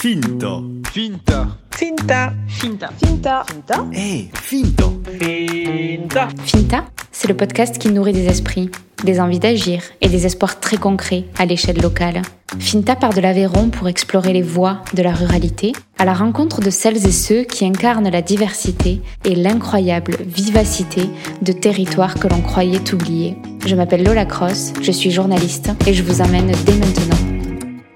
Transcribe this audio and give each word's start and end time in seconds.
Finta. 0.00 0.62
Finta. 0.94 1.58
Finta. 1.72 2.32
Finta. 2.48 2.90
Finta. 2.98 3.44
Finta. 3.44 3.86
Eh, 3.92 4.30
Finta. 4.32 4.90
Finta. 5.18 6.28
Finta, 6.42 6.84
c'est 7.12 7.28
le 7.28 7.36
podcast 7.36 7.76
qui 7.76 7.90
nourrit 7.90 8.14
des 8.14 8.24
esprits, 8.24 8.70
des 9.04 9.20
envies 9.20 9.40
d'agir 9.40 9.82
et 10.00 10.08
des 10.08 10.24
espoirs 10.24 10.58
très 10.58 10.78
concrets 10.78 11.26
à 11.36 11.44
l'échelle 11.44 11.82
locale. 11.82 12.22
Finta 12.58 12.96
part 12.96 13.12
de 13.12 13.20
l'Aveyron 13.20 13.68
pour 13.68 13.88
explorer 13.88 14.32
les 14.32 14.40
voies 14.40 14.80
de 14.94 15.02
la 15.02 15.12
ruralité, 15.12 15.72
à 15.98 16.06
la 16.06 16.14
rencontre 16.14 16.62
de 16.62 16.70
celles 16.70 17.06
et 17.06 17.12
ceux 17.12 17.42
qui 17.42 17.66
incarnent 17.66 18.08
la 18.08 18.22
diversité 18.22 19.02
et 19.26 19.34
l'incroyable 19.34 20.16
vivacité 20.24 21.10
de 21.42 21.52
territoires 21.52 22.14
que 22.14 22.26
l'on 22.26 22.40
croyait 22.40 22.94
oubliés. 22.94 23.36
Je 23.66 23.76
m'appelle 23.76 24.04
Lola 24.04 24.24
Cross, 24.24 24.72
je 24.80 24.92
suis 24.92 25.10
journaliste 25.10 25.72
et 25.86 25.92
je 25.92 26.02
vous 26.02 26.22
amène 26.22 26.52
dès 26.64 26.76
maintenant. 26.76 27.19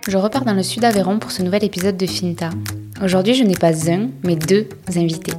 Je 0.07 0.19
repars 0.19 0.45
dans 0.45 0.53
le 0.53 0.63
sud 0.63 0.85
Aveyron 0.85 1.19
pour 1.19 1.31
ce 1.31 1.43
nouvel 1.43 1.65
épisode 1.65 1.97
de 1.97 2.05
Finta. 2.05 2.51
Aujourd'hui, 3.03 3.33
je 3.33 3.43
n'ai 3.43 3.55
pas 3.55 3.91
un, 3.91 4.11
mais 4.23 4.37
deux 4.37 4.69
invités. 4.97 5.33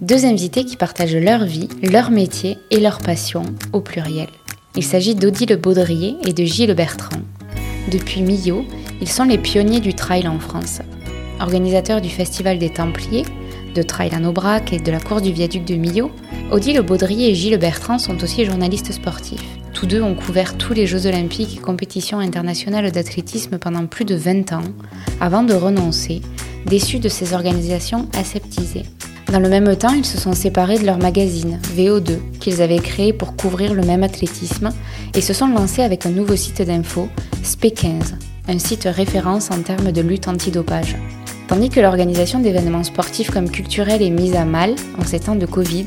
Deux 0.00 0.24
invités 0.24 0.64
qui 0.64 0.76
partagent 0.76 1.16
leur 1.16 1.44
vie, 1.44 1.68
leur 1.82 2.12
métier 2.12 2.58
et 2.70 2.78
leur 2.78 2.98
passion 2.98 3.42
au 3.72 3.80
pluriel. 3.80 4.28
Il 4.76 4.84
s'agit 4.84 5.16
d'Odile 5.16 5.56
Baudrier 5.56 6.14
et 6.24 6.32
de 6.32 6.44
Gilles 6.44 6.74
Bertrand. 6.74 7.20
Depuis 7.90 8.22
Millau, 8.22 8.64
ils 9.00 9.08
sont 9.08 9.24
les 9.24 9.36
pionniers 9.36 9.80
du 9.80 9.94
trail 9.94 10.28
en 10.28 10.38
France. 10.38 10.78
Organisateurs 11.40 12.00
du 12.00 12.08
Festival 12.08 12.60
des 12.60 12.70
Templiers, 12.70 13.24
de 13.78 13.82
Trail 13.84 14.10
à 14.12 14.28
Aubrac 14.28 14.72
et 14.72 14.80
de 14.80 14.90
la 14.90 14.98
course 14.98 15.22
du 15.22 15.30
viaduc 15.30 15.64
de 15.64 15.76
Millau, 15.76 16.10
Odile 16.50 16.80
Baudrier 16.80 17.30
et 17.30 17.34
Gilles 17.34 17.58
Bertrand 17.58 17.98
sont 17.98 18.24
aussi 18.24 18.44
journalistes 18.44 18.90
sportifs. 18.90 19.44
Tous 19.72 19.86
deux 19.86 20.02
ont 20.02 20.16
couvert 20.16 20.58
tous 20.58 20.74
les 20.74 20.86
Jeux 20.88 21.06
olympiques 21.06 21.56
et 21.56 21.60
compétitions 21.60 22.18
internationales 22.18 22.90
d'athlétisme 22.90 23.58
pendant 23.58 23.86
plus 23.86 24.04
de 24.04 24.16
20 24.16 24.52
ans, 24.52 24.64
avant 25.20 25.44
de 25.44 25.54
renoncer, 25.54 26.22
déçus 26.66 26.98
de 26.98 27.08
ces 27.08 27.34
organisations 27.34 28.08
aseptisées. 28.18 28.82
Dans 29.30 29.38
le 29.38 29.48
même 29.48 29.76
temps, 29.76 29.94
ils 29.94 30.06
se 30.06 30.18
sont 30.18 30.32
séparés 30.32 30.78
de 30.78 30.86
leur 30.86 30.98
magazine, 30.98 31.60
VO2, 31.76 32.18
qu'ils 32.40 32.60
avaient 32.62 32.80
créé 32.80 33.12
pour 33.12 33.36
couvrir 33.36 33.74
le 33.74 33.82
même 33.82 34.02
athlétisme, 34.02 34.70
et 35.14 35.20
se 35.20 35.32
sont 35.32 35.48
lancés 35.48 35.82
avec 35.82 36.04
un 36.04 36.10
nouveau 36.10 36.34
site 36.34 36.62
d'info, 36.62 37.08
SP15, 37.44 38.14
un 38.48 38.58
site 38.58 38.88
référence 38.90 39.52
en 39.52 39.62
termes 39.62 39.92
de 39.92 40.00
lutte 40.00 40.26
antidopage. 40.26 40.96
Tandis 41.48 41.70
que 41.70 41.80
l'organisation 41.80 42.40
d'événements 42.40 42.84
sportifs 42.84 43.30
comme 43.30 43.50
culturels 43.50 44.02
est 44.02 44.10
mise 44.10 44.36
à 44.36 44.44
mal 44.44 44.74
en 44.98 45.04
ces 45.04 45.18
temps 45.18 45.34
de 45.34 45.46
Covid, 45.46 45.86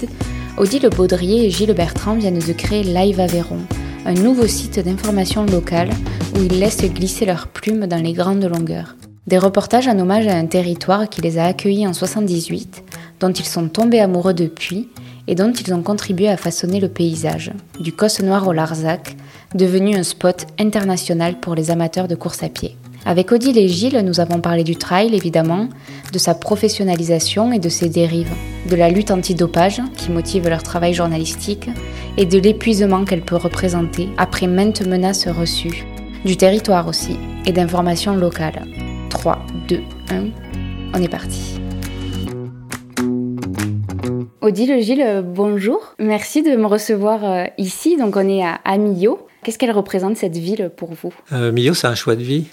Odile 0.58 0.90
Baudrier 0.90 1.46
et 1.46 1.52
Gilles 1.52 1.76
Bertrand 1.76 2.16
viennent 2.16 2.40
de 2.40 2.54
créer 2.54 2.82
Live 2.84 3.20
Aveyron, 3.20 3.60
un 4.08 4.14
nouveau 4.16 4.48
site 4.48 4.80
d'information 4.80 5.46
locale 5.46 5.92
où 6.36 6.42
ils 6.42 6.60
laissent 6.60 6.84
glisser 6.84 7.28
leurs 7.28 7.48
plumes 7.48 7.86
dans 7.86 8.02
les 8.02 8.14
grandes 8.14 8.44
longueurs. 8.44 8.96
Des 9.28 9.38
reportages 9.38 9.88
en 9.88 10.00
hommage 10.00 10.26
à 10.26 10.36
un 10.36 10.48
territoire 10.48 11.08
qui 11.08 11.22
les 11.22 11.38
a 11.38 11.46
accueillis 11.46 11.86
en 11.86 11.94
78, 11.94 12.84
dont 13.20 13.32
ils 13.32 13.46
sont 13.46 13.70
tombés 13.70 14.00
amoureux 14.00 14.34
depuis 14.34 14.90
et 15.28 15.36
dont 15.36 15.54
ils 15.54 15.76
ont 15.76 15.84
contribué 15.84 16.28
à 16.28 16.38
façonner 16.38 16.80
le 16.80 16.90
paysage, 16.90 17.52
du 17.80 17.94
Cosse 17.94 18.24
Noir 18.24 18.48
au 18.48 18.52
Larzac, 18.52 19.16
devenu 19.54 19.96
un 19.96 20.04
spot 20.04 20.48
international 20.60 21.40
pour 21.40 21.54
les 21.54 21.70
amateurs 21.70 22.08
de 22.08 22.16
course 22.16 22.42
à 22.42 22.50
pied. 22.50 22.78
Avec 23.06 23.32
Odile 23.32 23.58
et 23.58 23.68
Gilles, 23.68 24.00
nous 24.06 24.20
avons 24.20 24.40
parlé 24.42 24.64
du 24.64 24.76
trail 24.76 25.16
évidemment, 25.16 25.70
de 26.14 26.20
sa 26.20 26.36
professionnalisation 26.36 27.52
et 27.52 27.58
de 27.58 27.70
ses 27.70 27.90
dérives, 27.90 28.32
de 28.70 28.76
la 28.76 28.90
lutte 28.90 29.10
antidopage 29.10 29.82
qui 29.98 30.12
motive 30.12 30.48
leur 30.48 30.62
travail 30.62 30.94
journalistique 30.94 31.70
et 32.18 32.26
de 32.26 32.38
l'épuisement 32.38 33.04
qu'elle 33.04 33.24
peut 33.24 33.36
représenter 33.36 34.10
après 34.18 34.46
maintes 34.46 34.86
menaces 34.86 35.28
reçues, 35.28 35.86
du 36.26 36.38
territoire 36.38 36.88
aussi 36.88 37.18
et 37.46 37.52
d'informations 37.52 38.16
locales. 38.16 38.68
3, 39.10 39.40
2, 39.68 39.80
1, 40.12 40.26
on 40.94 41.02
est 41.02 41.10
parti. 41.10 41.60
Odile 44.42 44.82
Gilles, 44.82 45.24
bonjour. 45.26 45.96
Merci 46.00 46.44
de 46.44 46.56
me 46.56 46.66
recevoir 46.66 47.24
euh, 47.24 47.46
ici. 47.58 47.98
Donc 47.98 48.16
on 48.16 48.28
est 48.28 48.44
à, 48.44 48.78
Millau. 48.78 49.20
Qu'est-ce 49.44 49.58
qu'elle 49.58 49.72
représente 49.72 50.18
cette 50.18 50.38
ville 50.38 50.72
pour 50.76 50.94
vous? 50.94 51.14
Euh, 51.32 51.52
Millau, 51.52 51.74
c'est 51.74 51.88
un 51.88 51.96
choix 51.96 52.16
de 52.16 52.24
vie. 52.24 52.46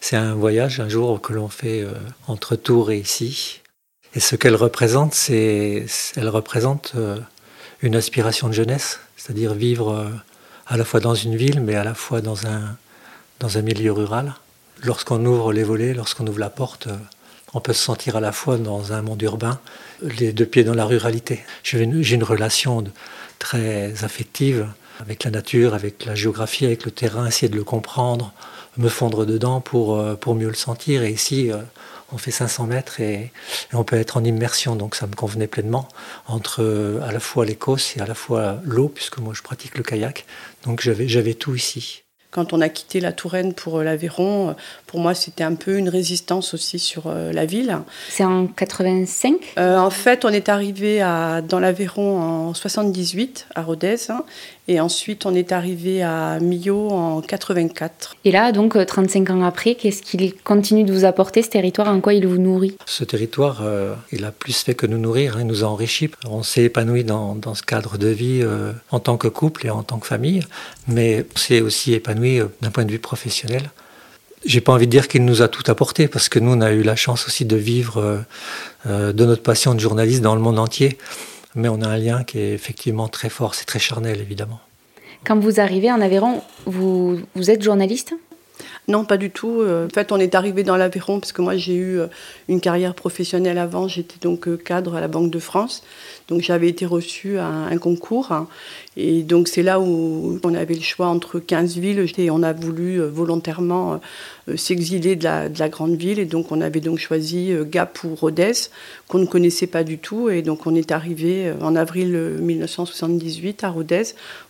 C'est 0.00 0.16
un 0.16 0.34
voyage 0.34 0.80
un 0.80 0.88
jour 0.88 1.20
que 1.20 1.32
l'on 1.32 1.48
fait 1.48 1.82
euh, 1.82 1.92
entre 2.26 2.56
Tours 2.56 2.90
et 2.90 2.98
ici. 2.98 3.60
Et 4.14 4.20
ce 4.20 4.36
qu'elle 4.36 4.54
représente, 4.54 5.14
c'est 5.14 5.86
elle 6.16 6.28
représente 6.28 6.92
euh, 6.96 7.18
une 7.82 7.96
aspiration 7.96 8.48
de 8.48 8.52
jeunesse, 8.52 9.00
c'est-à-dire 9.16 9.54
vivre 9.54 9.92
euh, 9.92 10.08
à 10.66 10.76
la 10.76 10.84
fois 10.84 11.00
dans 11.00 11.14
une 11.14 11.36
ville, 11.36 11.60
mais 11.60 11.74
à 11.74 11.84
la 11.84 11.94
fois 11.94 12.20
dans 12.20 12.46
un, 12.46 12.76
dans 13.40 13.58
un 13.58 13.62
milieu 13.62 13.92
rural. 13.92 14.34
Lorsqu'on 14.82 15.24
ouvre 15.24 15.52
les 15.52 15.64
volets, 15.64 15.94
lorsqu'on 15.94 16.26
ouvre 16.26 16.38
la 16.38 16.50
porte, 16.50 16.88
on 17.54 17.60
peut 17.60 17.72
se 17.72 17.82
sentir 17.82 18.16
à 18.16 18.20
la 18.20 18.32
fois 18.32 18.58
dans 18.58 18.92
un 18.92 19.00
monde 19.00 19.22
urbain, 19.22 19.58
les 20.02 20.32
deux 20.32 20.44
pieds 20.44 20.64
dans 20.64 20.74
la 20.74 20.84
ruralité. 20.84 21.44
J'ai 21.62 21.80
une, 21.80 22.02
une, 22.02 22.24
relation 22.24 22.84
très 23.38 24.04
affective 24.04 24.68
avec 25.00 25.24
la 25.24 25.30
nature, 25.30 25.74
avec 25.74 26.04
la 26.04 26.14
géographie, 26.14 26.64
avec 26.64 26.84
le 26.84 26.90
terrain, 26.90 27.26
essayer 27.26 27.48
de 27.48 27.56
le 27.56 27.64
comprendre, 27.64 28.32
me 28.76 28.88
fondre 28.88 29.26
dedans 29.26 29.60
pour, 29.60 30.02
pour 30.18 30.34
mieux 30.34 30.48
le 30.48 30.54
sentir. 30.54 31.02
Et 31.02 31.10
ici, 31.10 31.50
on 32.12 32.18
fait 32.18 32.30
500 32.30 32.66
mètres 32.66 33.00
et, 33.00 33.14
et, 33.72 33.74
on 33.74 33.84
peut 33.84 33.96
être 33.96 34.16
en 34.16 34.24
immersion, 34.24 34.76
donc 34.76 34.94
ça 34.94 35.06
me 35.06 35.14
convenait 35.14 35.46
pleinement, 35.46 35.88
entre 36.26 37.00
à 37.06 37.12
la 37.12 37.20
fois 37.20 37.44
l'Écosse 37.44 37.96
et 37.96 38.00
à 38.00 38.06
la 38.06 38.14
fois 38.14 38.60
l'eau, 38.64 38.88
puisque 38.88 39.18
moi 39.18 39.34
je 39.34 39.42
pratique 39.42 39.76
le 39.76 39.82
kayak, 39.82 40.24
donc 40.64 40.80
j'avais 40.80 41.34
tout 41.34 41.54
ici. 41.54 42.02
Quand 42.32 42.52
on 42.52 42.60
a 42.60 42.68
quitté 42.68 43.00
la 43.00 43.12
Touraine 43.12 43.54
pour 43.54 43.80
l'Aveyron, 43.82 44.56
pour 44.86 45.00
moi 45.00 45.14
c'était 45.14 45.44
un 45.44 45.54
peu 45.54 45.78
une 45.78 45.88
résistance 45.88 46.52
aussi 46.52 46.78
sur 46.78 47.08
la 47.08 47.46
ville. 47.46 47.78
C'est 48.10 48.24
en 48.24 48.46
85 48.46 49.36
euh, 49.56 49.78
En 49.78 49.88
fait, 49.88 50.26
on 50.26 50.28
est 50.28 50.50
arrivé 50.50 51.00
à, 51.00 51.40
dans 51.40 51.60
l'Aveyron 51.60 52.20
en 52.20 52.52
78, 52.52 53.46
à 53.54 53.62
Rodez, 53.62 54.10
hein, 54.10 54.22
et 54.68 54.80
ensuite 54.80 55.26
on 55.26 55.34
est 55.34 55.52
arrivé 55.52 56.02
à 56.02 56.38
Millau 56.40 56.90
en 56.90 57.20
84. 57.20 58.16
Et 58.24 58.32
là, 58.32 58.52
donc 58.52 58.76
35 58.84 59.30
ans 59.30 59.42
après, 59.42 59.74
qu'est-ce 59.74 60.02
qu'il 60.02 60.34
continue 60.34 60.84
de 60.84 60.92
vous 60.92 61.04
apporter 61.04 61.42
ce 61.42 61.50
territoire 61.50 61.88
En 61.88 62.00
quoi 62.00 62.14
il 62.14 62.26
vous 62.26 62.38
nourrit? 62.38 62.76
Ce 62.86 63.04
territoire, 63.04 63.60
euh, 63.62 63.94
il 64.12 64.24
a 64.24 64.32
plus 64.32 64.56
fait 64.56 64.74
que 64.74 64.86
nous 64.86 64.98
nourrir, 64.98 65.36
hein, 65.36 65.40
il 65.40 65.46
nous 65.46 65.64
a 65.64 65.66
enrichis. 65.66 66.10
On 66.28 66.42
s'est 66.42 66.64
épanoui 66.64 67.04
dans, 67.04 67.34
dans, 67.34 67.54
ce 67.54 67.62
cadre 67.62 67.98
de 67.98 68.08
vie 68.08 68.40
euh, 68.42 68.72
en 68.90 69.00
tant 69.00 69.16
que 69.16 69.28
couple 69.28 69.66
et 69.66 69.70
en 69.70 69.82
tant 69.82 69.98
que 69.98 70.06
famille, 70.06 70.42
mais 70.88 71.26
on 71.34 71.38
s'est 71.38 71.60
aussi 71.60 71.94
épanoui 71.94 72.40
d'un 72.60 72.70
point 72.70 72.84
de 72.84 72.92
vue 72.92 72.98
professionnel. 72.98 73.70
J'ai 74.44 74.60
pas 74.60 74.72
envie 74.72 74.86
de 74.86 74.92
dire 74.92 75.08
qu'il 75.08 75.24
nous 75.24 75.42
a 75.42 75.48
tout 75.48 75.64
apporté 75.66 76.06
parce 76.06 76.28
que 76.28 76.38
nous 76.38 76.52
on 76.52 76.60
a 76.60 76.72
eu 76.72 76.82
la 76.82 76.94
chance 76.94 77.26
aussi 77.26 77.44
de 77.44 77.56
vivre 77.56 78.24
euh, 78.86 79.12
de 79.12 79.24
notre 79.24 79.42
passion 79.42 79.74
de 79.74 79.80
journaliste 79.80 80.22
dans 80.22 80.34
le 80.34 80.40
monde 80.40 80.58
entier, 80.58 80.98
mais 81.56 81.68
on 81.68 81.82
a 81.82 81.88
un 81.88 81.96
lien 81.96 82.22
qui 82.22 82.38
est 82.38 82.52
effectivement 82.52 83.08
très 83.08 83.28
fort, 83.28 83.56
c'est 83.56 83.64
très 83.64 83.80
charnel 83.80 84.20
évidemment. 84.20 84.60
Quand 85.24 85.38
vous 85.40 85.58
arrivez 85.58 85.90
en 85.90 86.00
Aveyron, 86.00 86.42
vous, 86.66 87.18
vous 87.34 87.50
êtes 87.50 87.62
journaliste? 87.62 88.14
Non, 88.88 89.04
pas 89.04 89.16
du 89.16 89.30
tout. 89.30 89.64
En 89.66 89.88
fait, 89.92 90.12
on 90.12 90.18
est 90.18 90.36
arrivé 90.36 90.62
dans 90.62 90.76
l'Aveyron 90.76 91.18
parce 91.18 91.32
que 91.32 91.42
moi, 91.42 91.56
j'ai 91.56 91.74
eu 91.74 91.98
une 92.48 92.60
carrière 92.60 92.94
professionnelle 92.94 93.58
avant. 93.58 93.88
J'étais 93.88 94.18
donc 94.20 94.62
cadre 94.62 94.94
à 94.94 95.00
la 95.00 95.08
Banque 95.08 95.32
de 95.32 95.40
France. 95.40 95.82
Donc, 96.28 96.42
j'avais 96.42 96.68
été 96.68 96.86
reçue 96.86 97.38
à 97.38 97.46
un 97.46 97.78
concours. 97.78 98.46
Et 98.96 99.22
donc, 99.22 99.48
c'est 99.48 99.62
là 99.62 99.80
où 99.80 100.38
on 100.42 100.54
avait 100.54 100.74
le 100.74 100.80
choix 100.80 101.06
entre 101.06 101.38
15 101.38 101.76
villes. 101.78 102.06
Et 102.18 102.30
on 102.30 102.42
a 102.42 102.52
voulu 102.52 103.00
volontairement 103.00 104.00
s'exiler 104.56 105.16
de 105.16 105.24
la, 105.24 105.48
de 105.48 105.58
la, 105.58 105.68
grande 105.68 105.96
ville. 105.96 106.18
Et 106.18 106.24
donc, 106.24 106.52
on 106.52 106.60
avait 106.60 106.80
donc 106.80 106.98
choisi 106.98 107.52
Gap 107.70 108.02
ou 108.04 108.14
Rodez, 108.14 108.52
qu'on 109.08 109.18
ne 109.18 109.26
connaissait 109.26 109.66
pas 109.66 109.84
du 109.84 109.98
tout. 109.98 110.30
Et 110.30 110.42
donc, 110.42 110.66
on 110.66 110.74
est 110.74 110.92
arrivé 110.92 111.52
en 111.60 111.76
avril 111.76 112.16
1978 112.40 113.64
à 113.64 113.70
Rodez. 113.70 114.02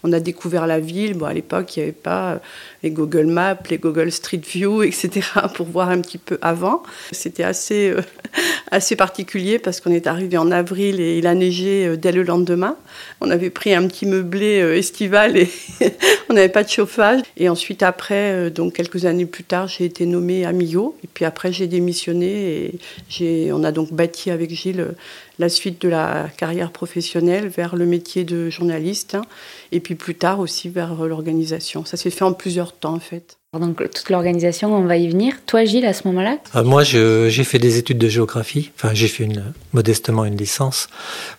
On 0.04 0.12
a 0.12 0.20
découvert 0.20 0.66
la 0.66 0.80
ville. 0.80 1.14
Bon, 1.14 1.26
à 1.26 1.34
l'époque, 1.34 1.76
il 1.76 1.80
n'y 1.80 1.82
avait 1.84 1.92
pas 1.92 2.40
les 2.82 2.90
Google 2.90 3.26
Maps, 3.26 3.58
les 3.70 3.78
Google 3.78 4.12
Street 4.12 4.40
View, 4.44 4.82
etc., 4.90 5.22
pour 5.54 5.66
voir 5.66 5.90
un 5.90 6.00
petit 6.00 6.18
peu 6.18 6.38
avant. 6.42 6.82
C'était 7.12 7.42
assez, 7.42 7.90
euh, 7.90 8.00
assez 8.70 8.96
particulier 8.96 9.58
parce 9.58 9.80
qu'on 9.80 9.92
est 9.92 10.06
arrivé 10.06 10.36
en 10.38 10.50
avril 10.50 11.00
et 11.00 11.18
il 11.18 11.26
a 11.26 11.34
neigé 11.34 11.86
euh, 11.86 11.96
dès 11.96 12.12
le 12.12 12.22
lendemain. 12.22 12.76
On 13.20 13.30
avait 13.30 13.50
pris 13.50 13.74
un 13.74 13.86
petit 13.86 14.06
meublé 14.06 14.35
euh, 14.44 14.76
estival 14.76 15.36
et 15.36 15.48
on 16.28 16.34
n'avait 16.34 16.48
pas 16.48 16.62
de 16.62 16.68
chauffage. 16.68 17.20
Et 17.36 17.48
ensuite, 17.48 17.82
après, 17.82 18.32
euh, 18.32 18.50
donc 18.50 18.74
quelques 18.74 19.04
années 19.04 19.26
plus 19.26 19.44
tard, 19.44 19.68
j'ai 19.68 19.84
été 19.84 20.06
nommée 20.06 20.44
à 20.44 20.52
Millau. 20.52 20.96
Et 21.04 21.08
puis 21.12 21.24
après, 21.24 21.52
j'ai 21.52 21.66
démissionné 21.66 22.78
et 23.20 23.52
on 23.52 23.64
a 23.64 23.72
donc 23.72 23.92
bâti 23.92 24.30
avec 24.30 24.50
Gilles 24.52 24.94
la 25.38 25.48
suite 25.48 25.82
de 25.82 25.88
la 25.88 26.28
carrière 26.36 26.70
professionnelle 26.70 27.48
vers 27.48 27.76
le 27.76 27.84
métier 27.86 28.24
de 28.24 28.48
journaliste 28.48 29.14
hein, 29.14 29.22
et 29.70 29.80
puis 29.80 29.94
plus 29.94 30.14
tard 30.14 30.40
aussi 30.40 30.68
vers 30.68 30.94
l'organisation. 30.94 31.84
Ça 31.84 31.96
s'est 31.96 32.10
fait 32.10 32.24
en 32.24 32.32
plusieurs 32.32 32.72
temps 32.72 32.94
en 32.94 33.00
fait. 33.00 33.36
Donc 33.58 33.78
toute 33.78 34.10
l'organisation, 34.10 34.74
on 34.74 34.84
va 34.84 34.96
y 34.96 35.08
venir. 35.08 35.34
Toi 35.46 35.64
Gilles, 35.64 35.86
à 35.86 35.92
ce 35.92 36.06
moment-là 36.08 36.38
euh, 36.54 36.64
Moi, 36.64 36.82
j'ai 36.84 37.44
fait 37.44 37.58
des 37.58 37.78
études 37.78 37.98
de 37.98 38.08
géographie. 38.08 38.70
Enfin, 38.76 38.92
j'ai 38.92 39.08
fait 39.08 39.24
une, 39.24 39.52
modestement 39.72 40.24
une 40.24 40.36
licence. 40.36 40.88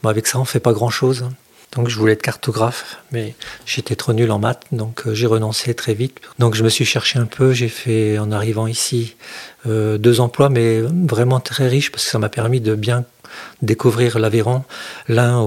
Bon, 0.02 0.10
avec 0.10 0.28
ça, 0.28 0.40
on 0.40 0.46
fait 0.46 0.60
pas 0.60 0.74
grand-chose. 0.74 1.26
Donc 1.74 1.90
je 1.90 1.98
voulais 2.00 2.14
être 2.14 2.22
cartographe, 2.22 2.98
mais 3.12 3.36
j'étais 3.66 3.96
trop 3.96 4.14
nul 4.14 4.32
en 4.32 4.40
maths, 4.40 4.64
donc 4.72 5.06
euh, 5.06 5.14
j'ai 5.14 5.28
renoncé 5.28 5.74
très 5.74 5.94
vite. 5.94 6.20
Donc 6.40 6.56
je 6.56 6.64
me 6.64 6.70
suis 6.70 6.86
cherché 6.86 7.20
un 7.20 7.26
peu, 7.26 7.54
j'ai 7.54 7.68
fait 7.70 8.18
en 8.18 8.32
arrivant 8.32 8.68
ici 8.68 9.16
euh, 9.68 9.98
deux 9.98 10.20
emplois, 10.20 10.50
mais 10.50 10.82
vraiment 10.82 11.40
très 11.40 11.68
riches 11.68 11.92
parce 11.92 12.06
que 12.06 12.10
ça 12.10 12.20
m'a 12.20 12.30
permis 12.30 12.62
de 12.62 12.74
bien 12.74 13.06
découvrir 13.62 14.20
l'Aveyron, 14.20 14.64
l'un 15.08 15.46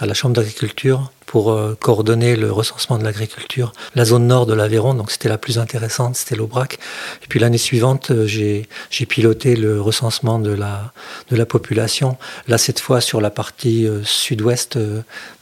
à 0.00 0.06
la 0.06 0.14
Chambre 0.14 0.34
d'agriculture 0.34 1.10
pour 1.30 1.52
euh, 1.52 1.76
coordonner 1.78 2.34
le 2.34 2.50
recensement 2.50 2.98
de 2.98 3.04
l'agriculture, 3.04 3.72
la 3.94 4.04
zone 4.04 4.26
nord 4.26 4.46
de 4.46 4.52
l'Aveyron, 4.52 4.94
donc 4.94 5.12
c'était 5.12 5.28
la 5.28 5.38
plus 5.38 5.58
intéressante, 5.58 6.16
c'était 6.16 6.34
l'Aubrac. 6.34 6.80
Et 7.22 7.26
puis 7.28 7.38
l'année 7.38 7.56
suivante, 7.56 8.10
euh, 8.10 8.26
j'ai 8.26 8.66
piloté 9.06 9.54
le 9.54 9.80
recensement 9.80 10.40
de 10.40 10.50
la, 10.50 11.46
population, 11.46 12.16
là 12.48 12.58
cette 12.58 12.80
fois 12.80 13.00
sur 13.00 13.20
la 13.20 13.30
partie 13.30 13.86
euh, 13.86 14.02
sud-ouest 14.02 14.76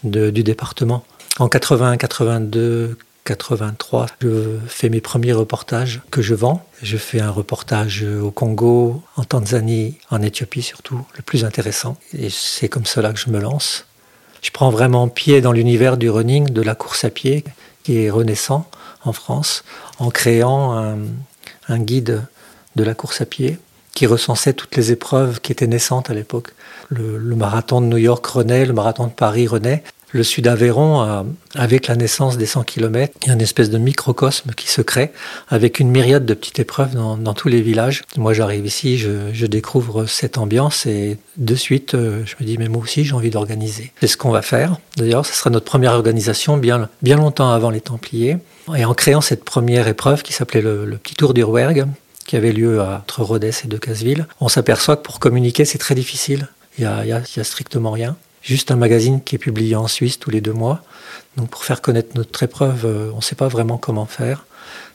du 0.04 0.42
département. 0.42 1.06
En 1.38 1.48
81, 1.48 1.96
82, 1.96 2.98
83, 3.28 4.06
je 4.22 4.56
fais 4.66 4.88
mes 4.88 5.02
premiers 5.02 5.34
reportages 5.34 6.00
que 6.10 6.22
je 6.22 6.34
vends. 6.34 6.66
Je 6.82 6.96
fais 6.96 7.20
un 7.20 7.30
reportage 7.30 8.02
au 8.02 8.30
Congo, 8.30 9.02
en 9.16 9.24
Tanzanie, 9.24 9.98
en 10.10 10.22
Éthiopie 10.22 10.62
surtout, 10.62 11.06
le 11.14 11.20
plus 11.20 11.44
intéressant. 11.44 11.98
Et 12.14 12.30
c'est 12.30 12.70
comme 12.70 12.86
cela 12.86 13.12
que 13.12 13.18
je 13.18 13.28
me 13.28 13.38
lance. 13.38 13.84
Je 14.40 14.50
prends 14.50 14.70
vraiment 14.70 15.08
pied 15.08 15.42
dans 15.42 15.52
l'univers 15.52 15.98
du 15.98 16.08
running, 16.08 16.48
de 16.48 16.62
la 16.62 16.74
course 16.74 17.04
à 17.04 17.10
pied, 17.10 17.44
qui 17.82 17.98
est 17.98 18.08
renaissant 18.10 18.66
en 19.04 19.12
France, 19.12 19.62
en 19.98 20.08
créant 20.08 20.96
un, 21.68 21.78
guide 21.80 22.22
de 22.76 22.82
la 22.82 22.94
course 22.94 23.20
à 23.20 23.26
pied 23.26 23.58
qui 23.94 24.06
recensait 24.06 24.54
toutes 24.54 24.76
les 24.76 24.90
épreuves 24.90 25.40
qui 25.40 25.52
étaient 25.52 25.66
naissantes 25.66 26.08
à 26.08 26.14
l'époque. 26.14 26.54
Le, 26.88 27.18
le, 27.18 27.36
marathon 27.36 27.82
de 27.82 27.86
New 27.86 27.98
York 27.98 28.24
renaît, 28.24 28.64
le 28.64 28.72
marathon 28.72 29.06
de 29.06 29.12
Paris 29.12 29.48
renaît, 29.48 29.82
le 30.12 30.22
Sud 30.22 30.46
Aveyron, 30.46 31.26
avec 31.54 31.86
la 31.86 31.96
naissance 31.96 32.38
des 32.38 32.46
100 32.46 32.64
km, 32.64 33.12
il 33.22 33.28
y 33.28 33.30
a 33.30 33.34
une 33.34 33.40
espèce 33.40 33.70
de 33.70 33.78
microcosme 33.78 34.52
qui 34.56 34.68
se 34.68 34.80
crée 34.80 35.12
avec 35.48 35.80
une 35.80 35.90
myriade 35.90 36.24
de 36.24 36.34
petites 36.34 36.58
épreuves 36.58 36.94
dans, 36.94 37.34
tous 37.34 37.48
les 37.48 37.60
villages. 37.60 38.02
Moi, 38.16 38.32
j'arrive 38.32 38.66
ici, 38.66 38.98
je, 38.98 39.46
découvre 39.46 40.04
cette 40.04 40.36
ambiance 40.36 40.84
et 40.84 41.16
de 41.38 41.54
suite, 41.54 41.94
euh, 41.94 42.22
je 42.26 42.34
me 42.38 42.46
dis, 42.46 42.58
mais 42.58 42.68
moi 42.68 42.82
aussi, 42.82 43.04
j'ai 43.04 43.14
envie 43.14 43.30
d'organiser. 43.30 43.92
C'est 44.00 44.06
ce 44.06 44.18
qu'on 44.18 44.30
va 44.30 44.42
faire. 44.42 44.76
D'ailleurs, 44.98 45.24
ce 45.24 45.32
sera 45.32 45.48
notre 45.48 45.64
première 45.64 45.92
organisation 45.92 46.58
bien, 46.58 46.90
bien 47.00 47.16
longtemps 47.16 47.50
avant 47.50 47.70
les 47.70 47.80
Templiers. 47.80 48.36
Et 48.76 48.84
en 48.84 48.92
créant 48.92 49.22
cette 49.22 49.44
première 49.44 49.88
épreuve 49.88 50.22
qui 50.22 50.34
s'appelait 50.34 50.60
le, 50.60 50.98
Petit 51.02 51.14
Tour 51.14 51.32
du 51.32 51.42
Rouergue, 51.42 51.86
qui 52.26 52.36
avait 52.36 52.52
lieu 52.52 52.82
entre 52.82 53.22
Rodez 53.22 53.52
et 53.64 53.68
Decazeville, 53.68 54.26
on 54.40 54.48
s'aperçoit 54.48 54.96
que 54.96 55.02
pour 55.02 55.18
communiquer, 55.18 55.64
c'est 55.64 55.78
très 55.78 55.94
difficile. 55.94 56.48
Il 56.78 56.84
n'y 56.84 57.14
a 57.14 57.44
strictement 57.44 57.90
rien 57.90 58.16
juste 58.42 58.70
un 58.70 58.76
magazine 58.76 59.22
qui 59.22 59.36
est 59.36 59.38
publié 59.38 59.76
en 59.76 59.88
Suisse 59.88 60.18
tous 60.18 60.30
les 60.30 60.40
deux 60.40 60.52
mois. 60.52 60.82
Donc 61.36 61.50
pour 61.50 61.64
faire 61.64 61.80
connaître 61.80 62.10
notre 62.16 62.42
épreuve, 62.42 62.84
euh, 62.84 63.10
on 63.12 63.18
ne 63.18 63.22
sait 63.22 63.36
pas 63.36 63.48
vraiment 63.48 63.78
comment 63.78 64.06
faire. 64.06 64.44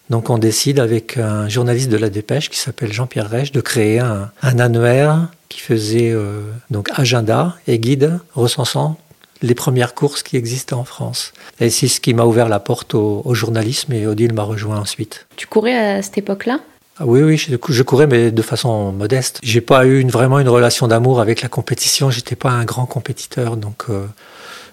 Donc 0.10 0.30
on 0.30 0.38
décide 0.38 0.80
avec 0.80 1.18
un 1.18 1.48
journaliste 1.48 1.90
de 1.90 1.98
la 1.98 2.10
Dépêche 2.10 2.50
qui 2.50 2.60
s'appelle 2.60 2.92
Jean-Pierre 2.92 3.30
Reich 3.30 3.52
de 3.52 3.62
créer 3.62 4.00
un, 4.00 4.32
annuaire 4.42 5.28
qui 5.48 5.62
faisait 5.62 6.12
euh, 6.12 6.42
donc 6.72 6.90
agenda 6.96 7.56
et 7.68 7.80
guide 7.80 8.20
recensant 8.34 8.98
les 9.42 9.56
premières 9.56 9.94
courses 9.94 10.24
qui 10.24 10.38
existaient 10.38 10.74
en 10.74 10.86
France. 10.86 11.34
Et 11.60 11.70
c'est 11.70 11.88
ce 11.88 12.00
qui 12.00 12.14
m'a 12.14 12.24
ouvert 12.24 12.50
la 12.50 12.60
porte 12.60 12.96
au, 12.96 13.34
journalisme 13.34 13.94
et 13.94 14.08
Odile 14.08 14.34
m'a 14.34 14.44
rejoint 14.44 14.80
ensuite. 14.80 15.28
Tu 15.36 15.48
courais 15.48 15.76
à 15.76 16.02
cette 16.02 16.18
époque-là? 16.18 16.60
Ah 17.00 17.06
oui, 17.08 17.24
oui, 17.24 17.38
je, 17.38 17.84
courais, 17.84 18.06
mais 18.06 18.32
de 18.32 18.42
façon 18.44 18.92
modeste. 18.92 19.40
J'ai 19.42 19.62
pas 19.62 19.88
eu 19.88 20.08
vraiment 20.08 20.40
une 20.40 20.50
relation 20.50 20.88
d'amour 20.88 21.22
avec 21.22 21.42
la 21.42 21.50
compétition. 21.50 22.12
J'étais 22.12 22.36
pas 22.36 22.52
un 22.52 22.66
grand 22.66 22.86
compétiteur, 22.86 23.58
donc 23.58 23.86
euh, 23.90 24.06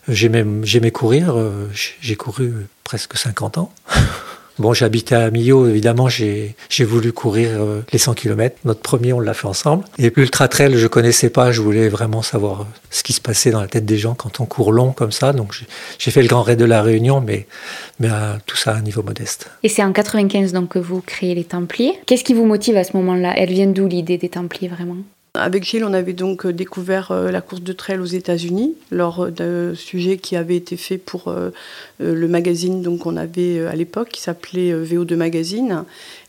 j'aimais 0.07 0.91
courir. 0.91 1.39
Euh, 1.39 1.71
j'ai 1.73 2.17
couru 2.17 2.67
presque 2.85 3.17
50 3.17 3.59
ans. 3.59 3.73
Bon, 4.61 4.75
j'habitais 4.75 5.15
à 5.15 5.31
Millau, 5.31 5.67
évidemment, 5.67 6.11
j'ai 6.11 6.55
voulu 6.81 7.13
courir 7.15 7.49
euh, 7.53 7.81
les 7.95 7.99
100 7.99 8.13
km. 8.13 8.57
Notre 8.67 8.81
premier, 8.81 9.15
on 9.15 9.21
l'a 9.21 9.33
fait 9.33 9.47
ensemble. 9.47 9.85
Et 9.97 10.13
l'Ultra 10.15 10.49
Trail, 10.49 10.77
je 10.77 10.87
connaissais 10.87 11.31
pas, 11.31 11.51
je 11.51 11.63
voulais 11.63 11.89
vraiment 11.89 12.21
savoir 12.21 12.67
ce 12.91 13.03
qui 13.03 13.15
se 13.15 13.23
passait 13.23 13.53
dans 13.53 13.63
la 13.63 13.69
tête 13.69 13.87
des 13.87 13.97
gens 13.97 14.13
quand 14.13 14.39
on 14.39 14.45
court 14.45 14.73
long 14.73 14.93
comme 14.93 15.13
ça. 15.13 15.33
Donc, 15.33 15.55
j'ai 15.99 16.11
fait 16.11 16.21
le 16.21 16.29
Grand 16.29 16.43
Raid 16.43 16.59
de 16.59 16.67
la 16.67 16.83
Réunion, 16.83 17.23
mais, 17.23 17.47
mais 18.01 18.11
tout 18.45 18.59
ça 18.59 18.73
à 18.73 18.77
un 18.77 18.83
niveau 18.83 19.03
modeste. 19.03 19.51
Et 19.63 19.71
c'est 19.71 19.83
en 19.83 19.93
95 19.93 20.53
donc 20.53 20.69
que 20.69 20.79
vous 20.79 21.01
créez 21.01 21.35
les 21.35 21.45
Templiers. 21.45 21.99
Qu'est-ce 22.05 22.23
qui 22.23 22.35
vous 22.35 22.45
motive 22.45 22.77
à 22.77 22.85
ce 22.85 22.95
moment-là? 22.99 23.33
Elle 23.39 23.51
vient 23.51 23.67
d'où 23.67 23.89
l'idée 23.89 24.19
des 24.19 24.29
Templiers 24.29 24.69
vraiment? 24.69 24.99
Avec 25.35 25.65
Gilles, 25.65 25.85
on 25.85 25.93
avait 25.93 26.13
donc 26.13 26.45
euh, 26.45 26.53
découvert 26.53 27.13
euh, 27.13 27.31
la 27.31 27.41
course 27.41 27.63
de 27.63 27.73
trail 27.73 27.99
aux 27.99 28.05
États-Unis 28.05 28.75
lors 28.91 29.21
euh, 29.21 29.31
d'un 29.31 29.75
sujet 29.77 30.17
qui 30.17 30.35
avait 30.35 30.57
été 30.57 30.77
fait 30.77 30.99
pour 30.99 31.33
le 32.01 32.29
magazine 32.29 32.83
donc 32.83 33.07
on 33.07 33.17
avait 33.17 33.61
à 33.67 33.75
l'époque 33.75 34.09
qui 34.09 34.21
s'appelait 34.21 34.73
VO2 34.73 35.15
Magazine. 35.15 35.85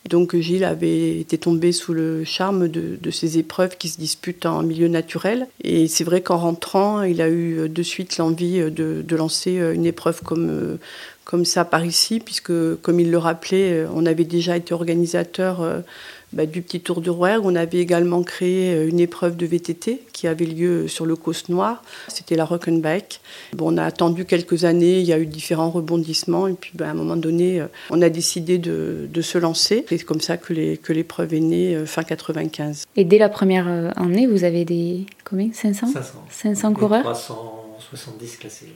donc 0.10 0.36
Gilles 0.36 0.64
avait 0.64 1.20
été 1.20 1.38
tombé 1.38 1.72
sous 1.72 1.94
le 1.94 2.24
charme 2.24 2.68
de, 2.68 3.12
ces 3.12 3.38
épreuves 3.38 3.78
qui 3.78 3.90
se 3.90 4.00
disputent 4.00 4.46
en 4.46 4.64
milieu 4.64 4.88
naturel. 4.88 5.48
Et 5.64 5.88
c'est 5.88 6.04
vrai 6.04 6.22
qu'en 6.22 6.38
rentrant, 6.38 7.04
il 7.04 7.22
a 7.22 7.30
eu 7.30 7.68
de 7.70 7.84
suite 7.84 8.18
l'envie 8.18 8.60
de, 8.72 9.16
lancer 9.16 9.58
une 9.74 9.86
épreuve 9.86 10.22
comme 10.22 10.78
comme 11.24 11.46
ça 11.46 11.64
par 11.64 11.86
ici, 11.86 12.20
puisque 12.20 12.52
comme 12.82 13.00
il 13.00 13.12
le 13.12 13.18
rappelait, 13.18 13.86
on 13.94 14.06
avait 14.06 14.26
déjà 14.26 14.58
été 14.58 14.74
organisateur 14.74 15.84
bah, 16.34 16.46
du 16.46 16.62
petit 16.62 16.80
tour 16.80 17.02
du 17.02 17.10
Rouergue. 17.10 17.46
On 17.46 17.56
avait 17.56 17.80
également 17.80 18.24
créé 18.24 18.74
euh, 18.74 18.88
une 18.88 19.00
épreuve 19.00 19.36
de 19.36 19.46
VTT 19.46 20.04
qui 20.14 20.28
avait 20.28 20.46
lieu 20.46 20.88
sur 20.88 21.06
le 21.06 21.16
Côte 21.16 21.50
Noir. 21.50 21.84
C'était 22.08 22.36
la 22.36 22.46
Rock'n'Bike. 22.46 23.20
Bon, 23.54 23.74
on 23.74 23.78
a 23.78 23.84
attendu 23.84 24.26
quelques 24.26 24.64
années, 24.64 25.00
il 25.00 25.06
y 25.06 25.14
a 25.14 25.20
eu 25.20 25.26
différents 25.26 25.70
rebondissements. 25.70 26.48
Et 26.48 26.54
puis, 26.54 26.72
bah, 26.76 26.88
à 26.88 26.92
un 26.92 26.94
moment 26.94 27.18
donné, 27.18 27.60
euh, 27.60 27.68
on 27.90 28.02
a 28.02 28.10
décidé 28.10 28.58
de, 28.58 29.10
se 29.22 29.38
lancer. 29.38 29.86
C'est 29.88 30.04
comme 30.04 30.22
ça 30.22 30.38
que 30.38 30.54
l'épreuve 30.94 31.34
est 31.34 31.40
née 31.40 31.76
euh, 31.76 31.86
fin 31.86 32.04
95. 32.04 32.86
Et 32.96 33.04
dès 33.04 33.18
la 33.18 33.30
première 33.30 33.68
année, 33.98 34.26
vous 34.26 34.44
avez 34.44 34.66
des. 34.66 35.06
Combien? 35.26 35.50
500 35.54 35.88
500. 35.88 36.26
500 36.30 36.74
coureurs? 36.74 37.04
370 37.04 38.38
classés. 38.38 38.68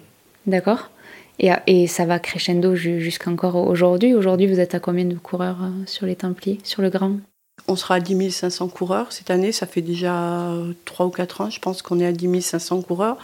D'accord. 0.45 0.91
Et, 1.39 1.49
et, 1.67 1.87
ça 1.87 2.05
va 2.05 2.19
crescendo 2.19 2.75
jusqu'encore 2.75 3.55
aujourd'hui. 3.55 4.13
Aujourd'hui, 4.13 4.47
vous 4.47 4.59
êtes 4.59 4.75
à 4.75 4.79
combien 4.79 5.05
de 5.05 5.15
coureurs 5.15 5.57
sur 5.85 6.05
les 6.05 6.15
Templiers, 6.15 6.59
sur 6.63 6.81
le 6.81 6.89
Grand? 6.89 7.17
On 7.67 7.75
sera 7.75 7.95
à 7.95 7.99
10 7.99 8.31
500 8.31 8.67
coureurs 8.67 9.11
cette 9.11 9.29
année. 9.29 9.51
Ça 9.51 9.65
fait 9.65 9.81
déjà 9.81 10.51
3 10.85 11.05
ou 11.05 11.09
4 11.09 11.41
ans, 11.41 11.49
je 11.49 11.59
pense 11.59 11.81
qu'on 11.81 11.99
est 11.99 12.05
à 12.05 12.11
10 12.11 12.41
500 12.41 12.81
coureurs. 12.81 13.17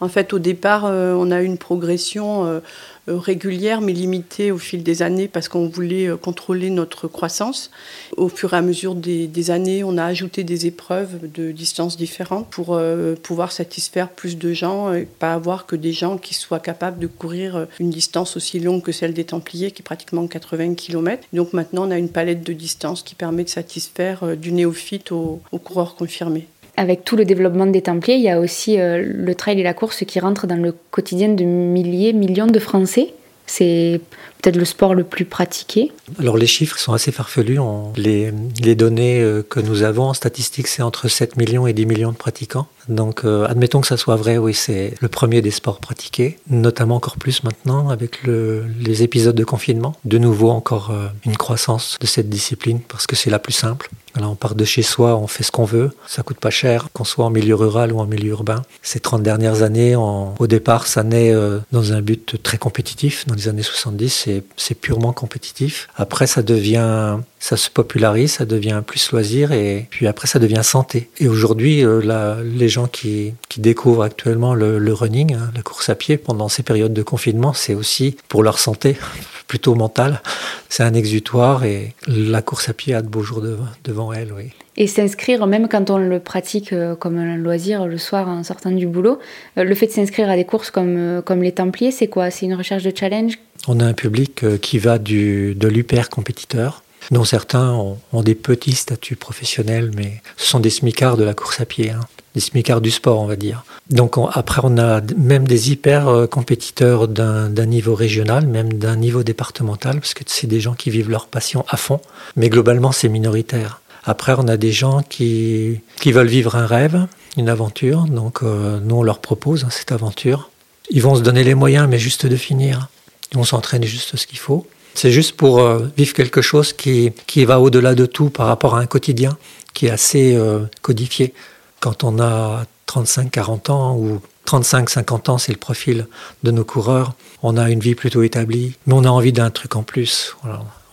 En 0.00 0.08
fait, 0.08 0.32
au 0.32 0.38
départ, 0.38 0.84
euh, 0.84 1.14
on 1.14 1.30
a 1.30 1.42
eu 1.42 1.44
une 1.44 1.58
progression 1.58 2.46
euh, 2.46 2.60
euh, 3.08 3.18
régulière 3.18 3.80
mais 3.80 3.92
limitée 3.92 4.52
au 4.52 4.58
fil 4.58 4.84
des 4.84 5.02
années 5.02 5.26
parce 5.26 5.48
qu'on 5.48 5.66
voulait 5.66 6.08
contrôler 6.22 6.70
notre 6.70 7.08
croissance. 7.08 7.70
Au 8.16 8.28
fur 8.28 8.54
et 8.54 8.56
à 8.56 8.62
mesure 8.62 8.94
des, 8.94 9.50
années, 9.50 9.82
on 9.82 9.98
a 9.98 10.04
ajouté 10.04 10.44
des 10.44 10.66
épreuves 10.66 11.30
de 11.32 11.50
distances 11.50 11.96
différentes 11.96 12.48
pour 12.48 12.78
pouvoir 13.22 13.50
satisfaire 13.50 14.08
plus 14.10 14.36
de 14.36 14.52
gens 14.52 14.92
et 14.92 15.04
pas 15.04 15.32
avoir 15.32 15.66
que 15.66 15.74
des 15.76 15.92
gens 15.92 16.18
qui 16.18 16.34
soient 16.34 16.60
capables 16.60 16.98
de 16.98 17.06
courir 17.06 17.66
une 17.80 17.90
distance 17.90 18.36
aussi 18.36 18.60
longue 18.60 18.82
que 18.82 18.92
celle 18.92 19.14
des 19.14 19.24
Templiers 19.24 19.70
qui 19.70 19.82
est 19.82 19.84
pratiquement 19.84 20.26
80 20.26 20.74
km. 20.74 21.24
Donc 21.32 21.52
maintenant, 21.54 21.88
on 21.88 21.90
a 21.90 21.98
une 21.98 22.10
palette 22.10 22.42
de 22.44 22.52
distances 22.52 23.02
qui 23.02 23.14
permet 23.14 23.44
de 23.44 23.48
satisfaire 23.48 24.36
du 24.36 24.52
néophyte 24.52 25.12
aux 25.12 25.40
coureurs 25.64 25.94
confirmés 25.94 26.46
avec 26.78 27.04
tout 27.04 27.16
le 27.16 27.24
développement 27.24 27.66
des 27.66 27.82
Templiers, 27.82 28.14
il 28.14 28.22
y 28.22 28.30
a 28.30 28.38
aussi 28.38 28.78
euh, 28.78 29.02
le 29.04 29.34
trail 29.34 29.58
et 29.58 29.64
la 29.64 29.74
course 29.74 30.04
qui 30.04 30.20
rentrent 30.20 30.46
dans 30.46 30.62
le 30.62 30.72
quotidien 30.92 31.28
de 31.28 31.42
milliers, 31.42 32.12
millions 32.12 32.46
de 32.46 32.58
Français. 32.60 33.14
C'est 33.46 34.00
peut-être 34.40 34.56
le 34.56 34.64
sport 34.64 34.94
le 34.94 35.02
plus 35.02 35.24
pratiqué. 35.24 35.90
Alors 36.20 36.36
les 36.36 36.46
chiffres 36.46 36.78
sont 36.78 36.92
assez 36.92 37.10
farfelus. 37.10 37.58
Les, 37.96 38.30
données 38.76 39.20
euh, 39.20 39.42
que 39.42 39.58
nous 39.58 39.82
avons 39.82 40.04
en 40.04 40.14
statistique, 40.14 40.68
c'est 40.68 40.82
entre 40.82 41.08
7 41.08 41.36
millions 41.36 41.66
et 41.66 41.72
10 41.72 41.86
millions 41.86 42.12
de 42.12 42.16
pratiquants. 42.16 42.68
Donc 42.88 43.24
euh, 43.24 43.46
admettons 43.48 43.80
que 43.80 43.88
ça 43.88 43.96
soit 43.96 44.16
vrai, 44.16 44.38
oui, 44.38 44.54
c'est 44.54 44.94
le 45.00 45.08
premier 45.08 45.42
des 45.42 45.50
sports 45.50 45.80
pratiqués, 45.80 46.38
notamment 46.48 46.94
encore 46.96 47.16
plus 47.16 47.42
maintenant 47.42 47.88
avec 47.88 48.22
le, 48.22 48.66
les 48.78 49.02
épisodes 49.02 49.34
de 49.34 49.44
confinement. 49.44 49.96
De 50.04 50.18
nouveau 50.18 50.50
encore 50.50 50.92
une 51.26 51.36
croissance 51.36 51.96
de 52.00 52.06
cette 52.06 52.28
discipline 52.28 52.80
parce 52.86 53.08
que 53.08 53.16
c'est 53.16 53.30
la 53.30 53.40
plus 53.40 53.54
simple 53.54 53.90
on 54.26 54.34
part 54.34 54.54
de 54.54 54.64
chez 54.64 54.82
soi, 54.82 55.16
on 55.16 55.26
fait 55.26 55.42
ce 55.44 55.52
qu'on 55.52 55.64
veut, 55.64 55.92
ça 56.06 56.22
coûte 56.22 56.38
pas 56.38 56.50
cher, 56.50 56.87
qu'on 56.98 57.04
soit 57.04 57.24
en 57.24 57.30
milieu 57.30 57.54
rural 57.54 57.92
ou 57.92 58.00
en 58.00 58.06
milieu 58.06 58.30
urbain. 58.30 58.62
Ces 58.82 58.98
30 58.98 59.22
dernières 59.22 59.62
années, 59.62 59.94
au 59.94 60.46
départ, 60.48 60.88
ça 60.88 61.04
naît 61.04 61.32
euh, 61.32 61.60
dans 61.70 61.92
un 61.92 62.02
but 62.02 62.42
très 62.42 62.58
compétitif. 62.58 63.24
Dans 63.26 63.36
les 63.36 63.46
années 63.46 63.62
70, 63.62 64.28
c'est 64.56 64.74
purement 64.74 65.12
compétitif. 65.12 65.88
Après, 65.94 66.26
ça 66.26 66.42
devient, 66.42 67.18
ça 67.38 67.56
se 67.56 67.70
popularise, 67.70 68.32
ça 68.32 68.46
devient 68.46 68.82
plus 68.84 69.12
loisir 69.12 69.52
et 69.52 69.86
puis 69.90 70.08
après, 70.08 70.26
ça 70.26 70.40
devient 70.40 70.64
santé. 70.64 71.08
Et 71.18 71.28
aujourd'hui, 71.28 71.84
euh, 71.84 72.42
les 72.42 72.68
gens 72.68 72.88
qui, 72.88 73.34
découvrent 73.58 74.02
actuellement 74.02 74.54
le, 74.54 74.92
running, 74.92 75.34
hein, 75.34 75.50
la 75.54 75.62
course 75.62 75.88
à 75.88 75.94
pied 75.94 76.16
pendant 76.16 76.48
ces 76.48 76.62
périodes 76.62 76.92
de 76.92 77.02
confinement, 77.02 77.52
c'est 77.52 77.74
aussi 77.74 78.16
pour 78.28 78.42
leur 78.42 78.58
santé 78.58 78.96
plutôt 79.48 79.74
mentale. 79.74 80.20
C'est 80.68 80.82
un 80.82 80.94
exutoire 80.94 81.64
et 81.64 81.94
la 82.06 82.42
course 82.42 82.68
à 82.68 82.72
pied 82.72 82.94
a 82.94 83.02
de 83.02 83.08
beaux 83.08 83.22
jours 83.22 83.42
devant 83.84 84.12
elle, 84.12 84.32
oui. 84.32 84.52
Et 84.80 84.86
s'inscrire, 84.86 85.44
même 85.48 85.66
quand 85.66 85.90
on 85.90 85.98
le 85.98 86.20
pratique 86.20 86.72
euh, 86.72 86.94
comme 86.94 87.18
un 87.18 87.36
loisir 87.36 87.88
le 87.88 87.98
soir 87.98 88.28
en 88.28 88.44
sortant 88.44 88.70
du 88.70 88.86
boulot, 88.86 89.18
euh, 89.58 89.64
le 89.64 89.74
fait 89.74 89.88
de 89.88 89.90
s'inscrire 89.90 90.30
à 90.30 90.36
des 90.36 90.44
courses 90.44 90.70
comme, 90.70 90.94
euh, 90.96 91.20
comme 91.20 91.42
les 91.42 91.50
Templiers, 91.50 91.90
c'est 91.90 92.06
quoi? 92.06 92.30
C'est 92.30 92.46
une 92.46 92.54
recherche 92.54 92.84
de 92.84 92.92
challenge? 92.94 93.40
On 93.66 93.80
a 93.80 93.84
un 93.84 93.92
public 93.92 94.44
qui 94.60 94.78
va 94.78 94.98
du, 94.98 95.56
de 95.56 95.66
l'hyper 95.66 96.08
compétiteur, 96.08 96.84
dont 97.10 97.24
certains 97.24 97.72
ont, 97.72 98.22
des 98.22 98.36
petits 98.36 98.72
statuts 98.72 99.16
professionnels, 99.16 99.90
mais 99.96 100.22
ce 100.36 100.46
sont 100.46 100.60
des 100.60 100.70
smicards 100.70 101.16
de 101.16 101.24
la 101.24 101.34
course 101.34 101.60
à 101.60 101.64
pied, 101.64 101.90
hein. 101.90 102.00
des 102.36 102.40
smicards 102.40 102.80
du 102.80 102.92
sport, 102.92 103.20
on 103.20 103.26
va 103.26 103.34
dire. 103.34 103.64
Donc 103.90 104.14
après, 104.32 104.60
on 104.62 104.78
a 104.78 105.00
même 105.16 105.48
des 105.48 105.72
hyper 105.72 106.28
compétiteurs 106.30 107.08
d'un 107.08 107.66
niveau 107.66 107.96
régional, 107.96 108.46
même 108.46 108.74
d'un 108.74 108.94
niveau 108.94 109.24
départemental, 109.24 109.98
parce 109.98 110.14
que 110.14 110.22
c'est 110.26 110.46
des 110.46 110.60
gens 110.60 110.74
qui 110.74 110.90
vivent 110.90 111.10
leur 111.10 111.26
passion 111.26 111.64
à 111.68 111.76
fond, 111.76 112.00
mais 112.36 112.48
globalement, 112.48 112.92
c'est 112.92 113.08
minoritaire. 113.08 113.80
Après, 114.08 114.34
on 114.38 114.48
a 114.48 114.56
des 114.56 114.72
gens 114.72 115.02
qui, 115.02 115.82
qui 116.00 116.12
veulent 116.12 116.28
vivre 116.28 116.56
un 116.56 116.64
rêve, 116.64 117.06
une 117.36 117.50
aventure. 117.50 118.04
Donc, 118.04 118.42
euh, 118.42 118.80
nous, 118.82 118.96
on 118.96 119.02
leur 119.02 119.18
propose 119.18 119.64
hein, 119.64 119.68
cette 119.70 119.92
aventure. 119.92 120.50
Ils 120.88 121.02
vont 121.02 121.14
se 121.14 121.20
donner 121.20 121.44
les 121.44 121.54
moyens, 121.54 121.86
mais 121.90 121.98
juste 121.98 122.24
de 122.24 122.36
finir. 122.36 122.88
Ils 123.32 123.36
vont 123.36 123.44
s'entraîner 123.44 123.86
juste 123.86 124.16
ce 124.16 124.26
qu'il 124.26 124.38
faut. 124.38 124.66
C'est 124.94 125.10
juste 125.10 125.36
pour 125.36 125.58
euh, 125.58 125.86
vivre 125.98 126.14
quelque 126.14 126.40
chose 126.40 126.72
qui, 126.72 127.12
qui 127.26 127.44
va 127.44 127.60
au-delà 127.60 127.94
de 127.94 128.06
tout 128.06 128.30
par 128.30 128.46
rapport 128.46 128.76
à 128.76 128.80
un 128.80 128.86
quotidien 128.86 129.36
qui 129.74 129.88
est 129.88 129.90
assez 129.90 130.34
euh, 130.34 130.60
codifié. 130.80 131.34
Quand 131.80 132.02
on 132.02 132.18
a 132.18 132.64
35-40 132.88 133.70
ans 133.70 133.94
ou 133.94 134.22
35-50 134.46 135.30
ans, 135.30 135.36
c'est 135.36 135.52
le 135.52 135.58
profil 135.58 136.06
de 136.44 136.50
nos 136.50 136.64
coureurs, 136.64 137.12
on 137.42 137.58
a 137.58 137.68
une 137.68 137.80
vie 137.80 137.94
plutôt 137.94 138.22
établie, 138.22 138.72
mais 138.86 138.94
on 138.94 139.04
a 139.04 139.10
envie 139.10 139.32
d'un 139.32 139.50
truc 139.50 139.76
en 139.76 139.82
plus. 139.82 140.34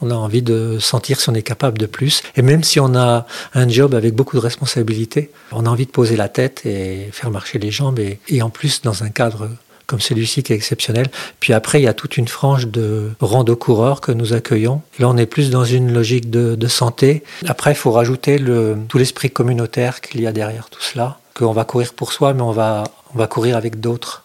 On 0.02 0.12
a 0.12 0.16
envie 0.16 0.42
de 0.42 0.78
sentir 0.80 1.20
si 1.20 1.30
on 1.30 1.34
est 1.34 1.42
capable 1.42 1.78
de 1.78 1.86
plus. 1.86 2.22
Et 2.36 2.42
même 2.42 2.64
si 2.64 2.80
on 2.80 2.96
a 2.96 3.26
un 3.54 3.68
job 3.68 3.96
avec 3.96 4.14
beaucoup 4.14 4.36
de 4.36 4.42
responsabilités, 4.42 5.32
on 5.52 5.66
a 5.66 5.70
envie 5.70 5.86
de 5.86 5.92
poser 5.92 6.16
la 6.16 6.30
tête 6.30 6.66
et 6.66 7.10
faire 7.12 7.32
marcher 7.32 7.60
les 7.60 7.72
jambes. 7.72 8.00
Et, 8.00 8.42
en 8.42 8.50
plus, 8.50 8.82
dans 8.82 9.04
un 9.04 9.10
cadre 9.10 9.50
comme 9.88 10.02
celui-ci 10.02 10.42
qui 10.42 10.52
est 10.52 10.56
exceptionnel. 10.56 11.08
Puis 11.40 11.54
après, 11.54 11.80
il 11.80 11.84
y 11.84 11.88
a 11.88 11.94
toute 11.94 12.18
une 12.18 12.28
frange 12.28 12.68
de 12.68 13.12
rando-coureurs 13.20 14.02
que 14.02 14.12
nous 14.12 14.34
accueillons. 14.34 14.82
Là, 14.98 15.08
on 15.10 15.16
est 15.16 15.28
plus 15.28 15.52
dans 15.52 15.64
une 15.64 15.94
logique 15.94 16.32
de, 16.32 16.68
santé. 16.68 17.24
Après, 17.48 17.72
il 17.72 17.76
faut 17.76 17.92
rajouter 17.92 18.44
tout 18.90 18.98
l'esprit 18.98 19.30
communautaire 19.30 20.02
qu'il 20.02 20.22
y 20.22 20.28
a 20.28 20.32
derrière 20.32 20.70
tout 20.70 20.82
cela. 20.82 21.20
Qu'on 21.36 21.52
va 21.52 21.66
courir 21.66 21.94
pour 21.94 22.14
soi, 22.14 22.34
mais 22.34 22.42
on 22.42 22.52
va 22.52 22.84
courir 23.30 23.58
avec 23.58 23.80
d'autres. 23.80 24.25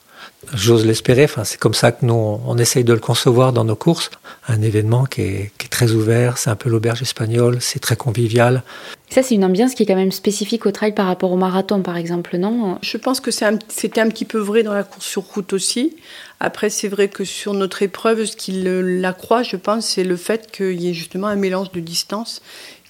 J'ose 0.55 0.87
l'espérer. 0.87 1.25
Enfin, 1.25 1.45
c'est 1.45 1.59
comme 1.59 1.75
ça 1.75 1.93
que 1.93 2.05
nous, 2.05 2.15
on 2.15 2.57
essaye 2.57 2.83
de 2.83 2.93
le 2.93 2.99
concevoir 2.99 3.53
dans 3.53 3.65
nos 3.65 3.77
courses. 3.77 4.11
Un 4.49 4.63
événement 4.63 5.05
qui 5.05 5.21
est, 5.21 5.53
très 5.71 5.93
ouvert. 5.93 6.39
C'est 6.39 6.51
un 6.51 6.57
peu 6.57 6.69
l'auberge 6.69 7.03
espagnole. 7.03 7.59
C'est 7.61 7.79
très 7.79 7.97
convivial. 7.97 8.63
Ça, 9.11 9.23
c'est 9.23 9.35
une 9.35 9.45
ambiance 9.45 9.75
qui 9.75 9.83
est 9.83 9.87
quand 9.87 9.97
même 9.97 10.13
spécifique 10.13 10.67
au 10.67 10.73
trail 10.73 10.93
par 10.93 11.07
rapport 11.07 11.31
au 11.31 11.37
marathon, 11.37 11.83
par 11.83 11.97
exemple, 11.97 12.37
non? 12.37 12.79
Je 12.83 12.97
pense 12.97 13.21
que 13.21 13.31
c'était 13.31 14.01
un, 14.01 14.09
petit 14.09 14.25
peu 14.25 14.39
vrai 14.39 14.63
dans 14.63 14.73
la 14.73 14.83
course 14.83 15.07
sur 15.07 15.23
route 15.23 15.53
aussi. 15.53 15.97
Après, 16.41 16.71
c'est 16.71 16.89
vrai 16.89 17.09
que 17.09 17.25
sur 17.25 17.53
notre 17.53 17.83
épreuve, 17.83 18.25
ce 18.25 18.37
qui 18.37 18.63
l'accroît, 18.63 19.43
je 19.43 19.57
pense, 19.57 19.87
c'est 19.87 20.05
le 20.05 20.17
fait 20.17 20.51
qu'il 20.51 20.81
y 20.81 20.89
ait 20.89 20.95
justement 20.95 21.27
un 21.27 21.37
mélange 21.37 21.71
de 21.73 21.81
distance 21.81 22.41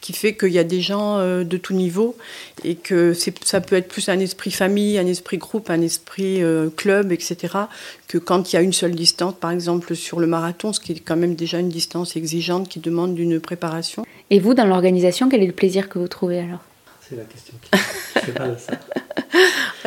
qui 0.00 0.12
fait 0.12 0.34
qu'il 0.34 0.52
y 0.52 0.58
a 0.58 0.64
des 0.64 0.80
gens 0.80 1.18
euh, 1.18 1.44
de 1.44 1.56
tout 1.56 1.74
niveau 1.74 2.16
et 2.64 2.74
que 2.74 3.14
ça 3.14 3.60
peut 3.60 3.76
être 3.76 3.88
plus 3.88 4.08
un 4.08 4.18
esprit 4.18 4.50
famille, 4.50 4.98
un 4.98 5.06
esprit 5.06 5.38
groupe, 5.38 5.70
un 5.70 5.82
esprit 5.82 6.42
euh, 6.42 6.70
club, 6.74 7.12
etc., 7.12 7.36
que 8.08 8.18
quand 8.18 8.52
il 8.52 8.56
y 8.56 8.58
a 8.58 8.62
une 8.62 8.72
seule 8.72 8.94
distance, 8.94 9.34
par 9.38 9.50
exemple 9.50 9.94
sur 9.94 10.20
le 10.20 10.26
marathon, 10.26 10.72
ce 10.72 10.80
qui 10.80 10.92
est 10.92 11.00
quand 11.00 11.16
même 11.16 11.34
déjà 11.34 11.58
une 11.58 11.68
distance 11.68 12.16
exigeante 12.16 12.68
qui 12.68 12.80
demande 12.80 13.18
une 13.18 13.40
préparation. 13.40 14.04
Et 14.30 14.40
vous, 14.40 14.54
dans 14.54 14.66
l'organisation, 14.66 15.28
quel 15.28 15.42
est 15.42 15.46
le 15.46 15.52
plaisir 15.52 15.88
que 15.88 15.98
vous 15.98 16.08
trouvez 16.08 16.40
alors? 16.40 16.60
C'est 17.08 17.16
la 17.16 17.24
question. 17.24 17.54
Qui... 17.62 18.32
pas 18.32 18.56
ça. 18.56 18.74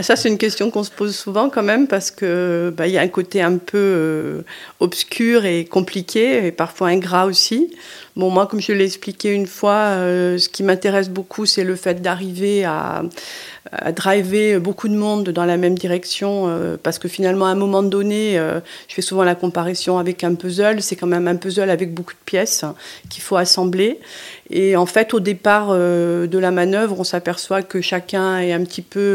Ça, 0.01 0.15
c'est 0.15 0.27
une 0.27 0.39
question 0.39 0.71
qu'on 0.71 0.83
se 0.83 0.89
pose 0.89 1.15
souvent 1.15 1.49
quand 1.49 1.61
même 1.61 1.87
parce 1.87 2.09
que 2.09 2.73
bah, 2.75 2.87
il 2.87 2.93
y 2.93 2.97
a 2.97 3.01
un 3.01 3.07
côté 3.07 3.41
un 3.41 3.57
peu 3.57 3.77
euh, 3.77 4.41
obscur 4.79 5.45
et 5.45 5.65
compliqué 5.65 6.47
et 6.47 6.51
parfois 6.51 6.87
ingrat 6.87 7.25
aussi. 7.25 7.75
Bon, 8.15 8.29
moi, 8.29 8.47
comme 8.47 8.59
je 8.59 8.73
l'ai 8.73 8.85
expliqué 8.85 9.31
une 9.31 9.47
fois, 9.47 9.73
euh, 9.73 10.37
ce 10.37 10.49
qui 10.49 10.63
m'intéresse 10.63 11.09
beaucoup, 11.09 11.45
c'est 11.45 11.63
le 11.63 11.75
fait 11.75 12.01
d'arriver 12.01 12.63
à, 12.65 13.03
driver 13.95 14.59
beaucoup 14.59 14.87
de 14.87 14.93
monde 14.93 15.29
dans 15.29 15.45
la 15.45 15.57
même 15.57 15.75
direction, 15.75 16.45
euh, 16.47 16.75
parce 16.81 16.99
que 16.99 17.07
finalement, 17.07 17.45
à 17.45 17.49
un 17.49 17.55
moment 17.55 17.81
donné, 17.81 18.35
je 18.87 18.93
fais 18.93 19.01
souvent 19.01 19.23
la 19.23 19.35
comparaison 19.35 19.97
avec 19.97 20.23
un 20.23 20.35
puzzle, 20.35 20.81
c'est 20.81 20.95
quand 20.95 21.07
même 21.07 21.27
un 21.27 21.37
puzzle 21.37 21.69
avec 21.69 21.93
beaucoup 21.93 22.13
de 22.13 22.25
pièces 22.25 22.65
qu'il 23.09 23.23
faut 23.23 23.37
assembler. 23.37 23.99
Et 24.49 24.75
en 24.75 24.85
fait, 24.85 25.13
au 25.13 25.19
départ 25.19 25.73
de 25.73 26.37
la 26.37 26.51
manœuvre, 26.51 26.99
on 26.99 27.03
s'aperçoit 27.03 27.63
que 27.63 27.81
chacun 27.81 28.39
est 28.39 28.51
un 28.51 28.63
petit 28.63 28.83
peu 28.83 29.12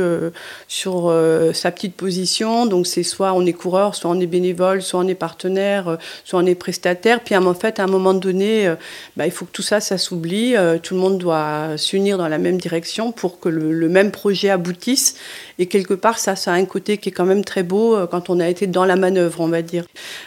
sur 0.68 1.14
sa 1.54 1.70
petite 1.70 1.94
position. 1.94 2.66
Donc, 2.66 2.86
c'est 2.86 3.02
soit 3.02 3.32
on 3.32 3.44
est 3.46 3.52
coureur, 3.52 3.94
soit 3.94 4.10
on 4.10 4.20
est 4.20 4.26
bénévole, 4.26 4.82
soit 4.82 5.00
on 5.00 5.08
est 5.08 5.14
partenaire, 5.14 5.98
soit 6.24 6.40
on 6.40 6.46
est 6.46 6.54
prestataire. 6.54 7.20
Puis, 7.20 7.36
en 7.36 7.54
fait, 7.54 7.80
à 7.80 7.84
un 7.84 7.88
moment 7.88 8.14
donné, 8.14 8.72
bah, 9.16 9.26
il 9.26 9.32
faut 9.32 9.44
que 9.44 9.52
tout 9.52 9.62
ça, 9.62 9.80
ça 9.80 9.98
s'oublie. 9.98 10.54
tout 10.82 10.94
le 10.94 11.00
monde 11.00 11.18
doit 11.18 11.76
s'unir 11.76 12.18
dans 12.18 12.28
la 12.28 12.38
même 12.38 12.58
direction 12.58 13.12
pour 13.12 13.40
que 13.40 13.48
le, 13.48 13.72
le 13.72 13.88
même 13.88 14.10
projet 14.10 14.50
aboutissent. 14.50 15.16
Et 15.58 15.66
quelque 15.66 15.94
part, 15.94 16.18
ça, 16.18 16.36
ça 16.36 16.52
a 16.52 16.54
un 16.54 16.64
côté 16.64 16.98
qui 16.98 17.08
est 17.08 17.12
quand 17.12 17.24
même 17.24 17.44
très 17.44 17.62
beau 17.62 17.96
euh, 17.96 18.06
quand 18.06 18.30
on 18.30 18.38
a 18.38 18.48
été 18.48 18.66
dans 18.66 18.84
la 18.84 18.96
manœuvre, 18.96 19.40
on 19.40 19.48
va 19.48 19.62
dire. 19.62 19.84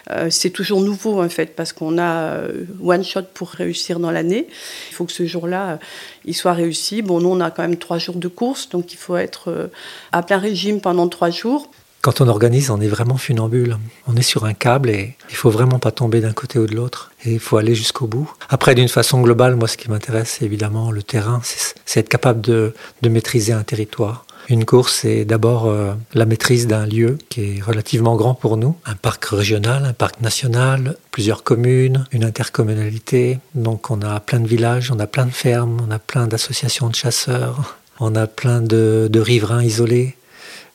Euh, 0.09 0.27
c'est 0.29 0.49
toujours 0.49 0.81
nouveau, 0.81 1.21
en 1.21 1.29
fait, 1.29 1.55
parce 1.55 1.71
qu'on 1.71 1.97
a 1.97 2.33
euh, 2.33 2.65
one 2.83 3.03
shot 3.03 3.23
pour 3.33 3.49
réussir 3.49 3.99
dans 3.99 4.11
l'année. 4.11 4.47
Il 4.89 4.93
faut 4.93 5.05
que 5.05 5.11
ce 5.13 5.25
jour-là, 5.25 5.79
il 6.25 6.33
soit 6.33 6.53
réussi. 6.53 7.01
Bon, 7.01 7.19
nous, 7.19 7.29
on 7.29 7.39
a 7.39 7.51
quand 7.51 7.63
même 7.63 7.77
trois 7.77 7.97
jours 7.97 8.15
de 8.15 8.27
course, 8.27 8.69
donc 8.69 8.93
il 8.93 8.97
faut 8.97 9.17
être 9.17 9.69
à 10.11 10.23
plein 10.23 10.37
régime 10.37 10.81
pendant 10.81 11.07
trois 11.07 11.29
jours. 11.29 11.69
Quand 12.01 12.19
on 12.19 12.27
organise, 12.27 12.71
on 12.71 12.81
est 12.81 12.87
vraiment 12.87 13.17
funambule. 13.17 13.77
On 14.07 14.15
est 14.15 14.23
sur 14.23 14.45
un 14.45 14.55
câble 14.55 14.89
et 14.89 15.15
il 15.29 15.35
faut 15.35 15.51
vraiment 15.51 15.77
pas 15.77 15.91
tomber 15.91 16.19
d'un 16.19 16.33
côté 16.33 16.57
ou 16.57 16.65
de 16.65 16.75
l'autre. 16.75 17.11
Et 17.25 17.33
il 17.33 17.39
faut 17.39 17.57
aller 17.57 17.75
jusqu'au 17.75 18.07
bout. 18.07 18.33
Après, 18.49 18.73
d'une 18.73 18.87
façon 18.87 19.21
globale, 19.21 19.55
moi, 19.55 19.67
ce 19.67 19.77
qui 19.77 19.87
m'intéresse, 19.87 20.37
c'est 20.39 20.45
évidemment 20.45 20.89
le 20.89 21.03
terrain. 21.03 21.41
C'est 21.85 21.99
être 21.99 22.09
capable 22.09 22.41
de, 22.41 22.73
maîtriser 23.07 23.53
un 23.53 23.61
territoire. 23.61 24.25
Une 24.49 24.65
course, 24.65 24.99
c'est 25.01 25.25
d'abord 25.25 25.67
euh, 25.67 25.93
la 26.13 26.25
maîtrise 26.25 26.67
d'un 26.67 26.85
lieu 26.85 27.17
qui 27.29 27.41
est 27.41 27.61
relativement 27.61 28.15
grand 28.15 28.33
pour 28.33 28.57
nous. 28.57 28.75
Un 28.85 28.95
parc 28.95 29.25
régional, 29.25 29.85
un 29.85 29.93
parc 29.93 30.21
national, 30.21 30.97
plusieurs 31.11 31.43
communes, 31.43 32.05
une 32.11 32.23
intercommunalité. 32.23 33.39
Donc 33.55 33.91
on 33.91 34.01
a 34.01 34.19
plein 34.19 34.39
de 34.39 34.47
villages, 34.47 34.91
on 34.91 34.99
a 34.99 35.07
plein 35.07 35.25
de 35.25 35.31
fermes, 35.31 35.79
on 35.87 35.91
a 35.91 35.99
plein 35.99 36.27
d'associations 36.27 36.89
de 36.89 36.95
chasseurs, 36.95 37.77
on 37.99 38.15
a 38.15 38.27
plein 38.27 38.61
de 38.61 39.19
riverains 39.19 39.63
isolés. 39.63 40.15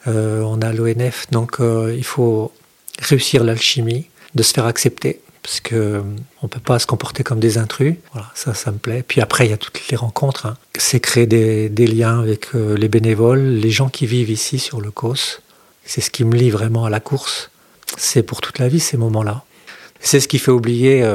Euh, 0.09 0.43
on 0.43 0.61
a 0.61 0.73
l'ONF, 0.73 1.27
donc 1.31 1.61
euh, 1.61 1.95
il 1.97 2.05
faut 2.05 2.53
réussir 3.01 3.43
l'alchimie, 3.43 4.07
de 4.35 4.43
se 4.43 4.53
faire 4.53 4.67
accepter, 4.67 5.21
parce 5.47 5.61
qu'on 5.61 5.77
euh, 5.77 6.03
ne 6.43 6.49
peut 6.49 6.59
pas 6.59 6.81
se 6.81 6.89
comporter 6.89 7.23
comme 7.23 7.39
des 7.39 7.57
intrus. 7.57 7.95
Voilà, 8.13 8.27
ça, 8.35 8.53
ça 8.53 8.73
me 8.73 8.79
plaît. 8.79 9.05
Puis 9.07 9.21
après, 9.21 9.47
il 9.47 9.51
y 9.51 9.53
a 9.53 9.57
toutes 9.57 9.81
les 9.91 9.97
rencontres. 9.97 10.47
Hein. 10.47 10.57
C'est 10.77 10.99
créer 10.99 11.29
des, 11.29 11.87
liens 11.87 12.19
avec 12.19 12.53
les 12.53 12.89
bénévoles, 12.89 13.39
les 13.39 13.71
gens 13.71 13.89
qui 13.89 14.07
vivent 14.07 14.31
ici 14.31 14.59
sur 14.59 14.81
le 14.81 14.91
COS. 14.91 15.41
C'est 15.85 16.01
ce 16.01 16.11
qui 16.11 16.25
me 16.25 16.35
lie 16.35 16.51
vraiment 16.51 16.85
à 16.85 16.91
la 16.91 16.99
course. 16.99 17.53
C'est 17.97 18.25
pour 18.25 18.41
toute 18.41 18.59
la 18.59 18.67
vie 18.67 18.81
ces 18.81 18.97
moments-là. 18.97 19.45
C'est 20.01 20.19
ce 20.19 20.27
qui 20.27 20.41
fait 20.41 20.51
oublier 20.51 21.09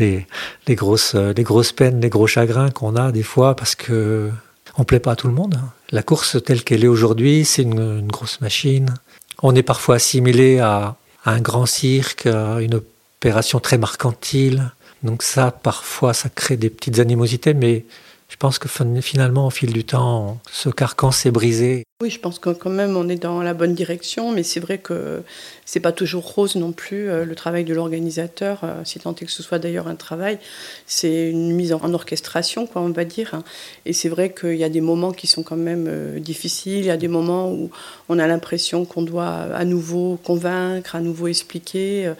les, 0.00 0.26
grosses, 0.70 1.14
les 1.14 1.44
grosses 1.44 1.70
peines, 1.70 2.00
les 2.00 2.08
gros 2.08 2.26
chagrins 2.26 2.70
qu'on 2.70 2.96
a 2.96 3.12
des 3.12 3.22
fois 3.22 3.54
parce 3.54 3.76
que 3.76 4.28
on 4.76 4.82
plaît 4.82 4.98
pas 4.98 5.12
à 5.12 5.16
tout 5.16 5.28
le 5.28 5.34
monde. 5.34 5.54
Hein. 5.54 5.70
La 5.90 6.02
course 6.02 6.42
telle 6.44 6.64
qu'elle 6.64 6.82
est 6.82 6.88
aujourd'hui, 6.88 7.44
c'est 7.44 7.62
une, 7.62 8.08
grosse 8.08 8.40
machine. 8.40 8.92
On 9.40 9.54
est 9.54 9.62
parfois 9.62 9.94
assimilé 9.94 10.58
à, 10.58 10.96
un 11.24 11.40
grand 11.40 11.66
cirque, 11.66 12.26
à 12.26 12.60
une 12.60 12.80
opération 13.18 13.58
très 13.58 13.78
mercantile. 13.78 14.70
Donc 15.02 15.22
ça, 15.22 15.50
parfois, 15.50 16.14
ça 16.14 16.28
crée 16.28 16.56
des 16.56 16.70
petites 16.70 17.00
animosités, 17.00 17.54
mais 17.54 17.84
je 18.28 18.36
pense 18.36 18.58
que 18.58 18.68
finalement, 19.00 19.46
au 19.46 19.50
fil 19.50 19.72
du 19.72 19.84
temps, 19.84 20.38
ce 20.52 20.68
carcan 20.68 21.10
s'est 21.10 21.30
brisé. 21.30 21.84
Oui, 22.02 22.10
je 22.10 22.20
pense 22.20 22.38
que 22.38 22.50
quand 22.50 22.70
même 22.70 22.96
on 22.96 23.08
est 23.08 23.16
dans 23.16 23.42
la 23.42 23.54
bonne 23.54 23.74
direction, 23.74 24.30
mais 24.30 24.42
c'est 24.42 24.60
vrai 24.60 24.78
que 24.78 25.22
c'est 25.64 25.80
pas 25.80 25.92
toujours 25.92 26.24
rose 26.34 26.54
non 26.54 26.72
plus. 26.72 27.08
Euh, 27.08 27.24
le 27.24 27.34
travail 27.34 27.64
de 27.64 27.74
l'organisateur, 27.74 28.60
euh, 28.62 28.84
si 28.84 29.00
tant 29.00 29.14
est 29.14 29.24
que 29.24 29.32
ce 29.32 29.42
soit 29.42 29.58
d'ailleurs 29.58 29.88
un 29.88 29.96
travail, 29.96 30.38
c'est 30.86 31.30
une 31.30 31.52
mise 31.52 31.72
en 31.72 31.92
orchestration, 31.94 32.66
quoi, 32.66 32.82
on 32.82 32.90
va 32.90 33.04
dire. 33.04 33.34
Hein. 33.34 33.42
Et 33.84 33.92
c'est 33.92 34.10
vrai 34.10 34.32
qu'il 34.32 34.54
y 34.54 34.62
a 34.62 34.68
des 34.68 34.82
moments 34.82 35.12
qui 35.12 35.26
sont 35.26 35.42
quand 35.42 35.56
même 35.56 35.86
euh, 35.88 36.20
difficiles. 36.20 36.80
Il 36.80 36.84
y 36.84 36.90
a 36.90 36.98
des 36.98 37.08
moments 37.08 37.50
où 37.50 37.70
on 38.10 38.18
a 38.18 38.26
l'impression 38.26 38.84
qu'on 38.84 39.02
doit 39.02 39.26
à 39.26 39.64
nouveau 39.64 40.20
convaincre, 40.22 40.94
à 40.94 41.00
nouveau 41.00 41.26
expliquer. 41.26 42.12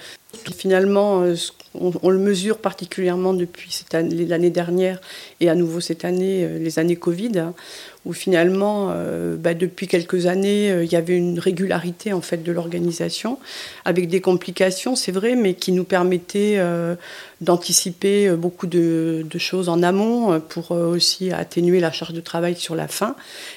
Finalement, 0.57 1.23
on, 1.81 2.11
le 2.11 2.19
mesure 2.19 2.59
particulièrement 2.59 3.35
depuis 3.35 3.85
l'année 3.93 4.51
dernière 4.51 5.01
et 5.41 5.49
à 5.49 5.55
nouveau 5.55 5.81
cette 5.81 6.05
année, 6.05 6.47
les 6.59 6.79
années 6.79 6.97
Covid, 6.97 7.39
hein, 7.39 7.55
où 8.09 8.15
finalement, 8.15 8.89
euh, 8.91 9.37
bah, 9.37 9.53
depuis 9.53 9.87
quelques 9.87 10.27
années, 10.27 10.71
euh, 10.71 10.83
il 10.83 10.91
y 10.91 10.97
avait 10.97 11.15
une 11.15 11.39
régularité 11.39 12.15
en 12.15 12.23
fait 12.23 12.43
de 12.43 12.51
l'organisation, 12.51 13.39
avec 13.85 14.09
des 14.09 14.23
complications, 14.23 14.97
c'est 14.97 15.13
vrai, 15.13 15.37
mais 15.37 15.53
qui 15.53 15.73
nous 15.73 15.85
permettaient 15.85 16.55
euh, 16.57 16.95
d'anticiper 17.43 18.31
beaucoup 18.31 18.67
de, 18.67 19.27
choses 19.37 19.69
en 19.69 19.83
amont 19.85 20.41
pour 20.41 20.73
aussi 20.73 21.31
atténuer 21.31 21.79
la 21.79 21.93
charge 21.93 22.13
de 22.13 22.21
travail 22.21 22.57
sur 22.57 22.75
la 22.75 22.89
fin. 22.89 23.15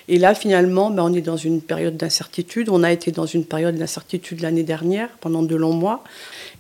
Et 0.08 0.20
là, 0.20 0.36
finalement, 0.36 0.92
bah, 0.92 1.04
on 1.04 1.14
est 1.14 1.22
dans 1.22 1.38
une 1.38 1.62
période 1.62 1.98
d'incertitude. 1.98 2.70
On 2.70 2.84
a 2.84 2.92
été 2.92 3.12
dans 3.12 3.26
une 3.26 3.46
période 3.46 3.76
d'incertitude 3.76 4.42
l'année 4.42 4.62
dernière, 4.62 5.10
pendant 5.22 5.42
de 5.42 5.56
longs 5.56 5.74
mois. 5.74 6.04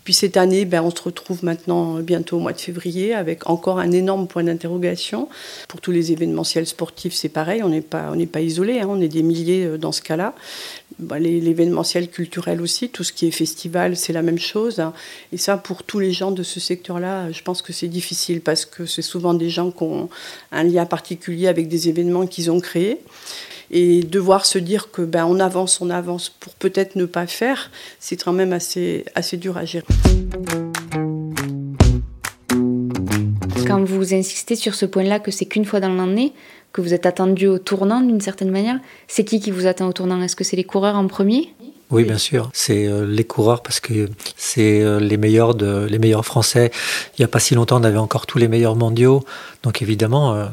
Puis 0.04 0.14
cette 0.14 0.38
année, 0.38 0.66
ben, 0.66 0.82
on 0.82 0.90
se 0.90 1.02
retrouve 1.02 1.44
maintenant 1.46 2.00
bientôt 2.00 2.38
au 2.38 2.40
mois 2.40 2.54
de 2.54 2.60
février 2.60 3.14
avec 3.14 3.48
encore 3.48 3.78
un 3.78 3.92
énorme 3.92 4.28
point 4.28 4.44
d'interrogation. 4.44 5.30
Pour 5.68 5.82
tous 5.82 5.92
les 5.92 6.12
événementiels 6.12 6.66
sportifs, 6.66 7.14
c'est 7.14 7.30
pareil, 7.30 7.62
on 7.64 7.72
n'est 7.82 8.26
pas, 8.26 8.36
on 8.36 8.40
isolé, 8.40 8.80
hein. 8.80 8.88
on 8.90 9.02
est 9.02 9.08
des 9.08 9.24
milliers 9.24 9.66
euh, 9.66 9.78
dans 9.78 9.92
ce 9.92 10.02
cas-là. 10.02 10.34
Ben, 11.00 11.18
l'événementiel 11.18 12.10
culturel 12.10 12.62
aussi, 12.62 12.90
tout 12.90 13.04
ce 13.04 13.12
qui 13.12 13.28
est 13.28 13.32
festival, 13.32 13.98
c'est 13.98 14.14
la 14.14 14.22
même 14.22 14.38
chose. 14.38 14.80
Hein. 14.80 14.94
Et 15.32 15.38
ça, 15.38 15.58
pour 15.58 15.84
tous 15.84 16.00
les 16.00 16.12
gens 16.12 16.32
de 16.32 16.44
ce 16.44 16.60
secteur-là, 16.60 17.32
je 17.32 17.42
pense 17.42 17.62
que 17.62 17.74
c'est 17.74 17.88
difficile 17.88 18.42
parce 18.42 18.66
que 18.66 18.86
c'est 18.86 19.02
souvent 19.02 19.34
des 19.34 19.50
gens 19.50 19.72
qui 19.72 19.84
ont 19.84 20.10
un 20.52 20.64
lien 20.64 20.86
particulier 20.86 21.48
avec 21.48 21.68
des 21.68 21.90
événements 21.90 22.28
qu'ils 22.28 22.52
ont 22.52 22.60
créés 22.60 23.00
et 23.72 24.04
devoir 24.04 24.46
se 24.46 24.60
dire 24.60 24.92
que 24.92 25.02
ben 25.02 25.26
on 25.26 25.40
avance, 25.40 25.82
on 25.82 25.90
avance 25.90 26.30
pour 26.30 26.54
peut-être 26.54 26.96
ne 26.98 27.06
pas 27.06 27.26
faire, 27.26 27.72
c'est 28.00 28.22
quand 28.22 28.34
même 28.34 28.54
assez, 28.54 29.06
assez 29.16 29.38
dur 29.38 29.58
à 29.58 29.66
gérer. 29.66 29.86
Quand 33.66 33.84
vous 33.86 34.14
insistez 34.14 34.56
sur 34.56 34.76
ce 34.76 34.86
point-là 34.86 35.20
que 35.20 35.32
c'est 35.32 35.46
qu'une 35.46 35.64
fois 35.64 35.80
dans 35.80 35.94
l'année, 35.94 36.34
que 36.74 36.82
vous 36.82 36.94
êtes 36.94 37.06
attendu 37.06 37.48
au 37.48 37.60
tournant 37.60 38.02
d'une 38.02 38.22
certaine 38.22 38.52
manière, 38.52 38.80
c'est 39.08 39.24
qui 39.24 39.40
qui 39.40 39.52
vous 39.52 39.68
attend 39.68 39.88
au 39.88 39.94
tournant? 39.94 40.22
Est-ce 40.22 40.36
que 40.36 40.44
c'est 40.44 40.56
les 40.56 40.64
coureurs 40.64 40.96
en 40.96 41.08
premier? 41.08 41.54
Oui, 41.90 42.06
bien 42.06 42.18
sûr. 42.18 42.50
C'est 42.54 42.88
euh, 42.88 43.06
les 43.06 43.26
coureurs 43.26 43.62
parce 43.62 43.82
que 43.82 44.10
c'est 44.38 44.82
euh, 44.82 45.00
les 45.00 45.18
meilleurs 45.18 45.56
de 45.56 45.86
les 45.90 46.00
meilleurs 46.00 46.26
français. 46.26 46.72
Il 47.18 47.22
n'y 47.22 47.26
a 47.26 47.28
pas 47.28 47.40
si 47.40 47.54
longtemps, 47.54 47.82
on 47.82 47.84
avait 47.84 47.98
encore 47.98 48.26
tous 48.26 48.38
les 48.38 48.48
meilleurs 48.48 48.78
mondiaux. 48.78 49.26
Donc 49.64 49.82
évidemment, 49.82 50.34
euh, 50.34 50.46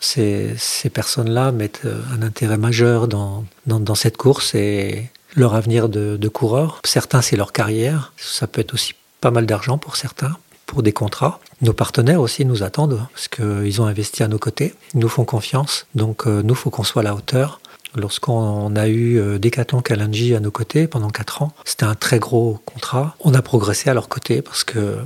ces, 0.00 0.90
personnes-là 0.90 1.52
mettent 1.52 1.82
euh, 1.84 2.00
un 2.16 2.22
intérêt 2.22 2.58
majeur 2.58 3.08
dans, 3.08 3.44
dans, 3.66 3.94
cette 3.94 4.16
course 4.16 4.54
et 4.54 5.10
leur 5.34 5.54
avenir 5.54 5.88
de, 5.88 6.16
de 6.16 6.28
coureur. 6.28 6.80
Certains, 6.84 7.22
c'est 7.22 7.36
leur 7.36 7.52
carrière. 7.52 8.12
Ça 8.16 8.46
peut 8.46 8.60
être 8.60 8.74
aussi 8.74 8.94
pas 9.20 9.30
mal 9.30 9.46
d'argent 9.46 9.78
pour 9.78 9.96
certains, 9.96 10.36
pour 10.66 10.82
des 10.82 10.92
contrats. 10.92 11.40
Nos 11.62 11.72
partenaires 11.72 12.20
aussi 12.20 12.44
nous 12.44 12.62
attendent 12.62 13.00
parce 13.12 13.28
qu'ils 13.28 13.80
ont 13.80 13.86
investi 13.86 14.22
à 14.22 14.28
nos 14.28 14.38
côtés, 14.38 14.74
ils 14.94 15.00
nous 15.00 15.08
font 15.08 15.24
confiance. 15.24 15.86
Donc 15.94 16.26
euh, 16.26 16.42
nous, 16.42 16.54
il 16.54 16.56
faut 16.56 16.70
qu'on 16.70 16.84
soit 16.84 17.02
à 17.02 17.04
la 17.04 17.14
hauteur. 17.14 17.60
Lorsqu'on 17.94 18.76
a 18.76 18.88
eu 18.88 19.18
euh, 19.18 19.38
Decathlon 19.38 19.80
Kalanji 19.80 20.34
à 20.34 20.40
nos 20.40 20.50
côtés 20.50 20.86
pendant 20.86 21.08
quatre 21.08 21.40
ans, 21.40 21.52
c'était 21.64 21.84
un 21.84 21.94
très 21.94 22.18
gros 22.18 22.60
contrat. 22.66 23.16
On 23.20 23.32
a 23.32 23.40
progressé 23.40 23.88
à 23.88 23.94
leur 23.94 24.08
côté 24.08 24.42
parce 24.42 24.64
que 24.64 24.98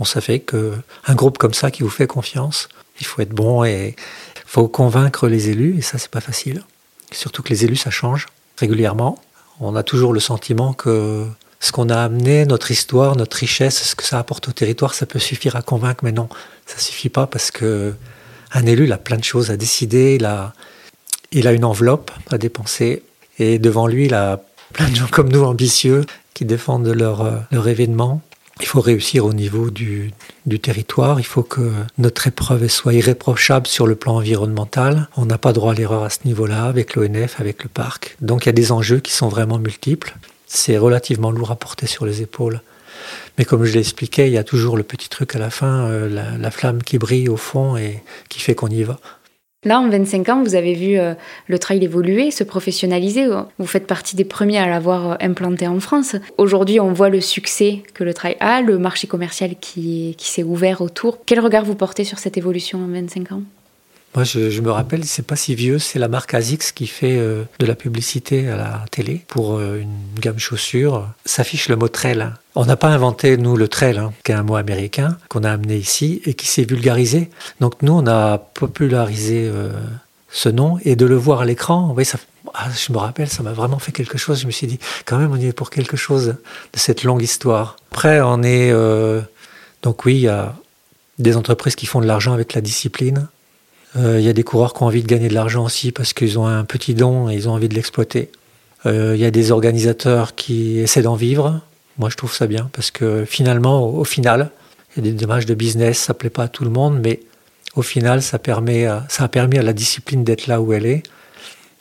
on 0.00 0.04
savait 0.04 0.40
que 0.40 0.72
un 1.06 1.14
groupe 1.14 1.38
comme 1.38 1.54
ça 1.54 1.70
qui 1.70 1.82
vous 1.82 1.90
fait 1.90 2.06
confiance, 2.06 2.68
il 2.98 3.06
faut 3.06 3.22
être 3.22 3.34
bon 3.34 3.62
et 3.62 3.94
faut 4.52 4.68
convaincre 4.68 5.28
les 5.28 5.48
élus, 5.48 5.78
et 5.78 5.80
ça, 5.80 5.96
c'est 5.96 6.10
pas 6.10 6.20
facile. 6.20 6.62
Surtout 7.10 7.42
que 7.42 7.48
les 7.48 7.64
élus, 7.64 7.76
ça 7.76 7.90
change 7.90 8.26
régulièrement. 8.58 9.18
On 9.60 9.76
a 9.76 9.82
toujours 9.82 10.12
le 10.12 10.20
sentiment 10.20 10.74
que 10.74 11.26
ce 11.62 11.70
qu'on 11.70 11.88
a 11.90 11.96
amené, 11.96 12.44
notre 12.44 12.72
histoire, 12.72 13.16
notre 13.16 13.36
richesse, 13.36 13.80
ce 13.82 13.94
que 13.94 14.02
ça 14.02 14.18
apporte 14.18 14.48
au 14.48 14.52
territoire, 14.52 14.94
ça 14.94 15.06
peut 15.06 15.20
suffire 15.20 15.54
à 15.54 15.62
convaincre, 15.62 16.02
mais 16.02 16.10
non, 16.10 16.28
ça 16.66 16.76
suffit 16.78 17.08
pas 17.08 17.28
parce 17.28 17.52
que 17.52 17.94
un 18.50 18.66
élu, 18.66 18.84
il 18.84 18.92
a 18.92 18.98
plein 18.98 19.16
de 19.16 19.24
choses 19.24 19.52
à 19.52 19.56
décider, 19.56 20.16
il 20.16 20.24
a, 20.24 20.54
il 21.30 21.46
a 21.46 21.52
une 21.52 21.64
enveloppe 21.64 22.10
à 22.32 22.36
dépenser, 22.36 23.04
et 23.38 23.60
devant 23.60 23.86
lui, 23.86 24.06
il 24.06 24.14
a 24.14 24.42
plein 24.72 24.90
de 24.90 24.96
gens 24.96 25.06
comme 25.08 25.30
nous 25.30 25.44
ambitieux 25.44 26.04
qui 26.34 26.44
défendent 26.44 26.88
leur, 26.88 27.44
leur 27.52 27.68
événement. 27.68 28.20
Il 28.60 28.66
faut 28.66 28.80
réussir 28.80 29.24
au 29.24 29.32
niveau 29.32 29.70
du, 29.70 30.12
territoire, 30.60 31.20
il 31.20 31.26
faut 31.26 31.44
que 31.44 31.72
notre 31.96 32.26
épreuve 32.26 32.66
soit 32.66 32.92
irréprochable 32.92 33.68
sur 33.68 33.86
le 33.86 33.94
plan 33.94 34.16
environnemental. 34.16 35.08
On 35.16 35.26
n'a 35.26 35.38
pas 35.38 35.52
droit 35.52 35.72
à 35.72 35.74
l'erreur 35.76 36.02
à 36.02 36.10
ce 36.10 36.18
niveau-là 36.24 36.64
avec 36.64 36.96
l'ONF, 36.96 37.40
avec 37.40 37.62
le 37.62 37.68
parc. 37.68 38.16
Donc 38.20 38.44
il 38.44 38.48
y 38.48 38.50
a 38.50 38.52
des 38.52 38.72
enjeux 38.72 38.98
qui 38.98 39.12
sont 39.12 39.28
vraiment 39.28 39.58
multiples. 39.58 40.14
C'est 40.54 40.76
relativement 40.76 41.30
lourd 41.30 41.50
à 41.50 41.56
porter 41.56 41.86
sur 41.86 42.04
les 42.04 42.20
épaules. 42.20 42.60
Mais 43.38 43.46
comme 43.46 43.64
je 43.64 43.72
l'expliquais, 43.72 44.26
il 44.26 44.34
y 44.34 44.38
a 44.38 44.44
toujours 44.44 44.76
le 44.76 44.82
petit 44.82 45.08
truc 45.08 45.34
à 45.34 45.38
la 45.38 45.48
fin, 45.48 45.86
euh, 45.86 46.36
la 46.38 46.50
flamme 46.50 46.82
qui 46.82 46.98
brille 46.98 47.30
au 47.30 47.38
fond 47.38 47.78
et 47.78 48.02
qui 48.28 48.38
fait 48.38 48.54
qu'on 48.54 48.68
y 48.68 48.82
va. 48.82 48.98
Là, 49.64 49.80
en 49.80 49.88
25 49.88 50.28
ans, 50.28 50.42
vous 50.42 50.54
avez 50.54 50.74
vu 50.74 50.98
euh, 50.98 51.14
le 51.46 51.58
trail 51.58 51.82
évoluer, 51.82 52.30
se 52.30 52.44
professionnaliser. 52.44 53.28
Vous 53.58 53.66
faites 53.66 53.86
partie 53.86 54.14
des 54.14 54.26
premiers 54.26 54.58
à 54.58 54.66
l'avoir 54.66 55.12
euh, 55.12 55.14
implanté 55.20 55.66
en 55.66 55.80
France. 55.80 56.16
Aujourd'hui, 56.36 56.80
on 56.80 56.92
voit 56.92 57.08
le 57.08 57.22
succès 57.22 57.82
que 57.94 58.04
le 58.04 58.12
trail 58.12 58.36
a, 58.40 58.60
le 58.60 58.76
marché 58.76 59.06
commercial 59.06 59.54
qui, 59.58 60.16
qui 60.18 60.28
s'est 60.28 60.42
ouvert 60.42 60.82
autour. 60.82 61.18
Quel 61.24 61.40
regard 61.40 61.64
vous 61.64 61.76
portez 61.76 62.04
sur 62.04 62.18
cette 62.18 62.36
évolution 62.36 62.84
en 62.84 62.88
25 62.88 63.32
ans? 63.32 63.42
Moi, 64.14 64.24
je, 64.24 64.60
me 64.60 64.70
rappelle, 64.70 65.06
c'est 65.06 65.26
pas 65.26 65.36
si 65.36 65.54
vieux, 65.54 65.78
c'est 65.78 65.98
la 65.98 66.08
marque 66.08 66.34
ASICS 66.34 66.72
qui 66.74 66.86
fait 66.86 67.16
euh, 67.16 67.44
de 67.58 67.64
la 67.64 67.74
publicité 67.74 68.46
à 68.50 68.56
la 68.56 68.84
télé 68.90 69.24
pour 69.26 69.56
euh, 69.56 69.80
une 69.80 70.20
gamme 70.20 70.38
chaussures. 70.38 71.08
S'affiche 71.24 71.70
le 71.70 71.76
mot 71.76 71.88
trail. 71.88 72.30
On 72.54 72.66
n'a 72.66 72.76
pas 72.76 72.88
inventé, 72.88 73.38
nous, 73.38 73.56
le 73.56 73.68
trail, 73.68 73.96
hein, 73.96 74.12
qui 74.22 74.32
est 74.32 74.34
un 74.34 74.42
mot 74.42 74.56
américain, 74.56 75.16
qu'on 75.30 75.44
a 75.44 75.50
amené 75.50 75.76
ici 75.76 76.20
et 76.26 76.34
qui 76.34 76.46
s'est 76.46 76.64
vulgarisé. 76.64 77.30
Donc, 77.60 77.80
nous, 77.80 77.94
on 77.94 78.06
a 78.06 78.36
popularisé 78.36 79.48
euh, 79.50 79.72
ce 80.30 80.50
nom 80.50 80.78
et 80.84 80.94
de 80.94 81.06
le 81.06 81.16
voir 81.16 81.40
à 81.40 81.44
l'écran, 81.46 81.96
ça, 82.04 82.18
ah, 82.52 82.68
je 82.70 82.92
me 82.92 82.98
rappelle, 82.98 83.28
ça 83.28 83.42
m'a 83.42 83.52
vraiment 83.54 83.78
fait 83.78 83.92
quelque 83.92 84.18
chose. 84.18 84.42
Je 84.42 84.46
me 84.46 84.52
suis 84.52 84.66
dit, 84.66 84.78
quand 85.06 85.16
même, 85.16 85.32
on 85.32 85.36
y 85.36 85.46
est 85.46 85.54
pour 85.54 85.70
quelque 85.70 85.96
chose 85.96 86.26
de 86.26 86.78
cette 86.78 87.02
longue 87.02 87.22
histoire. 87.22 87.76
Après, 87.90 88.20
on 88.20 88.42
est. 88.42 88.72
donc, 89.82 90.04
oui, 90.04 90.16
il 90.16 90.20
y 90.20 90.28
a 90.28 90.54
des 91.18 91.38
entreprises 91.38 91.76
qui 91.76 91.86
font 91.86 92.02
de 92.02 92.06
l'argent 92.06 92.34
avec 92.34 92.52
la 92.52 92.60
discipline. 92.60 93.28
Il 93.94 94.00
euh, 94.00 94.20
y 94.20 94.28
a 94.28 94.32
des 94.32 94.42
coureurs 94.42 94.72
qui 94.72 94.82
ont 94.82 94.86
envie 94.86 95.02
de 95.02 95.06
gagner 95.06 95.28
de 95.28 95.34
l'argent 95.34 95.64
aussi 95.64 95.92
parce 95.92 96.12
qu'ils 96.14 96.38
ont 96.38 96.46
un 96.46 96.64
petit 96.64 96.94
don 96.94 97.28
et 97.28 97.34
ils 97.34 97.48
ont 97.48 97.52
envie 97.52 97.68
de 97.68 97.74
l'exploiter. 97.74 98.30
Il 98.84 98.90
euh, 98.90 99.16
y 99.16 99.24
a 99.24 99.30
des 99.30 99.50
organisateurs 99.50 100.34
qui 100.34 100.78
essaient 100.78 101.02
d'en 101.02 101.14
vivre. 101.14 101.60
Moi, 101.98 102.08
je 102.08 102.16
trouve 102.16 102.32
ça 102.32 102.46
bien 102.46 102.70
parce 102.72 102.90
que 102.90 103.24
finalement, 103.26 103.86
au, 103.86 104.04
final, 104.04 104.50
il 104.96 105.04
y 105.04 105.08
a 105.08 105.10
des 105.10 105.16
démarches 105.16 105.46
de 105.46 105.54
business, 105.54 105.98
ça 105.98 106.14
plaît 106.14 106.30
pas 106.30 106.44
à 106.44 106.48
tout 106.48 106.64
le 106.64 106.70
monde, 106.70 107.00
mais 107.02 107.20
au 107.76 107.82
final, 107.82 108.22
ça, 108.22 108.38
permet 108.38 108.88
ça 109.08 109.24
a 109.24 109.28
permis 109.28 109.58
à 109.58 109.62
la 109.62 109.74
discipline 109.74 110.24
d'être 110.24 110.46
là 110.46 110.62
où 110.62 110.72
elle 110.72 110.86
est. 110.86 111.02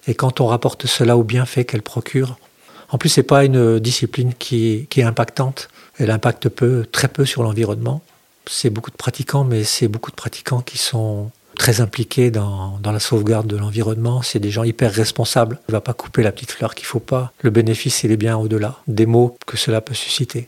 Et 0.07 0.13
quand 0.13 0.41
on 0.41 0.47
rapporte 0.47 0.87
cela 0.87 1.15
au 1.15 1.23
bienfait 1.23 1.63
qu'elle 1.63 1.81
procure, 1.81 2.37
en 2.89 2.97
plus, 2.97 3.07
c'est 3.07 3.23
pas 3.23 3.45
une 3.45 3.79
discipline 3.79 4.33
qui, 4.37 4.87
qui 4.89 4.99
est 4.99 5.03
impactante. 5.03 5.69
Elle 5.97 6.11
impacte 6.11 6.49
peu, 6.49 6.85
très 6.91 7.07
peu 7.07 7.25
sur 7.25 7.41
l'environnement. 7.41 8.01
C'est 8.47 8.69
beaucoup 8.69 8.91
de 8.91 8.97
pratiquants, 8.97 9.45
mais 9.45 9.63
c'est 9.63 9.87
beaucoup 9.87 10.11
de 10.11 10.15
pratiquants 10.15 10.61
qui 10.61 10.77
sont 10.77 11.31
très 11.57 11.81
impliqués 11.81 12.31
dans, 12.31 12.79
la 12.83 12.99
sauvegarde 12.99 13.47
de 13.47 13.57
l'environnement. 13.57 14.21
C'est 14.21 14.39
des 14.39 14.51
gens 14.51 14.63
hyper 14.63 14.91
responsables. 14.91 15.59
Il 15.67 15.71
ne 15.71 15.77
va 15.77 15.81
pas 15.81 15.93
couper 15.93 16.23
la 16.23 16.31
petite 16.31 16.51
fleur 16.51 16.75
qu'il 16.75 16.85
ne 16.85 16.89
faut 16.89 16.99
pas. 16.99 17.31
Le 17.41 17.49
bénéfice, 17.49 18.03
il 18.03 18.11
est 18.11 18.17
bien 18.17 18.37
au-delà 18.37 18.77
des 18.87 19.05
mots 19.05 19.37
que 19.45 19.57
cela 19.57 19.81
peut 19.81 19.93
susciter. 19.93 20.47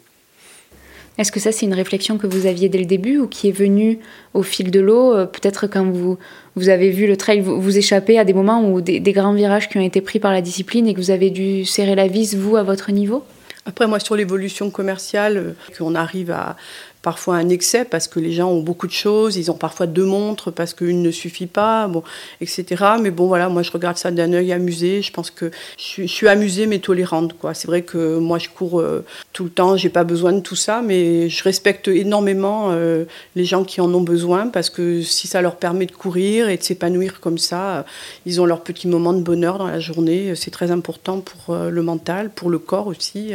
Est-ce 1.20 1.32
que 1.32 1.40
ça, 1.40 1.52
c'est 1.52 1.68
une 1.68 1.76
réflexion 1.76 2.18
que 2.18 2.26
vous 2.26 2.48
aviez 2.48 2.70
dès 2.70 2.80
le 2.80 2.86
début 2.86 3.20
ou 3.20 3.28
qui 3.28 3.48
est 3.48 3.52
venue 3.52 4.00
au 4.34 4.42
fil 4.42 4.72
de 4.72 4.80
l'eau? 4.80 5.14
Euh, 5.14 5.26
Peut-être 5.28 5.68
quand 5.68 5.86
vous, 5.86 6.18
vous 6.56 6.70
avez 6.70 6.90
vu 6.90 7.06
le 7.06 7.16
trail 7.18 7.40
vous, 7.42 7.78
échapper 7.78 8.18
à 8.18 8.26
des 8.26 8.34
moments 8.34 8.68
où 8.68 8.82
des, 8.82 9.00
des, 9.00 9.14
grands 9.14 9.34
virages 9.34 9.70
qui 9.70 9.78
ont 9.78 9.82
été 9.82 10.02
pris 10.02 10.20
par 10.20 10.32
la 10.32 10.42
discipline 10.42 10.88
et 10.88 10.96
que 10.96 11.00
vous 11.00 11.12
avez 11.12 11.30
dû 11.30 11.66
serrer 11.66 11.94
la 11.94 12.08
vis, 12.08 12.34
vous, 12.36 12.56
à 12.56 12.64
votre 12.64 12.92
niveau? 12.92 13.24
Après, 13.66 13.88
moi, 13.88 14.00
sur 14.00 14.16
l'évolution 14.16 14.72
commerciale, 14.72 15.38
euh, 15.38 15.54
qu'on 15.78 15.94
arrive 15.94 16.32
à 16.32 16.58
parfois 17.04 17.36
un 17.36 17.50
excès 17.50 17.84
parce 17.84 18.08
que 18.08 18.20
les 18.20 18.32
gens 18.32 18.50
ont 18.50 18.62
beaucoup 18.62 18.88
de 18.88 18.94
choses, 18.94 19.36
ils 19.36 19.52
ont 19.52 19.58
parfois 19.58 19.88
deux 19.88 20.06
montres 20.06 20.52
parce 20.52 20.74
qu'une 20.74 21.04
ne 21.04 21.12
suffit 21.12 21.48
pas, 21.48 21.88
bon, 21.88 22.02
etc. 22.40 22.84
Mais 23.00 23.12
bon, 23.12 23.28
voilà, 23.28 23.50
moi 23.50 23.62
je 23.62 23.72
regarde 23.72 23.98
ça 23.98 24.10
d'un 24.10 24.32
œil 24.32 24.54
amusé. 24.54 25.02
Je 25.02 25.12
pense 25.12 25.30
que 25.30 25.52
je 25.78 26.08
suis, 26.08 26.28
amusée 26.28 26.66
mais 26.66 26.80
tolérante. 26.80 27.38
Quoi. 27.38 27.54
C'est 27.54 27.68
vrai 27.68 27.82
que 27.82 28.18
moi 28.18 28.40
je 28.40 28.48
cours 28.48 28.80
euh, 28.80 29.06
tout 29.34 29.44
le 29.44 29.50
temps, 29.50 29.76
j'ai 29.76 29.90
pas 29.90 30.06
besoin 30.06 30.32
de 30.32 30.40
tout 30.40 30.56
ça, 30.56 30.82
mais 30.82 31.30
je 31.30 31.44
respecte 31.44 31.90
énormément 31.90 32.70
euh, 32.72 33.04
les 33.36 33.44
gens 33.44 33.66
qui 33.66 33.82
en 33.82 33.94
ont 33.94 34.02
besoin 34.02 34.48
parce 34.48 34.70
que 34.70 35.02
si 35.02 35.28
ça 35.28 35.42
leur 35.42 35.58
permet 35.58 35.86
de 35.86 35.92
courir 35.92 36.48
et 36.48 36.56
de 36.56 36.64
s'épanouir 36.64 37.20
comme 37.20 37.38
ça, 37.38 37.80
euh, 37.80 37.84
ils 38.26 38.40
ont 38.40 38.46
leur 38.46 38.62
petit 38.62 38.88
moment 38.88 39.12
de 39.12 39.22
bonheur 39.22 39.58
dans 39.58 39.68
la 39.68 39.82
journée. 39.82 40.36
C'est 40.36 40.52
très 40.52 40.72
important 40.72 41.20
pour 41.20 41.56
le 41.56 41.82
mental, 41.82 42.30
pour 42.30 42.50
le 42.50 42.60
corps 42.60 42.88
aussi. 42.88 43.34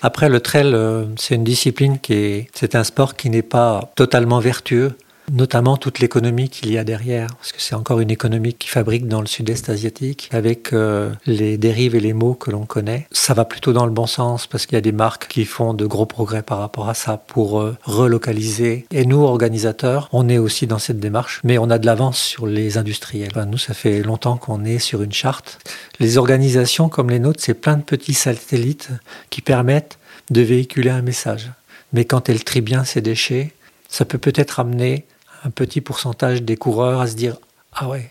Après, 0.00 0.30
le 0.30 0.40
trail, 0.40 0.74
c'est 1.18 1.34
une 1.34 1.44
discipline 1.44 1.98
qui 1.98 2.14
est, 2.14 2.46
c'est 2.54 2.74
un 2.74 2.84
sport 2.84 3.09
qui 3.14 3.30
n'est 3.30 3.42
pas 3.42 3.90
totalement 3.94 4.40
vertueux. 4.40 4.96
notamment 5.32 5.76
toute 5.76 5.98
l'économie 5.98 6.48
qu'il 6.48 6.72
y 6.72 6.78
a 6.78 6.84
derrière, 6.84 7.28
parce 7.36 7.52
que 7.52 7.60
c'est 7.60 7.74
encore 7.74 8.00
une 8.00 8.10
économie 8.10 8.54
qui 8.54 8.68
fabrique 8.68 9.06
dans 9.06 9.20
le 9.20 9.26
sud-est 9.26 9.68
asiatique, 9.68 10.28
avec 10.32 10.72
euh, 10.72 11.10
les 11.26 11.56
dérives 11.56 11.94
et 11.94 12.00
les 12.00 12.12
mots 12.12 12.34
que 12.34 12.50
l'on 12.50 12.66
connaît. 12.66 13.06
Ça 13.12 13.34
va 13.34 13.44
plutôt 13.44 13.72
dans 13.72 13.86
le 13.86 13.92
bon 13.92 14.06
sens, 14.06 14.46
parce 14.46 14.66
qu'il 14.66 14.76
y 14.76 14.78
a 14.78 14.82
des 14.82 14.92
marques 14.92 15.28
qui 15.28 15.44
font 15.44 15.74
de 15.74 15.86
gros 15.86 16.06
progrès 16.06 16.42
par 16.42 16.58
rapport 16.58 16.88
à 16.88 16.94
ça 16.94 17.16
pour 17.16 17.60
euh, 17.60 17.76
relocaliser. 17.84 18.86
Et 18.90 19.06
nous, 19.06 19.22
organisateurs, 19.22 20.08
on 20.12 20.28
est 20.28 20.38
aussi 20.38 20.66
dans 20.66 20.78
cette 20.78 21.00
démarche, 21.00 21.40
mais 21.44 21.58
on 21.58 21.70
a 21.70 21.78
de 21.78 21.86
l'avance 21.86 22.18
sur 22.18 22.46
les 22.46 22.78
industriels. 22.78 23.30
nous, 23.46 23.58
ça 23.58 23.74
fait 23.74 24.02
longtemps 24.02 24.36
qu'on 24.36 24.64
est 24.64 24.78
sur 24.78 25.02
une 25.02 25.12
charte. 25.12 25.58
Les 25.98 26.18
organisations 26.18 26.88
comme 26.88 27.10
les 27.10 27.18
nôtres, 27.18 27.42
c'est 27.42 27.54
plein 27.54 27.76
de 27.76 27.82
petits 27.82 28.14
satellites 28.14 28.90
qui 29.30 29.42
permettent 29.42 29.98
de 30.30 30.40
véhiculer 30.40 30.90
un 30.90 31.02
message. 31.02 31.50
Mais 31.92 32.04
quand 32.04 32.28
elles 32.28 32.44
trient 32.44 32.60
bien 32.60 32.84
ces 32.84 33.00
déchets, 33.00 33.52
ça 33.88 34.04
peut 34.04 34.18
peut-être 34.18 34.60
amener 34.60 35.06
un 35.44 35.50
petit 35.50 35.80
pourcentage 35.80 36.42
des 36.42 36.56
coureurs 36.56 37.00
à 37.00 37.06
se 37.06 37.14
dire 37.14 37.36
Ah 37.72 37.88
ouais, 37.88 38.10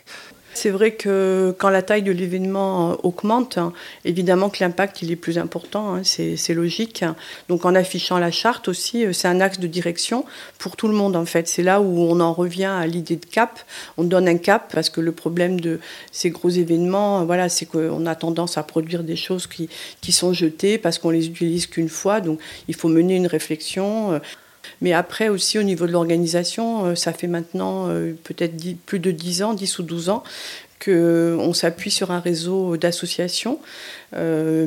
c'est 0.53 0.69
vrai 0.69 0.91
que 0.91 1.55
quand 1.57 1.69
la 1.69 1.81
taille 1.81 2.03
de 2.03 2.12
l'événement 2.12 2.91
euh, 2.91 2.95
augmente, 3.03 3.57
hein, 3.57 3.73
évidemment 4.05 4.49
que 4.49 4.63
l'impact 4.63 5.01
il 5.01 5.12
est 5.12 5.15
plus 5.15 5.38
important, 5.38 5.95
hein, 5.95 6.01
c'est 6.03 6.53
logique. 6.53 7.03
Donc 7.47 7.65
en 7.65 7.75
affichant 7.75 8.17
la 8.17 8.31
charte 8.31 8.67
aussi, 8.67 9.05
euh, 9.05 9.13
c'est 9.13 9.27
un 9.27 9.41
axe 9.41 9.59
de 9.59 9.67
direction 9.67 10.25
pour 10.57 10.75
tout 10.75 10.88
le 10.88 10.93
monde 10.93 11.15
en 11.15 11.25
fait. 11.25 11.47
C'est 11.47 11.63
là 11.63 11.81
où 11.81 11.99
on 11.99 12.19
en 12.19 12.33
revient 12.33 12.65
à 12.65 12.88
l'idée 12.88 13.15
de 13.15 13.25
cap. 13.25 13.59
On 13.97 14.03
donne 14.03 14.27
un 14.27 14.38
cap 14.38 14.71
parce 14.73 14.89
que 14.89 15.01
le 15.01 15.12
problème 15.12 15.59
de 15.59 15.79
ces 16.12 16.29
gros 16.29 16.49
événements, 16.49 17.25
voilà, 17.25 17.49
c'est 17.49 17.65
qu'on 17.65 18.05
a 18.05 18.15
tendance 18.15 18.57
à 18.57 18.63
produire 18.63 19.03
des 19.03 19.15
choses 19.15 19.47
qui, 19.47 19.69
qui 20.01 20.12
sont 20.12 20.33
jetées 20.33 20.77
parce 20.77 20.97
qu'on 20.97 21.12
les 21.12 21.27
utilise 21.27 21.67
qu'une 21.67 21.89
fois. 21.89 22.21
Donc 22.21 22.39
il 22.67 22.75
faut 22.75 22.89
mener 22.89 23.15
une 23.15 23.27
réflexion. 23.27 24.19
Mais 24.82 24.93
après 24.93 25.29
aussi 25.29 25.60
au 25.60 25.63
niveau 25.63 25.88
de 25.88 25.91
l'organisation, 25.91 26.86
euh, 26.86 26.95
ça 26.95 27.13
fait 27.13 27.27
maintenant 27.27 27.88
euh, 27.89 28.13
peut-être 28.23 28.55
plus 28.86 28.99
de 28.99 29.12
10 29.12 29.43
ans, 29.43 29.53
10 29.53 29.79
ou 29.79 29.84
12 29.84 30.10
ans 30.10 30.23
qu'on 30.83 31.53
s'appuie 31.53 31.91
sur 31.91 32.11
un 32.11 32.19
réseau 32.19 32.77
d'associations 32.77 33.59
euh, 34.15 34.65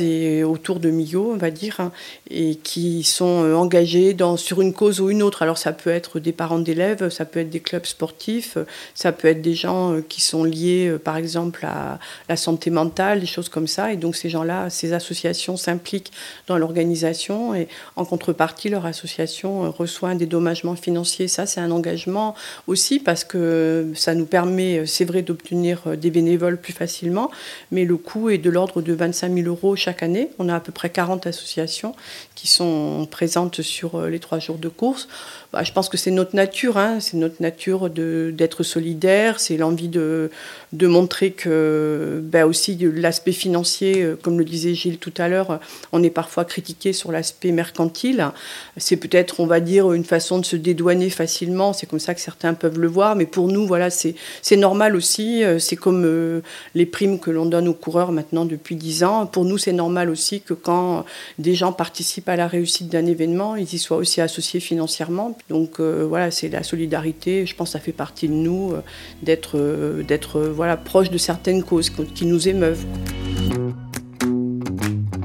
et 0.00 0.44
autour 0.44 0.80
de 0.80 0.90
Millau, 0.90 1.32
on 1.32 1.36
va 1.36 1.50
dire, 1.50 1.80
hein, 1.80 1.92
et 2.30 2.54
qui 2.54 3.02
sont 3.02 3.44
euh, 3.44 3.54
engagées 3.54 4.14
dans, 4.14 4.36
sur 4.36 4.60
une 4.60 4.72
cause 4.72 5.00
ou 5.00 5.10
une 5.10 5.22
autre. 5.22 5.42
Alors 5.42 5.58
ça 5.58 5.72
peut 5.72 5.90
être 5.90 6.20
des 6.20 6.32
parents 6.32 6.58
d'élèves, 6.58 7.08
ça 7.10 7.24
peut 7.24 7.40
être 7.40 7.50
des 7.50 7.60
clubs 7.60 7.84
sportifs, 7.84 8.56
ça 8.94 9.12
peut 9.12 9.28
être 9.28 9.42
des 9.42 9.54
gens 9.54 9.92
euh, 9.92 10.00
qui 10.06 10.20
sont 10.20 10.44
liés, 10.44 10.88
euh, 10.88 10.98
par 10.98 11.16
exemple, 11.16 11.66
à 11.66 11.98
la 12.28 12.36
santé 12.36 12.70
mentale, 12.70 13.20
des 13.20 13.26
choses 13.26 13.48
comme 13.48 13.66
ça. 13.66 13.92
Et 13.92 13.96
donc 13.96 14.16
ces 14.16 14.30
gens-là, 14.30 14.70
ces 14.70 14.92
associations 14.92 15.56
s'impliquent 15.56 16.12
dans 16.46 16.58
l'organisation 16.58 17.54
et 17.54 17.68
en 17.96 18.04
contrepartie, 18.04 18.68
leur 18.68 18.86
association 18.86 19.70
reçoit 19.70 20.10
un 20.10 20.14
dédommagement 20.14 20.76
financier. 20.76 21.28
Ça, 21.28 21.46
c'est 21.46 21.60
un 21.60 21.70
engagement 21.70 22.34
aussi 22.66 22.98
parce 23.00 23.24
que 23.24 23.92
ça 23.94 24.14
nous 24.14 24.26
permet, 24.26 24.86
c'est 24.86 25.04
vrai, 25.04 25.22
d'obtenir 25.32 25.96
des 25.96 26.10
bénévoles 26.10 26.60
plus 26.60 26.72
facilement, 26.72 27.30
mais 27.70 27.84
le 27.84 27.96
coût 27.96 28.30
est 28.30 28.38
de 28.38 28.50
l'ordre 28.50 28.82
de 28.82 28.92
25 28.92 29.34
000 29.34 29.46
euros 29.46 29.76
chaque 29.76 30.02
année. 30.02 30.30
On 30.38 30.48
a 30.48 30.56
à 30.56 30.60
peu 30.60 30.72
près 30.72 30.90
40 30.90 31.26
associations 31.26 31.94
qui 32.34 32.48
sont 32.48 33.06
présentes 33.10 33.62
sur 33.62 33.96
euh, 33.96 34.08
les 34.08 34.18
trois 34.18 34.38
jours 34.38 34.58
de 34.58 34.68
course. 34.68 35.08
Bah, 35.52 35.64
je 35.64 35.72
pense 35.72 35.90
que 35.90 35.98
c'est 35.98 36.10
notre 36.10 36.34
nature, 36.34 36.78
hein. 36.78 36.98
c'est 37.00 37.18
notre 37.18 37.42
nature 37.42 37.90
d'être 37.90 38.62
solidaire, 38.62 39.38
c'est 39.38 39.58
l'envie 39.58 39.88
de, 39.88 40.30
montrer 40.72 41.32
que 41.32 42.22
bah, 42.24 42.46
aussi 42.46 42.78
l'aspect 42.80 43.32
financier, 43.32 44.02
euh, 44.02 44.16
comme 44.16 44.38
le 44.38 44.46
disait 44.46 44.74
Gilles 44.74 44.96
tout 44.96 45.12
à 45.18 45.28
l'heure, 45.28 45.60
on 45.92 46.02
est 46.02 46.08
parfois 46.10 46.46
critiqué 46.46 46.94
sur 46.94 47.12
l'aspect 47.12 47.52
mercantile. 47.52 48.30
C'est 48.78 48.96
peut-être, 48.96 49.40
on 49.40 49.46
va 49.46 49.60
dire, 49.60 49.92
une 49.92 50.04
façon 50.04 50.38
de 50.38 50.46
se 50.46 50.56
dédouaner 50.56 51.10
facilement, 51.10 51.74
c'est 51.74 51.86
comme 51.86 52.00
ça 52.00 52.14
que 52.14 52.22
certains 52.22 52.54
peuvent 52.54 52.78
le 52.78 52.88
voir, 52.88 53.14
mais 53.14 53.26
pour 53.26 53.48
nous, 53.48 53.66
voilà, 53.66 53.90
c'est 53.90 54.16
normal 54.56 54.96
aussi, 54.96 55.44
euh, 55.44 55.58
c'est 55.58 55.76
comme 55.76 56.06
euh, 56.06 56.40
les 56.74 56.86
primes 56.86 57.18
que 57.18 57.30
l'on 57.30 57.44
donne 57.44 57.68
aux 57.68 57.74
coureurs 57.74 58.12
maintenant 58.12 58.46
depuis 58.46 58.76
10 58.76 59.04
ans. 59.04 59.26
Pour 59.26 59.44
nous, 59.44 59.58
c'est 59.58 59.72
normal 59.72 60.08
aussi 60.08 60.40
que 60.40 60.54
quand 60.54 61.04
des 61.38 61.54
gens 61.54 61.74
participent 61.74 62.30
à 62.30 62.36
la 62.36 62.46
réussite 62.46 62.88
d'un 62.88 63.04
événement, 63.04 63.54
ils 63.56 63.74
y 63.74 63.78
soient 63.78 63.98
aussi 63.98 64.22
associés 64.22 64.60
financièrement 64.60 65.36
donc 65.48 65.80
euh, 65.80 66.04
voilà, 66.08 66.30
c'est 66.30 66.48
la 66.48 66.62
solidarité. 66.62 67.46
Je 67.46 67.54
pense 67.54 67.70
que 67.70 67.72
ça 67.72 67.78
fait 67.78 67.92
partie 67.92 68.28
de 68.28 68.32
nous 68.32 68.72
euh, 68.72 68.80
d'être 69.22 69.58
euh, 69.58 70.02
d'être 70.02 70.40
voilà 70.40 70.76
proche 70.76 71.10
de 71.10 71.18
certaines 71.18 71.62
causes 71.62 71.90
qui 71.90 72.26
nous 72.26 72.48
émeuvent. 72.48 72.84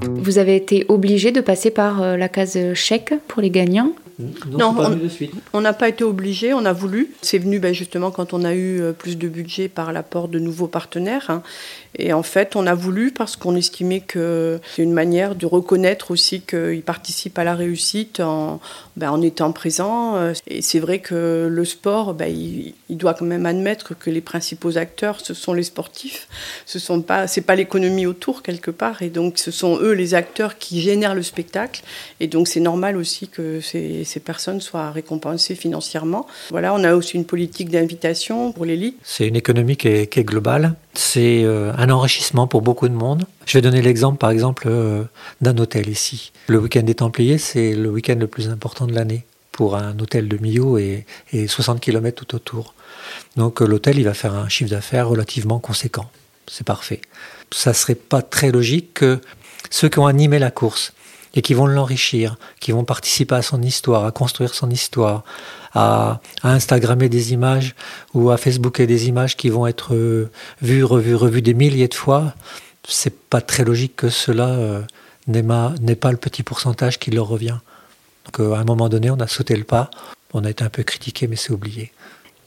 Vous 0.03 0.37
avez 0.37 0.57
été 0.57 0.85
obligé 0.89 1.31
de 1.31 1.39
passer 1.39 1.71
par 1.71 2.17
la 2.17 2.27
case 2.27 2.73
chèque 2.73 3.13
pour 3.29 3.41
les 3.41 3.49
gagnants? 3.49 3.93
Non, 4.49 4.75
on 5.53 5.61
n'a 5.61 5.73
pas 5.73 5.87
été 5.87 6.03
obligé, 6.03 6.53
on 6.53 6.65
a 6.65 6.73
voulu. 6.73 7.13
C'est 7.21 7.37
venu 7.37 7.59
ben, 7.59 7.73
justement 7.73 8.11
quand 8.11 8.33
on 8.33 8.43
a 8.43 8.53
eu 8.53 8.81
plus 8.97 9.17
de 9.17 9.29
budget 9.29 9.69
par 9.69 9.93
l'apport 9.93 10.27
de 10.27 10.39
nouveaux 10.39 10.67
partenaires. 10.67 11.27
Hein. 11.29 11.43
Et 11.95 12.13
en 12.13 12.23
fait, 12.23 12.55
on 12.55 12.67
a 12.67 12.73
voulu 12.73 13.11
parce 13.11 13.35
qu'on 13.35 13.55
estimait 13.55 14.01
que 14.01 14.59
c'est 14.75 14.83
une 14.83 14.93
manière 14.93 15.35
de 15.35 15.45
reconnaître 15.45 16.11
aussi 16.11 16.41
qu'ils 16.41 16.83
participent 16.83 17.37
à 17.39 17.43
la 17.43 17.55
réussite 17.55 18.19
en, 18.19 18.59
ben, 18.95 19.11
en 19.11 19.21
étant 19.21 19.51
présents. 19.51 20.31
Et 20.47 20.61
c'est 20.61 20.79
vrai 20.79 20.99
que 20.99 21.47
le 21.49 21.65
sport, 21.65 22.13
ben, 22.13 22.27
il, 22.27 22.73
doit 22.89 23.13
quand 23.13 23.25
même 23.25 23.45
admettre 23.45 23.97
que 23.97 24.09
les 24.09 24.21
principaux 24.21 24.77
acteurs, 24.77 25.19
ce 25.21 25.33
sont 25.33 25.53
les 25.53 25.63
sportifs. 25.63 26.27
Ce 26.65 26.79
sont 26.79 27.01
pas, 27.01 27.27
c'est 27.27 27.41
pas 27.41 27.55
l'économie 27.55 28.05
autour 28.05 28.43
quelque 28.43 28.71
part. 28.71 29.01
Et 29.01 29.09
donc, 29.09 29.37
ce 29.37 29.51
sont 29.51 29.77
eux 29.79 29.93
les 29.93 30.13
acteurs 30.13 30.57
qui 30.57 30.81
génèrent 30.81 31.15
le 31.15 31.23
spectacle. 31.23 31.83
Et 32.19 32.27
donc, 32.27 32.47
c'est 32.47 32.59
normal 32.59 32.97
aussi 32.97 33.27
que 33.27 33.61
ces, 33.61 34.05
personnes 34.23 34.61
soient 34.61 34.91
récompensées 34.91 35.55
financièrement. 35.55 36.25
Voilà, 36.49 36.73
on 36.73 36.83
a 36.83 36.95
aussi 36.95 37.15
une 37.15 37.25
politique 37.25 37.69
d'invitation 37.69 38.51
pour 38.51 38.65
l'élite. 38.65 38.97
C'est 39.03 39.27
une 39.27 39.35
économie 39.35 39.77
qui 39.77 39.87
est 39.87 40.23
globale. 40.23 40.73
C'est 40.97 41.43
euh, 41.43 41.71
un 41.77 41.91
enrichissement 41.91 42.47
pour 42.47 42.63
beaucoup 42.63 42.89
de 42.89 42.93
monde. 42.93 43.25
Je 43.45 43.55
vais 43.55 43.61
donner 43.61 43.83
l'exemple, 43.83 44.17
par 44.17 44.31
exemple, 44.31 44.63
euh, 44.67 45.03
d'un 45.41 45.55
hôtel 45.59 45.89
ici. 45.89 46.31
Le 46.47 46.57
week-end 46.57 46.81
des 46.81 46.95
Templiers, 46.95 47.37
c'est 47.37 47.75
le 47.75 47.91
week-end 47.91 48.15
le 48.19 48.25
plus 48.25 48.49
important 48.49 48.87
de 48.87 48.93
l'année 48.93 49.23
pour 49.51 49.75
un 49.75 49.97
hôtel 49.99 50.27
de 50.27 50.37
Millau 50.37 50.79
et, 50.79 51.05
60 51.47 51.79
km 51.79 52.25
tout 52.25 52.35
autour. 52.35 52.73
Donc 53.35 53.61
euh, 53.61 53.67
l'hôtel, 53.67 53.99
il 53.99 54.05
va 54.05 54.15
faire 54.15 54.33
un 54.33 54.49
chiffre 54.49 54.71
d'affaires 54.71 55.07
relativement 55.07 55.59
conséquent. 55.59 56.09
C'est 56.47 56.65
parfait. 56.65 57.01
Ça 57.51 57.75
serait 57.75 57.93
pas 57.93 58.23
très 58.23 58.49
logique 58.49 58.95
que 58.95 59.21
ceux 59.69 59.89
qui 59.89 59.99
ont 59.99 60.07
animé 60.07 60.39
la 60.39 60.49
course 60.49 60.93
et 61.37 61.43
qui 61.43 61.53
vont 61.53 61.67
l'enrichir, 61.67 62.35
qui 62.59 62.71
vont 62.71 62.83
participer 62.83 63.35
à 63.35 63.41
son 63.43 63.61
histoire, 63.61 64.05
à 64.05 64.11
construire 64.11 64.55
son 64.55 64.71
histoire, 64.71 65.23
à, 65.75 66.19
Instagrammer 66.41 67.09
des 67.09 67.31
images 67.31 67.75
ou 68.15 68.31
à 68.31 68.37
Facebooker 68.37 68.87
des 68.87 69.07
images 69.07 69.37
qui 69.37 69.49
vont 69.49 69.67
être 69.67 69.93
euh, 69.93 70.31
vues, 70.63 70.83
revues, 70.83 71.13
revues 71.13 71.43
des 71.43 71.53
milliers 71.53 71.87
de 71.87 71.93
fois, 71.93 72.33
c'est 72.87 73.15
pas 73.15 73.39
très 73.39 73.63
logique 73.63 73.95
que 73.95 74.09
cela 74.09 74.47
euh, 74.47 74.81
n'ait 75.27 75.95
pas 75.95 76.11
le 76.11 76.17
petit 76.17 76.41
pourcentage 76.41 76.97
qui 76.97 77.11
leur 77.11 77.27
revient. 77.27 77.57
Donc 78.25 78.39
euh, 78.39 78.53
à 78.53 78.59
un 78.59 78.63
moment 78.63 78.89
donné, 78.89 79.11
on 79.11 79.19
a 79.19 79.27
sauté 79.27 79.55
le 79.55 79.63
pas, 79.63 79.91
on 80.33 80.43
a 80.43 80.49
été 80.49 80.63
un 80.63 80.69
peu 80.69 80.81
critiqué, 80.81 81.27
mais 81.27 81.35
c'est 81.35 81.51
oublié. 81.51 81.91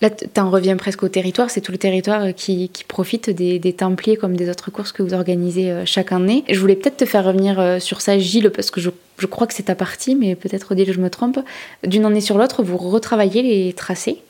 Là, 0.01 0.09
tu 0.09 0.41
en 0.41 0.51
reviens 0.51 0.77
presque 0.77 1.03
au 1.03 1.09
territoire. 1.09 1.51
C'est 1.51 1.61
tout 1.61 1.73
le 1.73 1.79
territoire 1.79 2.23
euh, 2.23 2.33
qui, 2.33 2.71
profite 2.89 3.29
des, 3.29 3.73
Templiers 3.73 4.17
comme 4.17 4.37
des 4.37 4.49
autres 4.49 4.71
courses 4.71 4.93
que 4.93 5.03
vous 5.03 5.13
organisez 5.13 5.71
euh, 5.71 5.83
chaque 5.85 6.13
année. 6.13 6.45
Je 6.49 6.59
voulais 6.59 6.77
peut-être 6.77 6.97
te 6.97 7.05
faire 7.05 7.25
revenir 7.25 7.61
euh, 7.61 7.79
sur 7.79 8.01
ça, 8.01 8.19
Gilles, 8.19 8.51
parce 8.51 8.71
que 8.71 8.81
je, 8.81 8.91
crois 9.27 9.47
que 9.47 9.53
c'est 9.53 9.65
ta 9.65 9.75
partie, 9.75 10.15
mais 10.15 10.35
peut-être 10.35 10.73
Odile, 10.73 10.93
je 10.93 11.01
me 11.01 11.11
trompe. 11.11 11.39
D'une 11.87 12.07
année 12.07 12.23
sur 12.23 12.39
l'autre, 12.39 12.63
vous 12.63 12.79
retravaillez 12.79 13.43
les 13.43 13.73
tracés? 13.73 14.23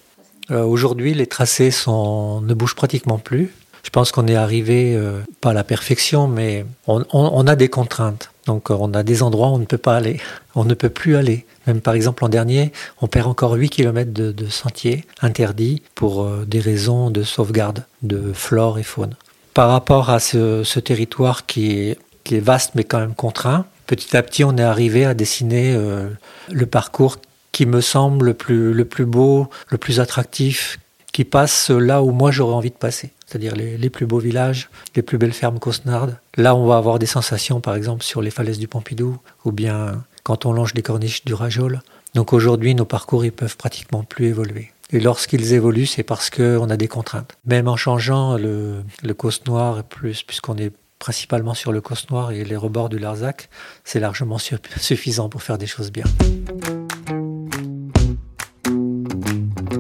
Aujourd'hui, 0.51 1.15
les 1.15 1.29
tracés 1.29 1.71
sont, 1.71 2.41
ne 2.41 2.55
bougent 2.55 2.75
pratiquement 2.75 3.19
plus. 3.19 3.55
Je 3.85 3.91
pense 3.91 4.11
qu'on 4.11 4.27
est 4.27 4.35
arrivé, 4.35 5.01
pas 5.41 5.51
à 5.51 5.53
la 5.53 5.63
perfection, 5.63 6.27
mais 6.27 6.67
on 6.89 7.47
a 7.47 7.55
des 7.55 7.69
contraintes. 7.69 8.33
Donc 8.51 8.69
on 8.71 8.93
a 8.95 9.05
des 9.05 9.23
endroits 9.23 9.51
où 9.51 9.55
on 9.55 9.59
ne 9.59 9.65
peut 9.65 9.79
pas 9.79 9.95
aller, 9.95 10.19
on 10.57 10.65
ne 10.65 10.75
peut 10.75 10.89
plus 10.89 11.15
aller. 11.15 11.47
Même 11.69 11.81
par 11.81 11.95
exemple 11.95 12.25
l'an 12.25 12.29
dernier, 12.29 12.73
on 13.01 13.07
perd 13.07 13.29
encore 13.29 13.53
8 13.53 13.69
km 13.69 14.13
de, 14.13 14.47
sentiers 14.49 15.05
interdits 15.23 15.83
pour 15.95 16.25
euh, 16.25 16.45
des 16.49 16.59
raisons 16.59 17.11
de 17.11 17.23
sauvegarde 17.23 17.85
de 18.03 18.33
flore 18.33 18.81
et 18.81 18.83
faune. 18.83 19.15
Par 19.55 19.69
rapport 19.69 20.11
à 20.11 20.19
ce, 20.19 20.81
territoire 20.81 21.47
qui 21.47 21.91
est, 21.91 21.99
vaste 22.33 22.73
mais 22.75 22.83
quand 22.83 22.99
même 22.99 23.15
contraint, 23.15 23.67
petit 23.87 24.17
à 24.17 24.23
petit 24.25 24.43
on 24.43 24.57
est 24.57 24.65
arrivé 24.65 25.05
à 25.05 25.15
dessiner 25.15 25.73
euh, 25.77 26.09
le 26.51 26.67
parcours 26.67 27.19
qui 27.53 27.67
me 27.67 27.81
semble 27.81 28.27
le 28.27 28.85
plus 28.85 29.07
beau, 29.07 29.49
le 29.69 29.79
plus 29.79 30.01
attractif, 30.01 30.81
qui 31.13 31.25
passe 31.25 31.71
là 31.71 32.03
où 32.03 32.11
moi 32.11 32.33
j'aurais 32.33 32.55
envie 32.55 32.71
de 32.71 32.75
passer 32.75 33.13
c'est-à-dire 33.31 33.55
les, 33.55 33.91
plus 33.91 34.07
beaux 34.07 34.19
villages, 34.19 34.71
les 34.97 35.03
plus 35.03 35.17
belles 35.17 35.33
fermes 35.33 35.61
cosnardes. 35.61 36.19
Là, 36.37 36.57
on 36.57 36.67
va 36.67 36.77
avoir 36.77 36.99
des 36.99 37.07
sensations, 37.07 37.61
par 37.61 37.77
exemple, 37.77 38.03
sur 38.03 38.23
les 38.23 38.31
falaises 38.31 38.59
du 38.59 38.67
Pompidou, 38.67 39.19
ou 39.45 39.53
bien 39.53 40.03
quand 40.25 40.47
on 40.47 40.53
longe 40.53 40.75
les 40.75 40.83
corniches 40.83 41.25
du 41.25 41.33
Rajol. 41.33 41.81
Donc 42.15 42.33
aujourd'hui, 42.33 42.75
nos 42.75 42.85
parcours, 42.85 43.25
ils 43.25 43.31
peuvent 43.31 43.57
pratiquement 43.57 44.03
plus 44.03 44.27
évoluer. 44.27 44.73
Et 44.93 44.99
lorsqu'ils 44.99 45.53
évoluent, 45.53 45.87
c'est 45.87 46.03
parce 46.03 46.29
qu'on 46.29 46.69
a 46.71 46.77
des 46.77 46.89
contraintes. 46.89 47.37
Même 47.47 47.69
en 47.69 47.77
changeant 47.77 48.37
le, 48.37 48.83
le 49.05 49.17
noir, 49.47 49.85
plus, 49.85 50.25
puisqu'on 50.25 50.57
est 50.57 50.73
principalement 50.99 51.55
sur 51.55 51.71
le 51.71 51.81
Causse 51.81 52.11
Noir 52.11 52.33
et 52.33 52.45
les 52.45 52.57
rebords 52.57 52.89
du 52.89 52.99
Larzac, 52.99 53.49
c'est 53.85 54.01
largement 54.01 54.39
suffisant 54.77 55.29
pour 55.29 55.45
faire 55.45 55.57
des 55.57 55.69
choses 55.69 55.93
bien. 55.93 56.05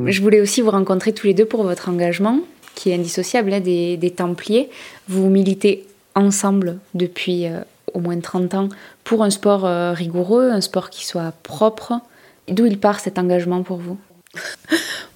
Je 0.06 0.22
voulais 0.22 0.40
aussi 0.40 0.60
vous 0.60 0.70
rencontrer 0.70 1.12
tous 1.12 1.26
les 1.26 1.34
deux 1.34 1.44
pour 1.44 1.64
votre 1.64 1.88
engagement, 1.88 2.40
qui 2.80 2.90
est 2.90 2.94
indissociable 2.94 3.52
hein, 3.52 3.60
des, 3.60 4.14
Templiers. 4.16 4.70
Vous 5.06 5.28
militez 5.28 5.84
ensemble 6.14 6.78
depuis 6.94 7.46
euh, 7.46 7.60
au 7.92 8.00
moins 8.00 8.18
30 8.18 8.54
ans 8.54 8.68
pour 9.04 9.22
un 9.22 9.28
sport 9.28 9.66
euh, 9.66 9.92
rigoureux, 9.92 10.50
un 10.50 10.62
sport 10.62 10.88
qui 10.88 11.06
soit 11.06 11.34
propre. 11.42 12.00
D'où 12.48 12.64
il 12.64 12.78
part 12.78 13.00
cet 13.00 13.18
engagement 13.18 13.62
pour 13.62 13.76
vous? 13.76 13.98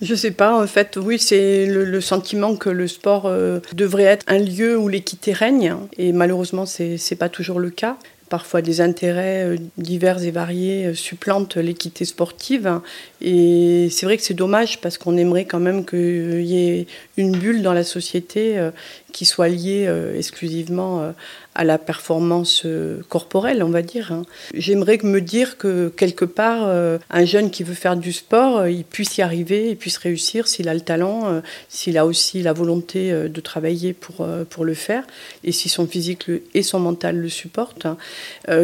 Je 0.02 0.14
sais 0.14 0.32
pas, 0.32 0.60
en 0.60 0.66
fait, 0.66 0.98
oui, 1.00 1.18
c'est 1.18 1.64
le, 1.66 2.00
sentiment 2.02 2.54
que 2.56 2.68
le 2.68 2.86
sport 2.86 3.24
euh, 3.26 3.60
devrait 3.72 4.02
être 4.02 4.24
un 4.26 4.38
lieu 4.38 4.76
où 4.76 4.88
l'équité 4.88 5.32
règne, 5.32 5.74
et 5.96 6.12
malheureusement, 6.12 6.66
c'est 6.66 6.98
n'est 7.10 7.16
pas 7.16 7.30
toujours 7.30 7.60
le 7.60 7.70
cas. 7.70 7.96
Parfois, 8.28 8.62
des 8.62 8.80
intérêts 8.80 9.44
euh, 9.44 9.56
divers 9.76 10.22
et 10.22 10.30
variés 10.30 10.86
euh, 10.86 10.94
supplantent 10.94 11.56
l'équité 11.56 12.04
sportive. 12.04 12.80
Et 13.20 13.88
c'est 13.90 14.06
vrai 14.06 14.16
que 14.16 14.22
c'est 14.22 14.34
dommage 14.34 14.80
parce 14.80 14.98
qu'on 14.98 15.16
aimerait 15.16 15.44
quand 15.44 15.60
même 15.60 15.84
qu'il 15.84 16.44
y 16.44 16.68
ait 16.68 16.86
une 17.16 17.32
bulle 17.36 17.62
dans 17.62 17.72
la 17.72 17.84
société 17.84 18.70
qui 19.12 19.24
soit 19.24 19.48
liée 19.48 19.88
exclusivement 20.14 21.14
à 21.54 21.64
la 21.64 21.78
performance 21.78 22.62
euh, 22.64 23.00
corporelle, 23.08 23.62
on 23.62 23.68
va 23.68 23.82
dire. 23.82 24.12
Hein. 24.12 24.22
J'aimerais 24.54 24.98
me 25.02 25.20
dire 25.20 25.56
que 25.56 25.88
quelque 25.88 26.24
part, 26.24 26.64
euh, 26.66 26.98
un 27.10 27.24
jeune 27.24 27.50
qui 27.50 27.62
veut 27.62 27.74
faire 27.74 27.96
du 27.96 28.12
sport, 28.12 28.58
euh, 28.58 28.70
il 28.70 28.84
puisse 28.84 29.16
y 29.18 29.22
arriver, 29.22 29.70
il 29.70 29.76
puisse 29.76 29.96
réussir 29.96 30.48
s'il 30.48 30.68
a 30.68 30.74
le 30.74 30.80
talent, 30.80 31.42
s'il 31.68 31.96
a 31.98 32.06
aussi 32.06 32.42
la 32.42 32.52
volonté 32.52 33.12
de 33.12 33.40
travailler 33.40 33.92
pour, 33.92 34.26
pour 34.50 34.64
le 34.64 34.74
faire, 34.74 35.04
et 35.44 35.52
si 35.52 35.68
son 35.68 35.86
physique 35.86 36.26
et 36.54 36.62
son 36.62 36.80
mental 36.80 37.16
le 37.16 37.28
supportent, 37.28 37.86
hein, 37.86 37.96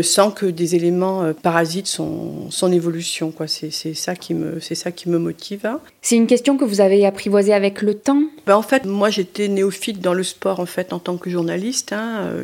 sans 0.02 0.30
que 0.30 0.46
des 0.46 0.74
éléments 0.74 1.32
parasitent 1.34 1.86
son, 1.86 2.50
son 2.50 2.72
évolution. 2.72 3.32
C'est 3.46 3.94
ça, 3.94 4.14
qui 4.14 4.34
me, 4.34 4.60
ça 4.60 4.92
qui 4.92 5.08
me 5.08 5.18
motive. 5.18 5.64
Hein. 5.64 5.80
C'est 6.02 6.16
une 6.16 6.26
question 6.26 6.56
que 6.56 6.64
vous 6.64 6.80
avez 6.80 7.06
apprivoisée 7.06 7.54
avec 7.54 7.82
le 7.82 7.94
temps? 7.94 8.22
Ben, 8.46 8.56
En 8.56 8.62
fait, 8.62 8.84
moi 8.84 9.10
j'étais 9.10 9.48
néophyte 9.48 10.00
dans 10.00 10.14
le 10.14 10.22
sport 10.22 10.60
en, 10.60 10.66
fait, 10.66 10.92
en 10.92 10.98
tant 10.98 11.16
que 11.16 11.30
journaliste. 11.30 11.94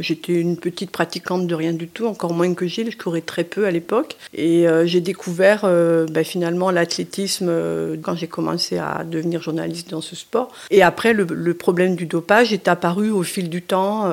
J'étais 0.00 0.35
une 0.40 0.56
petite 0.56 0.90
pratiquante 0.90 1.46
de 1.46 1.54
rien 1.54 1.72
du 1.72 1.88
tout, 1.88 2.06
encore 2.06 2.32
moins 2.32 2.52
que 2.54 2.66
Gilles. 2.66 2.90
Je 2.90 2.96
courais 2.96 3.20
très 3.20 3.44
peu 3.44 3.66
à 3.66 3.70
l'époque. 3.70 4.16
Et 4.34 4.68
euh, 4.68 4.86
j'ai 4.86 5.00
découvert 5.00 5.62
euh, 5.64 6.06
ben, 6.06 6.24
finalement 6.24 6.70
l'athlétisme 6.70 7.46
euh, 7.48 7.96
quand 8.00 8.14
j'ai 8.14 8.28
commencé 8.28 8.78
à 8.78 9.04
devenir 9.04 9.42
journaliste 9.42 9.90
dans 9.90 10.00
ce 10.00 10.16
sport. 10.16 10.52
Et 10.70 10.82
après, 10.82 11.12
le, 11.12 11.54
problème 11.54 11.96
du 11.96 12.06
dopage 12.06 12.52
est 12.52 12.68
apparu 12.68 13.10
au 13.10 13.22
fil 13.22 13.48
du 13.48 13.62
temps 13.62 14.10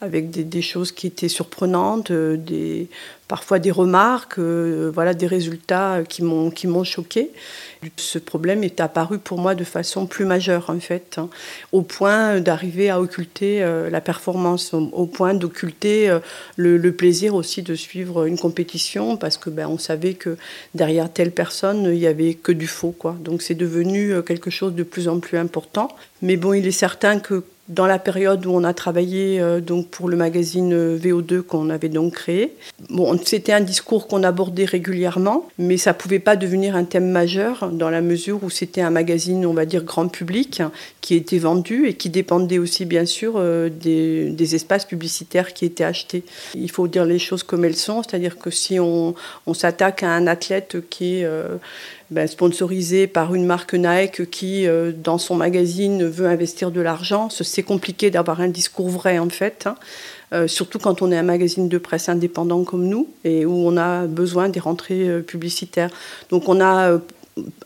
avec 0.00 0.30
des, 0.30 0.62
choses 0.62 0.92
qui 0.92 1.06
étaient 1.06 1.28
surprenantes, 1.28 2.10
des, 2.10 2.88
parfois 3.28 3.58
des 3.58 3.70
remarques, 3.70 4.38
voilà, 4.38 5.14
des 5.14 5.26
résultats 5.26 6.02
qui 6.08 6.22
m'ont, 6.22 6.50
qui 6.50 6.66
choqué. 6.84 7.30
Ce 7.96 8.18
problème 8.18 8.62
est 8.62 8.80
apparu 8.80 9.18
pour 9.18 9.38
moi 9.38 9.54
de 9.54 9.64
façon 9.64 10.06
plus 10.06 10.26
majeure, 10.26 10.68
en 10.68 10.80
fait, 10.80 11.16
hein, 11.16 11.30
au 11.72 11.80
point 11.80 12.40
d'arriver 12.40 12.90
à 12.90 13.00
occulter 13.00 13.62
euh, 13.62 13.88
la 13.88 14.02
performance, 14.02 14.74
au, 14.74 15.06
point 15.06 15.32
d'occulter 15.32 16.10
euh, 16.10 16.18
le, 16.56 16.92
plaisir 16.92 17.34
aussi 17.34 17.62
de 17.62 17.74
suivre 17.74 18.26
une 18.26 18.38
compétition, 18.38 19.16
parce 19.16 19.38
que 19.38 19.48
ben, 19.48 19.66
on 19.66 19.78
savait 19.78 20.14
que 20.14 20.36
derrière 20.74 21.10
telle 21.10 21.30
personne, 21.30 21.84
il 21.84 21.98
y 21.98 22.06
avait 22.06 22.34
que 22.34 22.52
du 22.52 22.66
faux. 22.66 22.94
Donc 23.20 23.40
c'est 23.40 23.54
devenu 23.54 24.12
euh, 24.12 24.22
quelque 24.22 24.50
chose 24.50 24.74
de 24.74 24.82
plus 24.82 25.08
en 25.08 25.20
plus 25.20 25.38
important. 25.38 25.88
Mais 26.20 26.36
bon, 26.36 26.52
il 26.52 26.66
est 26.66 26.72
certain 26.72 27.18
que 27.18 27.44
dans 27.70 27.86
la 27.86 27.98
période 27.98 28.44
où 28.44 28.50
on 28.50 28.64
a 28.64 28.74
travaillé 28.74 29.40
euh, 29.40 29.60
donc 29.60 29.88
pour 29.88 30.08
le 30.08 30.16
magazine 30.16 30.72
euh, 30.72 30.98
VO2 30.98 31.42
qu'on 31.42 31.70
avait 31.70 31.88
donc 31.88 32.14
créé. 32.14 32.54
Bon, 32.90 33.18
c'était 33.24 33.52
un 33.52 33.60
discours 33.60 34.08
qu'on 34.08 34.24
abordait 34.24 34.64
régulièrement, 34.64 35.48
mais 35.58 35.76
ça 35.76 35.94
pouvait 35.94 36.18
pas 36.18 36.36
devenir 36.36 36.74
un 36.74 36.84
thème 36.84 37.08
majeur 37.08 37.70
dans 37.72 37.88
la 37.88 38.00
mesure 38.00 38.42
où 38.42 38.50
c'était 38.50 38.80
un 38.80 38.90
magazine, 38.90 39.46
on 39.46 39.54
va 39.54 39.66
dire 39.66 39.84
grand 39.84 40.08
public, 40.08 40.62
qui 41.00 41.14
était 41.14 41.38
vendu 41.38 41.86
et 41.86 41.94
qui 41.94 42.10
dépendait 42.10 42.58
aussi 42.58 42.84
bien 42.84 43.06
sûr 43.06 43.34
euh, 43.36 43.68
des, 43.68 44.54
espaces 44.54 44.84
publicitaires 44.84 45.54
qui 45.54 45.64
étaient 45.64 45.84
achetés. 45.84 46.24
Il 46.54 46.70
faut 46.70 46.88
dire 46.88 47.04
les 47.04 47.18
choses 47.18 47.42
comme 47.42 47.64
elles 47.64 47.76
sont, 47.76 48.02
c'est-à-dire 48.02 48.38
que 48.38 48.50
si 48.50 48.80
on, 48.80 49.14
s'attaque 49.54 50.02
à 50.02 50.10
un 50.10 50.26
athlète 50.26 50.88
qui 50.88 51.20
est 51.20 51.26
ben, 52.10 52.26
sponsorisé 52.26 53.06
par 53.06 53.36
une 53.36 53.46
marque 53.46 53.74
Nike 53.74 54.28
qui, 54.30 54.66
euh, 54.66 54.90
dans 54.92 55.16
son 55.16 55.36
magazine, 55.36 56.04
veut 56.04 56.26
investir 56.26 56.72
de 56.72 56.80
l'argent. 56.80 57.28
C'est 57.30 57.62
compliqué 57.62 58.10
d'avoir 58.10 58.40
un 58.40 58.48
discours 58.48 58.88
vrai, 58.88 59.20
en 59.20 59.28
fait. 59.28 59.68
Hein. 59.68 59.76
Euh, 60.32 60.48
surtout 60.48 60.80
quand 60.80 61.02
on 61.02 61.12
est 61.12 61.16
un 61.16 61.22
magazine 61.22 61.68
de 61.68 61.78
presse 61.78 62.08
indépendant 62.08 62.64
comme 62.64 62.86
nous 62.86 63.08
et 63.22 63.46
où 63.46 63.52
on 63.52 63.76
a 63.76 64.06
besoin 64.06 64.48
des 64.48 64.58
rentrées 64.58 65.08
euh, 65.08 65.20
publicitaires. 65.22 65.90
Donc 66.30 66.48
on 66.48 66.60
a 66.60 66.98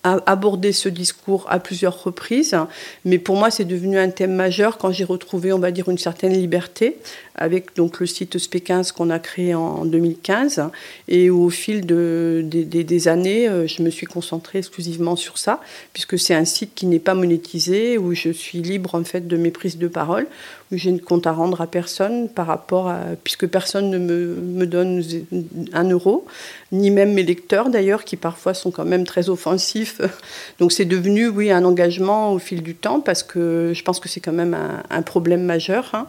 abordé 0.03 0.73
ce 0.73 0.89
discours 0.89 1.47
à 1.49 1.59
plusieurs 1.59 2.05
reprises, 2.05 2.57
mais 3.05 3.19
pour 3.19 3.37
moi 3.37 3.51
c'est 3.51 3.65
devenu 3.65 3.99
un 3.99 4.11
thème 4.11 4.35
majeur 4.35 4.79
quand 4.79 4.93
j'ai 4.93 5.05
retrouvé, 5.05 5.53
on 5.53 5.59
va 5.59 5.71
dire, 5.71 5.89
une 5.89 5.99
certaine 5.99 6.33
liberté 6.33 6.99
avec 7.35 7.75
donc 7.75 8.01
le 8.01 8.07
site 8.07 8.37
SP15 8.37 8.93
qu'on 8.93 9.11
a 9.11 9.19
créé 9.19 9.55
en 9.55 9.85
2015 9.85 10.63
et 11.09 11.31
au 11.31 11.51
fil 11.51 11.85
de, 11.85 12.45
des 12.45 13.09
années, 13.09 13.49
euh, 13.49 13.67
je 13.67 13.83
me 13.83 13.91
suis 13.91 14.07
concentrée 14.07 14.59
exclusivement 14.59 15.17
sur 15.17 15.39
ça 15.39 15.61
puisque 15.93 16.19
c'est 16.19 16.35
un 16.35 16.45
site 16.45 16.73
qui 16.75 16.87
n'est 16.87 17.01
pas 17.01 17.15
monétisé 17.15 17.99
où 17.99 18.15
je 18.15 18.31
suis 18.31 18.59
libre 18.59 18.95
en 18.95 19.05
fait 19.05 19.27
de 19.27 19.37
mes 19.37 19.51
prises 19.51 19.79
de 19.79 19.89
parole 19.89 20.27
où 20.75 20.79
j'ai 20.79 20.91
une 20.91 21.01
compte 21.01 21.27
à 21.27 21.33
rendre 21.33 21.61
à 21.61 21.67
personne 21.67 22.29
par 22.29 22.47
rapport 22.47 22.89
à 22.89 23.01
puisque 23.23 23.47
personne 23.47 23.91
ne 23.91 23.99
me, 23.99 24.35
me 24.35 24.67
donne 24.67 25.03
un 25.73 25.89
euro 25.89 26.27
ni 26.73 26.91
même 26.91 27.13
mes 27.15 27.23
lecteurs 27.23 27.71
d'ailleurs 27.71 28.05
qui 28.05 28.17
parfois 28.17 28.53
sont 28.53 28.71
quand 28.71 28.85
même 28.85 29.05
très 29.05 29.29
offensifs. 29.31 30.01
Donc 30.59 30.73
c'est 30.73 30.85
devenu 30.85 31.29
oui 31.29 31.51
un 31.51 31.65
engagement 31.65 32.33
au 32.33 32.39
fil 32.39 32.63
du 32.63 32.75
temps 32.75 33.01
parce 33.01 33.23
que 33.23 33.73
je 33.75 33.83
pense 33.83 34.01
que 34.01 34.09
c'est 34.09 34.21
quand 34.21 34.33
même 34.33 34.57
un, 34.91 35.03
problème 35.03 35.45
majeur 35.45 35.91
hein 35.93 36.07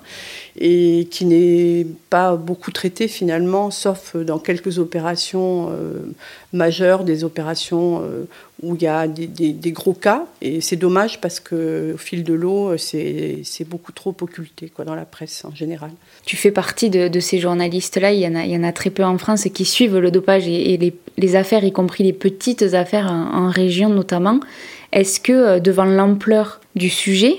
et 0.58 1.08
qui 1.12 1.26
n'est 1.26 1.86
pas 2.10 2.36
beaucoup 2.38 2.72
traité 2.72 3.10
finalement, 3.10 3.72
sauf 3.72 4.16
dans 4.16 4.40
quelques 4.40 4.80
opérations 4.80 5.70
euh, 5.70 6.14
majeures, 6.54 7.04
des 7.04 7.26
opérations 7.26 8.02
euh, 8.02 8.24
où 8.64 8.76
il 8.76 8.84
y 8.84 8.88
a 8.88 9.06
des, 9.06 9.72
gros 9.72 9.94
cas. 9.94 10.26
Et 10.42 10.62
c'est 10.62 10.78
dommage 10.78 11.20
parce 11.20 11.42
qu'au 11.42 11.98
fil 11.98 12.24
de 12.24 12.34
l'eau, 12.34 12.78
c'est 12.78 13.44
beaucoup 13.68 13.92
trop 13.92 14.16
occulté 14.22 14.70
quoi, 14.70 14.86
dans 14.86 14.96
la 14.96 15.04
presse 15.04 15.44
en 15.44 15.54
général. 15.54 15.92
Tu 16.26 16.38
fais 16.38 16.52
partie 16.52 16.90
de, 16.90 17.20
ces 17.20 17.40
journalistes-là, 17.40 18.14
il, 18.14 18.22
y 18.22 18.58
en 18.58 18.64
a, 18.64 18.72
très 18.72 18.92
peu 18.92 19.04
en 19.04 19.18
France 19.18 19.44
qui 19.54 19.66
suivent 19.66 19.98
le 19.98 20.10
dopage 20.10 20.48
et, 20.48 20.78
les, 21.18 21.36
affaires, 21.36 21.66
y 21.66 21.74
compris 21.74 22.06
les 22.06 22.14
petites 22.14 22.64
affaires 22.74 23.12
en, 23.12 23.50
région 23.50 23.90
notamment. 23.90 24.40
Est-ce 24.94 25.20
que 25.20 25.34
euh, 25.34 25.60
devant 25.60 25.84
l'ampleur 25.84 26.62
du 26.76 26.90
sujet 26.90 27.36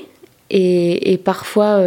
et, 0.50 1.12
et 1.12 1.16
parfois 1.16 1.81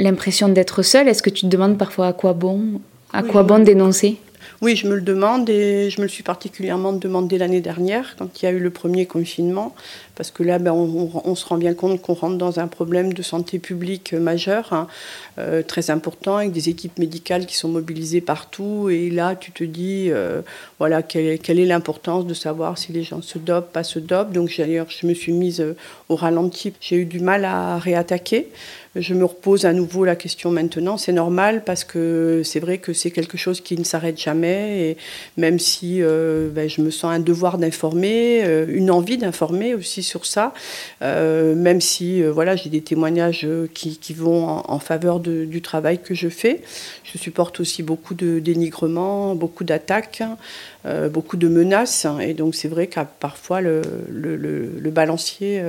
l'impression 0.00 0.48
d'être 0.48 0.82
seule, 0.82 1.08
est-ce 1.08 1.22
que 1.22 1.30
tu 1.30 1.42
te 1.42 1.46
demandes 1.46 1.78
parfois 1.78 2.08
à 2.08 2.12
quoi 2.12 2.32
bon, 2.32 2.80
à 3.12 3.22
quoi 3.22 3.42
bon 3.42 3.62
dénoncer? 3.62 4.18
Oui, 4.62 4.76
je 4.76 4.86
me 4.86 4.94
le 4.94 5.00
demande 5.00 5.48
et 5.48 5.88
je 5.88 5.98
me 6.00 6.02
le 6.02 6.10
suis 6.10 6.22
particulièrement 6.22 6.92
demandé 6.92 7.38
l'année 7.38 7.62
dernière 7.62 8.14
quand 8.18 8.42
il 8.42 8.44
y 8.44 8.48
a 8.48 8.50
eu 8.50 8.58
le 8.58 8.68
premier 8.68 9.06
confinement, 9.06 9.74
parce 10.16 10.30
que 10.30 10.42
là, 10.42 10.58
ben, 10.58 10.72
on, 10.72 11.34
se 11.34 11.46
rend 11.46 11.56
bien 11.56 11.72
compte 11.72 12.02
qu'on 12.02 12.12
rentre 12.12 12.36
dans 12.36 12.60
un 12.60 12.68
problème 12.68 13.14
de 13.14 13.22
santé 13.22 13.58
publique 13.58 14.12
majeur, 14.12 14.74
hein, 14.74 14.86
euh, 15.38 15.62
très 15.62 15.90
important, 15.90 16.36
avec 16.36 16.52
des 16.52 16.68
équipes 16.68 16.98
médicales 16.98 17.46
qui 17.46 17.56
sont 17.56 17.70
mobilisées 17.70 18.20
partout. 18.20 18.90
Et 18.90 19.08
là, 19.08 19.34
tu 19.34 19.50
te 19.50 19.64
dis, 19.64 20.08
euh, 20.10 20.42
voilà, 20.78 21.02
quelle, 21.02 21.58
est 21.58 21.64
l'importance 21.64 22.26
de 22.26 22.34
savoir 22.34 22.76
si 22.76 22.92
les 22.92 23.02
gens 23.02 23.22
se 23.22 23.38
dopent, 23.38 23.72
pas 23.72 23.82
se 23.82 23.98
dopent. 23.98 24.32
Donc, 24.32 24.54
d'ailleurs, 24.58 24.88
je 24.90 25.06
me 25.06 25.14
suis 25.14 25.32
mise 25.32 25.62
euh, 25.62 25.74
au 26.10 26.16
ralenti. 26.16 26.74
J'ai 26.82 26.96
eu 26.96 27.06
du 27.06 27.20
mal 27.20 27.46
à 27.46 27.78
réattaquer. 27.78 28.48
Je 28.96 29.14
me 29.14 29.24
repose 29.24 29.66
à 29.66 29.72
nouveau 29.72 30.04
la 30.04 30.16
question 30.16 30.50
maintenant. 30.50 30.96
C'est 30.96 31.12
normal 31.12 31.62
parce 31.64 31.84
que 31.84 32.42
c'est 32.44 32.60
vrai 32.60 32.78
que 32.78 32.92
c'est 32.92 33.10
quelque 33.10 33.38
chose 33.38 33.60
qui 33.60 33.76
ne 33.78 33.84
s'arrête 33.84 34.20
jamais. 34.20 34.90
Et 34.90 34.96
même 35.36 35.58
si 35.58 36.00
ben, 36.00 36.68
je 36.68 36.80
me 36.80 36.90
sens 36.90 37.12
un 37.12 37.20
devoir 37.20 37.58
d'informer, 37.58 38.42
une 38.68 38.90
envie 38.90 39.16
d'informer 39.16 39.74
aussi 39.74 40.02
sur 40.02 40.26
ça, 40.26 40.52
euh, 41.02 41.54
même 41.54 41.80
si 41.80 42.22
euh, 42.22 42.30
voilà, 42.30 42.56
j'ai 42.56 42.70
des 42.70 42.80
témoignages 42.82 43.44
euh, 43.44 43.68
qui, 43.72 44.14
vont 44.14 44.46
en, 44.46 44.78
faveur 44.78 45.20
du 45.20 45.62
travail 45.62 45.98
que 45.98 46.14
je 46.14 46.28
fais. 46.28 46.62
Je 47.04 47.18
supporte 47.18 47.60
aussi 47.60 47.82
beaucoup 47.82 48.14
de 48.14 48.38
dénigrement, 48.38 49.34
beaucoup 49.34 49.64
d'attaques, 49.64 50.22
beaucoup 50.84 51.36
de 51.36 51.48
menaces. 51.48 52.06
Et 52.20 52.34
donc 52.34 52.54
c'est 52.54 52.68
vrai 52.68 52.86
qu'à 52.86 53.04
parfois 53.04 53.60
le, 53.60 53.82
le, 54.08 54.90
balancier, 54.90 55.62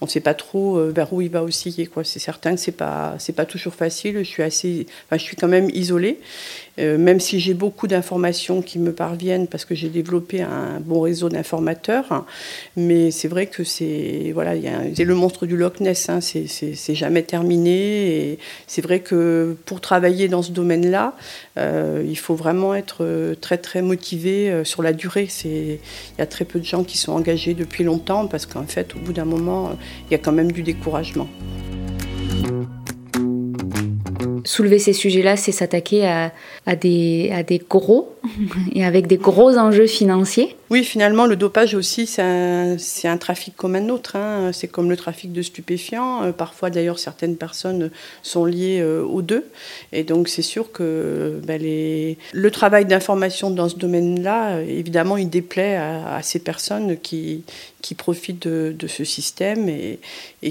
on 0.00 0.06
ne 0.06 0.10
sait 0.10 0.20
pas 0.20 0.34
trop 0.34 0.80
vers 0.90 1.12
où 1.12 1.20
il 1.20 1.30
va 1.30 1.42
osciller. 1.42 1.88
C'est 2.04 2.18
certain 2.18 2.54
que 2.54 2.60
c'est 2.60 2.72
pas 2.72 3.14
c'est 3.18 3.32
pas 3.32 3.46
toujours 3.46 3.74
facile. 3.74 4.18
Je 4.18 4.24
suis 4.24 4.42
assez, 4.42 4.86
enfin, 5.06 5.18
je 5.18 5.22
suis 5.22 5.36
quand 5.36 5.48
même 5.48 5.70
isolée, 5.70 6.20
euh, 6.78 6.98
même 6.98 7.20
si 7.20 7.40
j'ai 7.40 7.54
beaucoup 7.54 7.86
d'informations 7.86 8.62
qui 8.62 8.78
me 8.78 8.92
parviennent 8.92 9.46
parce 9.46 9.64
que 9.64 9.74
j'ai 9.74 9.88
développé 9.88 10.42
un 10.42 10.80
bon 10.80 11.00
réseau 11.00 11.28
d'informateurs. 11.28 12.24
Mais 12.76 13.10
c'est 13.10 13.28
vrai 13.28 13.46
que 13.46 13.64
c'est 13.64 14.32
voilà, 14.34 14.52
c'est 14.94 15.04
le 15.04 15.14
monstre 15.14 15.46
du 15.46 15.56
Loch 15.56 15.80
Ness. 15.80 16.08
Hein, 16.08 16.20
c'est 16.20 16.94
jamais 16.94 17.22
terminé. 17.22 18.30
Et 18.30 18.38
c'est 18.66 18.82
vrai 18.82 19.00
que 19.00 19.56
pour 19.64 19.80
travailler 19.80 20.28
dans 20.28 20.42
ce 20.42 20.52
domaine-là, 20.52 21.14
euh, 21.58 22.04
il 22.06 22.18
faut 22.18 22.34
vraiment 22.34 22.74
être 22.74 23.34
très 23.40 23.58
très 23.58 23.82
motivé 23.82 24.62
sur 24.64 24.82
la 24.82 24.92
durée. 24.92 25.28
Il 25.44 25.78
y 26.18 26.22
a 26.22 26.26
très 26.26 26.44
peu 26.44 26.58
de 26.58 26.64
gens 26.64 26.84
qui 26.84 26.98
sont 26.98 27.12
engagés 27.12 27.54
depuis 27.54 27.84
longtemps 27.84 28.26
parce 28.26 28.46
qu'en 28.46 28.66
fait, 28.66 28.94
au 28.94 28.98
bout 28.98 29.12
d'un 29.12 29.24
moment, 29.24 29.76
il 30.08 30.12
y 30.12 30.14
a 30.14 30.18
quand 30.18 30.32
même 30.32 30.52
du 30.52 30.62
découragement. 30.62 31.28
Soulever 34.46 34.78
ces 34.78 34.92
sujets-là, 34.92 35.36
c'est 35.36 35.50
s'attaquer 35.50 36.06
à, 36.06 36.76
des, 36.76 37.30
à 37.34 37.42
des 37.42 37.58
gros 37.58 38.15
et 38.72 38.84
avec 38.84 39.06
des 39.06 39.16
gros 39.16 39.56
enjeux 39.56 39.86
financiers. 39.86 40.56
Oui, 40.68 40.82
finalement, 40.82 41.26
le 41.26 41.36
dopage 41.36 41.74
aussi, 41.74 42.06
c'est 42.06 42.22
un, 42.22 43.16
trafic 43.18 43.56
comme 43.56 43.76
un 43.76 43.88
autre. 43.88 44.16
Hein. 44.16 44.50
C'est 44.52 44.66
comme 44.66 44.90
le 44.90 44.96
trafic 44.96 45.32
de 45.32 45.42
stupéfiants. 45.42 46.24
Euh, 46.24 46.32
parfois, 46.32 46.70
d'ailleurs, 46.70 46.98
certaines 46.98 47.36
personnes 47.36 47.90
sont 48.22 48.44
liées 48.44 48.80
euh, 48.80 49.02
aux 49.04 49.22
deux. 49.22 49.44
Et 49.92 50.02
donc, 50.02 50.28
c'est 50.28 50.42
sûr 50.42 50.72
que 50.72 51.40
ben, 51.46 51.62
le 52.32 52.50
travail 52.50 52.84
d'information 52.84 53.50
dans 53.50 53.68
ce 53.68 53.76
domaine-là, 53.76 54.60
évidemment, 54.62 55.16
il 55.16 55.30
déplaît 55.30 55.76
à, 55.76 56.20
ces 56.22 56.40
personnes 56.40 56.98
qui, 56.98 57.44
profitent 57.96 58.48
de, 58.48 58.86
ce 58.88 59.04
système 59.04 59.68
et, 59.68 60.00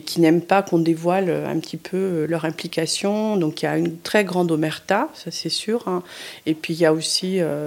qui 0.05 0.21
n'aiment 0.21 0.41
pas 0.41 0.61
qu'on 0.61 0.79
dévoile 0.79 1.29
un 1.29 1.59
petit 1.59 1.77
peu 1.77 2.25
leur 2.29 2.45
implication. 2.45 3.35
Donc, 3.35 3.61
il 3.61 3.65
y 3.65 3.67
a 3.67 3.77
une 3.77 3.97
très 3.97 4.23
grande 4.23 4.51
omerta, 4.51 5.09
ça 5.13 5.31
c'est 5.31 5.49
sûr. 5.49 5.88
Hein. 5.88 6.03
Et 6.45 6.53
puis, 6.53 6.73
il 6.73 6.79
y 6.79 6.85
a 6.85 6.93
aussi... 6.93 7.39
Euh, 7.39 7.64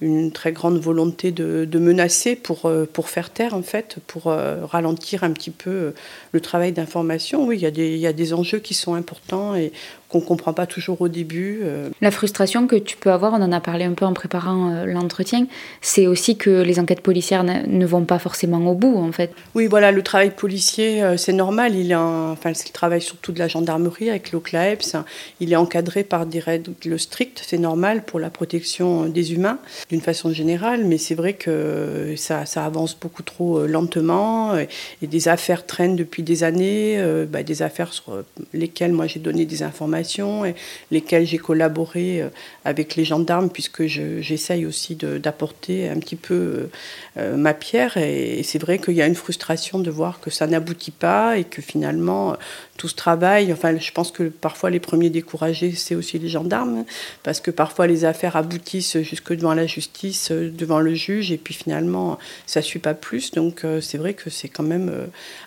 une 0.00 0.32
très 0.32 0.52
grande 0.52 0.78
volonté 0.78 1.30
de, 1.30 1.78
menacer 1.78 2.36
pour, 2.36 2.66
euh, 2.66 2.86
pour 2.90 3.08
faire 3.08 3.30
taire, 3.30 3.54
en 3.54 3.62
fait, 3.62 3.96
pour 4.06 4.28
euh, 4.28 4.64
ralentir 4.64 5.24
un 5.24 5.32
petit 5.32 5.50
peu 5.50 5.92
le 6.32 6.40
travail 6.40 6.72
d'information. 6.72 7.46
Oui, 7.46 7.56
il 7.56 7.62
y, 7.62 7.66
a 7.66 7.70
des, 7.70 7.94
il 7.94 8.00
y 8.00 8.06
a 8.06 8.12
des 8.12 8.32
enjeux 8.32 8.58
qui 8.58 8.74
sont 8.74 8.94
importants 8.94 9.54
et 9.54 9.72
qu'on 10.10 10.18
ne 10.18 10.24
comprend 10.24 10.52
pas 10.52 10.66
toujours 10.66 11.00
au 11.00 11.08
début. 11.08 11.60
Euh. 11.62 11.88
La 12.00 12.10
frustration 12.10 12.66
que 12.66 12.76
tu 12.76 12.96
peux 12.96 13.12
avoir, 13.12 13.32
on 13.32 13.42
en 13.42 13.52
a 13.52 13.60
parlé 13.60 13.84
un 13.84 13.92
peu 13.92 14.04
en 14.04 14.12
préparant 14.12 14.70
euh, 14.70 14.84
l'entretien, 14.84 15.46
c'est 15.80 16.06
aussi 16.06 16.36
que 16.36 16.62
les 16.62 16.80
enquêtes 16.80 17.00
policières 17.00 17.44
ne 17.44 17.86
vont 17.86 18.04
pas 18.04 18.18
forcément 18.18 18.58
au 18.70 18.74
bout, 18.74 18.96
en 18.96 19.12
fait. 19.12 19.32
Oui, 19.54 19.68
voilà, 19.68 19.92
le 19.92 20.02
travail 20.02 20.30
policier, 20.30 21.02
euh, 21.02 21.16
c'est 21.16 21.32
normal. 21.32 21.76
Il 21.76 21.92
est 21.92 21.94
enfin, 21.94 22.52
c'est 22.54 22.68
le 22.68 22.72
travail 22.72 23.00
surtout 23.00 23.30
de 23.30 23.38
la 23.38 23.46
gendarmerie 23.46 24.10
avec 24.10 24.32
l'OCLAEPS. 24.32 24.96
Il 25.38 25.52
est 25.52 25.56
encadré 25.56 26.02
par 26.02 26.26
des 26.26 26.40
règles 26.40 26.98
strictes, 26.98 27.42
c'est 27.46 27.58
normal 27.58 28.02
pour 28.04 28.18
la 28.18 28.30
protection 28.30 29.06
des 29.06 29.32
humains, 29.32 29.58
d'une 29.90 30.00
façon 30.00 30.32
générale, 30.32 30.84
mais 30.84 30.98
c'est 30.98 31.14
vrai 31.14 31.34
que 31.34 32.14
ça, 32.16 32.46
ça, 32.46 32.64
avance 32.64 32.96
beaucoup 32.98 33.22
trop 33.22 33.66
lentement 33.66 34.56
et 34.56 35.06
des 35.06 35.28
affaires 35.28 35.66
traînent 35.66 35.96
depuis 35.96 36.22
des 36.22 36.44
années, 36.44 37.02
bah, 37.28 37.42
des 37.42 37.62
affaires 37.62 37.92
sur 37.92 38.22
lesquelles 38.52 38.92
moi 38.92 39.06
j'ai 39.06 39.20
donné 39.20 39.46
des 39.46 39.62
informations 39.62 39.99
et 40.00 40.54
lesquelles 40.90 41.26
j'ai 41.26 41.38
collaboré 41.38 42.22
euh, 42.22 42.28
avec 42.64 42.96
les 42.96 43.04
gendarmes, 43.04 43.50
puisque 43.50 43.86
j'essaye 43.86 44.66
aussi 44.66 44.96
d'apporter 44.96 45.88
un 45.88 45.98
petit 45.98 46.16
peu 46.16 46.34
euh, 46.34 46.70
euh, 47.18 47.36
ma 47.36 47.54
pierre. 47.54 47.96
Et, 47.96 48.42
c'est 48.42 48.58
vrai 48.58 48.78
qu'il 48.78 48.94
y 48.94 49.02
a 49.02 49.06
une 49.06 49.14
frustration 49.14 49.78
de 49.78 49.90
voir 49.90 50.20
que 50.20 50.30
ça 50.30 50.46
n'aboutit 50.46 50.90
pas 50.90 51.38
et 51.38 51.44
que 51.44 51.62
finalement 51.62 52.36
tout 52.76 52.88
ce 52.88 52.94
travail, 52.94 53.52
enfin 53.52 53.76
je 53.78 53.92
pense 53.92 54.10
que 54.10 54.24
parfois 54.24 54.70
les 54.70 54.80
premiers 54.80 55.10
découragés, 55.10 55.72
c'est 55.72 55.94
aussi 55.94 56.18
les 56.18 56.28
gendarmes, 56.28 56.84
parce 57.22 57.40
que 57.40 57.50
parfois 57.50 57.86
les 57.86 58.06
affaires 58.06 58.36
aboutissent 58.36 58.98
jusque 59.02 59.34
devant 59.34 59.52
la 59.52 59.66
justice, 59.66 60.30
devant 60.30 60.80
le 60.80 60.94
juge, 60.94 61.30
et 61.30 61.36
puis 61.36 61.52
finalement 61.52 62.18
ça 62.46 62.60
ne 62.60 62.64
suit 62.64 62.78
pas 62.78 62.94
plus. 62.94 63.32
Donc 63.32 63.64
c'est 63.82 63.98
vrai 63.98 64.14
que 64.14 64.30
c'est 64.30 64.48
quand 64.48 64.62
même 64.62 64.90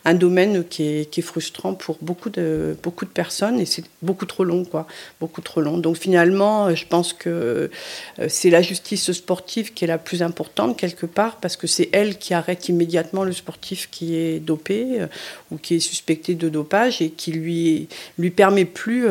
un 0.06 0.14
domaine 0.14 0.64
qui 0.64 0.84
est, 0.84 1.10
qui 1.10 1.22
est 1.22 1.24
frustrant 1.24 1.74
pour 1.74 1.98
beaucoup 2.02 2.30
de, 2.30 2.78
beaucoup 2.84 3.06
de 3.06 3.10
personnes 3.10 3.60
et 3.60 3.66
c'est 3.66 3.86
beaucoup 4.02 4.26
trop 4.26 4.43
long, 4.44 4.66
quoi, 4.66 4.88
beaucoup 5.20 5.42
trop 5.42 5.62
long. 5.62 5.78
Donc 5.78 5.98
finalement, 5.98 6.68
euh, 6.68 6.76
je 6.76 6.86
pense 6.86 7.14
que 7.14 7.30
euh, 8.20 8.28
c'est 8.28 8.50
la 8.50 8.62
justice 8.62 9.12
sportive 9.12 9.74
qui 9.74 9.86
est 9.86 9.88
la 9.88 9.98
plus 9.98 10.22
importante 10.22 10.78
quelque 10.78 11.06
part, 11.06 11.38
parce 11.38 11.56
que 11.56 11.68
c'est 11.68 11.90
elle 11.92 12.18
qui 12.18 12.34
arrête 12.34 12.70
immédiatement 12.70 13.24
le 13.24 13.34
sportif 13.34 13.90
qui 13.90 14.16
est 14.16 14.40
dopé 14.40 15.02
euh, 15.02 15.08
ou 15.52 15.58
qui 15.58 15.76
est 15.76 15.80
suspecté 15.80 16.36
de 16.36 16.50
dopage 16.50 17.02
et 17.02 17.10
qui 17.10 17.32
lui 17.32 17.88
lui 18.18 18.32
permet 18.32 18.66
plus 18.66 19.08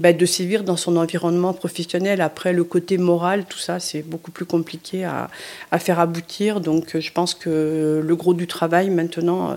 bah, 0.00 0.12
de 0.12 0.26
sévir 0.26 0.64
dans 0.64 0.76
son 0.76 0.96
environnement 0.96 1.52
professionnel. 1.52 2.20
Après, 2.20 2.52
le 2.52 2.64
côté 2.64 2.98
moral, 2.98 3.44
tout 3.48 3.58
ça, 3.58 3.80
c'est 3.80 4.02
beaucoup 4.02 4.30
plus 4.30 4.44
compliqué 4.44 5.04
à, 5.04 5.30
à, 5.70 5.78
faire 5.78 6.00
aboutir. 6.00 6.60
Donc, 6.60 6.98
je 6.98 7.12
pense 7.12 7.34
que 7.34 8.02
le 8.04 8.16
gros 8.16 8.34
du 8.34 8.46
travail 8.46 8.90
maintenant, 8.90 9.56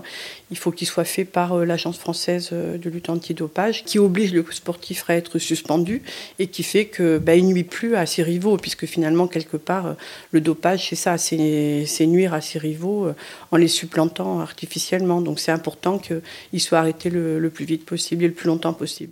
il 0.50 0.58
faut 0.58 0.70
qu'il 0.70 0.86
soit 0.86 1.04
fait 1.04 1.24
par 1.24 1.56
l'agence 1.58 1.98
française 1.98 2.50
de 2.52 2.90
lutte 2.90 3.10
antidopage, 3.10 3.84
qui 3.84 3.98
oblige 3.98 4.32
le 4.32 4.44
sportif 4.50 4.87
qui 4.88 4.94
ferait 4.94 5.18
être 5.18 5.38
suspendu 5.38 6.00
et 6.38 6.46
qui 6.46 6.62
fait 6.62 6.86
que 6.86 7.18
bah, 7.18 7.34
il 7.34 7.44
nuit 7.44 7.62
plus 7.62 7.94
à 7.94 8.06
ses 8.06 8.22
rivaux, 8.22 8.56
puisque 8.56 8.86
finalement, 8.86 9.26
quelque 9.26 9.58
part, 9.58 9.86
euh, 9.86 9.92
le 10.32 10.40
dopage, 10.40 10.88
c'est 10.88 10.96
ça, 10.96 11.18
c'est 11.18 12.06
nuire 12.06 12.32
à 12.32 12.40
ses 12.40 12.58
rivaux 12.58 13.04
euh, 13.04 13.14
en 13.52 13.58
les 13.58 13.68
supplantant 13.68 14.40
artificiellement. 14.40 15.20
Donc 15.20 15.40
c'est 15.40 15.52
important 15.52 15.98
qu'il 15.98 16.60
soit 16.60 16.78
arrêté 16.78 17.10
le, 17.10 17.50
plus 17.50 17.66
vite 17.66 17.84
possible 17.84 18.24
et 18.24 18.28
le 18.28 18.32
plus 18.32 18.46
longtemps 18.46 18.72
possible. 18.72 19.10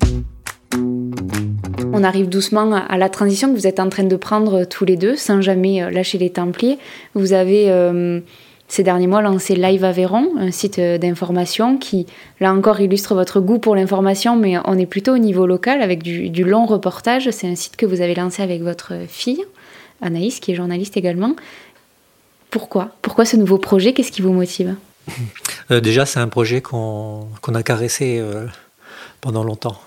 On 1.92 2.02
arrive 2.02 2.30
doucement 2.30 2.72
à 2.72 2.96
la 2.96 3.10
transition 3.10 3.52
que 3.52 3.58
vous 3.58 3.66
êtes 3.66 3.80
en 3.80 3.90
train 3.90 4.04
de 4.04 4.16
prendre 4.16 4.64
tous 4.64 4.86
les 4.86 4.96
deux, 4.96 5.14
sans 5.14 5.42
jamais 5.42 5.82
euh, 5.82 5.90
lâcher 5.90 6.16
les 6.16 6.30
Templiers. 6.30 6.78
Vous 7.14 7.34
avez 7.34 7.68
ces 8.68 8.82
derniers 8.82 9.06
mois 9.06 9.22
lancé 9.22 9.54
Live 9.54 9.84
Aveyron, 9.84 10.32
un 10.38 10.50
site 10.50 10.80
d'information 10.80 11.78
qui, 11.78 12.06
là 12.40 12.52
encore, 12.52 12.80
illustre 12.80 13.14
votre 13.14 13.40
goût 13.40 13.58
pour 13.58 13.76
l'information, 13.76 14.36
mais 14.36 14.56
on 14.64 14.76
est 14.76 14.86
plutôt 14.86 15.14
au 15.14 15.18
niveau 15.18 15.46
local 15.46 15.82
avec 15.82 16.02
du, 16.02 16.44
long 16.44 16.66
reportage. 16.66 17.30
C'est 17.30 17.48
un 17.48 17.54
site 17.54 17.76
que 17.76 17.86
vous 17.86 18.00
avez 18.00 18.14
lancé 18.14 18.42
avec 18.42 18.62
votre 18.62 18.92
fille, 19.08 19.44
Anaïs, 20.02 20.40
qui 20.40 20.52
est 20.52 20.54
journaliste 20.54 20.96
également. 20.96 21.36
Pourquoi? 22.50 22.90
Pourquoi 23.02 23.24
ce 23.24 23.36
nouveau 23.36 23.58
projet? 23.58 23.92
Qu'est-ce 23.92 24.12
qui 24.12 24.22
vous 24.22 24.32
motive? 24.32 24.74
Euh, 25.72 25.80
Déjà, 25.80 26.06
c'est 26.06 26.20
un 26.20 26.28
projet 26.28 26.60
qu'on 26.60 27.26
a 27.52 27.62
caressé 27.64 28.18
euh, 28.20 28.46
pendant 29.20 29.42
longtemps. 29.42 29.80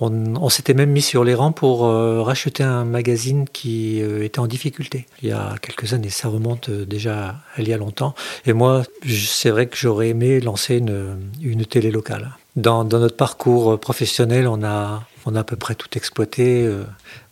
On, 0.00 0.48
s'était 0.48 0.74
même 0.74 0.90
mis 0.90 1.02
sur 1.02 1.24
les 1.24 1.34
rangs 1.34 1.50
pour 1.50 1.84
euh, 1.84 2.22
racheter 2.22 2.62
un 2.62 2.84
magazine 2.84 3.48
qui 3.52 4.00
euh, 4.00 4.24
était 4.24 4.38
en 4.38 4.46
difficulté 4.46 5.06
il 5.22 5.30
y 5.30 5.32
a 5.32 5.56
quelques 5.60 5.92
années. 5.92 6.08
Ça 6.08 6.28
remonte 6.28 6.68
euh, 6.68 6.86
déjà 6.86 7.34
il 7.58 7.68
y 7.68 7.72
a 7.72 7.76
longtemps. 7.76 8.14
Et 8.46 8.52
moi, 8.52 8.84
c'est 9.08 9.50
vrai 9.50 9.66
que 9.66 9.76
j'aurais 9.76 10.10
aimé 10.10 10.38
lancer 10.38 10.76
une, 10.76 11.66
télé 11.66 11.90
locale. 11.90 12.30
Dans, 12.54 12.84
notre 12.84 13.16
parcours 13.16 13.78
professionnel, 13.80 14.46
on 14.46 14.62
a, 14.62 15.02
on 15.26 15.34
a 15.34 15.40
à 15.40 15.44
peu 15.44 15.56
près 15.56 15.74
tout 15.74 15.88
exploité. 15.96 16.68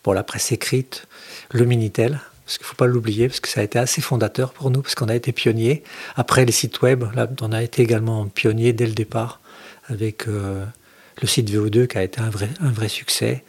pour 0.03 0.13
la 0.13 0.23
presse 0.23 0.51
écrite, 0.51 1.07
le 1.51 1.63
Minitel, 1.63 2.19
parce 2.45 2.57
qu'il 2.57 2.65
ne 2.65 2.69
faut 2.69 2.75
pas 2.75 2.85
l'oublier, 2.85 3.29
parce 3.29 3.39
que 3.39 3.47
ça 3.47 3.61
a 3.61 3.63
été 3.63 3.79
assez 3.79 4.01
fondateur 4.01 4.51
pour 4.51 4.71
nous, 4.71 4.81
parce 4.81 4.95
qu'on 4.95 5.07
a 5.07 5.15
été 5.15 5.31
pionniers. 5.31 5.83
Après, 6.17 6.43
les 6.43 6.51
sites 6.51 6.81
web, 6.81 7.05
là, 7.15 7.29
on 7.41 7.53
a 7.53 7.63
été 7.63 7.81
également 7.81 8.25
pionniers 8.27 8.73
dès 8.73 8.85
le 8.85 8.93
départ, 8.93 9.39
avec 9.89 10.25
le 11.21 11.27
site 11.27 11.51
VO2 11.51 11.87
qui 11.87 11.97
a 11.97 12.03
été 12.03 12.19
un 12.21 12.29
vrai, 12.29 12.49
un 12.61 12.71
vrai 12.71 12.89
succès, 12.89 13.43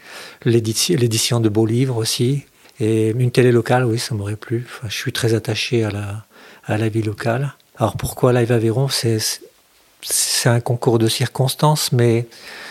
l'édition 0.44 1.40
de 1.40 1.48
beaux 1.48 1.66
livres 1.66 1.96
aussi, 1.96 2.44
et 2.81 3.09
une 3.11 3.31
télé 3.31 3.50
locale, 3.50 3.85
oui, 3.85 3.98
ça 3.98 4.14
m'aurait 4.14 4.37
plu. 4.37 4.66
je 4.85 4.94
suis 4.94 5.12
très 5.12 5.35
attaché 5.35 5.85
à 5.85 5.90
la, 5.90 6.24
à 6.64 6.78
la 6.78 6.88
vie 6.88 7.02
locale. 7.02 7.54
Alors 7.76 7.96
pourquoi 7.96 8.33
Live 8.33 8.52
Aveyron? 8.52 8.88
C'est 8.88 10.48
un 10.48 10.61
concours 10.61 10.98
de 10.98 11.09
circonstances, 11.09 11.92
mais 11.92 12.26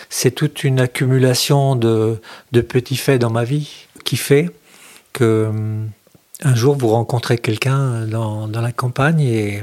c'est 0.08 0.30
toute 0.30 0.64
une 0.64 0.80
accumulation 0.80 1.76
de, 1.76 2.20
de, 2.52 2.60
petits 2.62 2.96
faits 2.96 3.20
dans 3.20 3.30
ma 3.30 3.44
vie 3.44 3.86
qui 4.04 4.16
fait 4.16 4.50
que 5.12 5.46
hum, 5.48 5.90
un 6.42 6.54
jour 6.54 6.76
vous 6.76 6.88
rencontrez 6.88 7.36
quelqu'un 7.36 8.06
dans, 8.06 8.48
dans, 8.48 8.60
la 8.62 8.72
campagne 8.72 9.20
et 9.20 9.62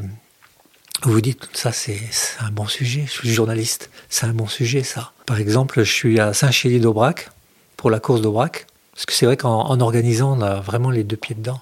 vous 1.11 1.21
dites, 1.21 1.47
ça 1.53 1.71
c'est 1.71 1.99
un 2.39 2.49
bon 2.51 2.67
sujet, 2.67 3.03
je 3.05 3.11
suis 3.11 3.29
journaliste, 3.29 3.89
c'est 4.09 4.25
un 4.25 4.33
bon 4.33 4.47
sujet 4.47 4.83
ça. 4.83 5.11
Par 5.25 5.37
exemple, 5.37 5.83
je 5.83 5.91
suis 5.91 6.19
à 6.19 6.33
Saint-Chély 6.33 6.79
d'Aubrac 6.79 7.29
pour 7.77 7.89
la 7.89 7.99
course 7.99 8.21
d'Aubrac, 8.21 8.65
parce 8.93 9.05
que 9.05 9.13
c'est 9.13 9.25
vrai 9.25 9.37
qu'en 9.37 9.79
organisant, 9.79 10.37
on 10.37 10.41
a 10.41 10.55
vraiment 10.55 10.89
les 10.89 11.03
deux 11.03 11.17
pieds 11.17 11.35
dedans, 11.35 11.61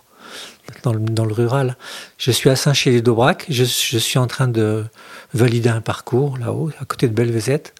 dans 0.83 0.93
le, 0.93 1.33
rural. 1.33 1.77
Je 2.17 2.31
suis 2.31 2.49
à 2.49 2.55
Saint-Chély 2.55 3.01
d'Aubrac, 3.01 3.45
je, 3.49 3.63
suis 3.63 4.19
en 4.19 4.27
train 4.27 4.47
de 4.47 4.85
valider 5.33 5.69
un 5.69 5.81
parcours 5.81 6.37
là-haut, 6.37 6.71
à 6.79 6.85
côté 6.85 7.07
de 7.07 7.13
Belvezette. 7.13 7.73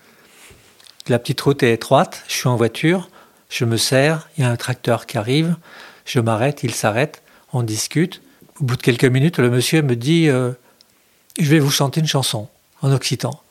La 1.08 1.20
petite 1.20 1.40
route 1.42 1.64
est 1.64 1.74
étroite, 1.74 2.24
je 2.28 2.34
suis 2.34 2.48
en 2.48 2.56
voiture, 2.56 3.10
je 3.50 3.66
me 3.66 3.78
sers, 3.78 4.28
il 4.38 4.44
y 4.44 4.48
a 4.48 4.50
un 4.50 4.56
tracteur 4.56 5.06
qui 5.06 5.18
arrive, 5.18 5.56
je 6.06 6.20
m'arrête, 6.20 6.64
il 6.64 6.74
s'arrête, 6.74 7.22
on 7.54 7.64
discute. 7.64 8.22
Au 8.60 8.66
bout 8.66 8.76
de 8.76 8.82
quelques 8.82 9.06
minutes, 9.06 9.38
le 9.38 9.50
monsieur 9.50 9.82
me 9.82 9.96
dit 9.96 10.30
euh, 10.30 10.52
Je 11.40 11.50
vais 11.50 11.60
vous 11.60 11.72
chanter 11.72 12.00
une 12.00 12.08
chanson 12.08 12.48
en 12.82 12.92
occitan. 12.92 13.42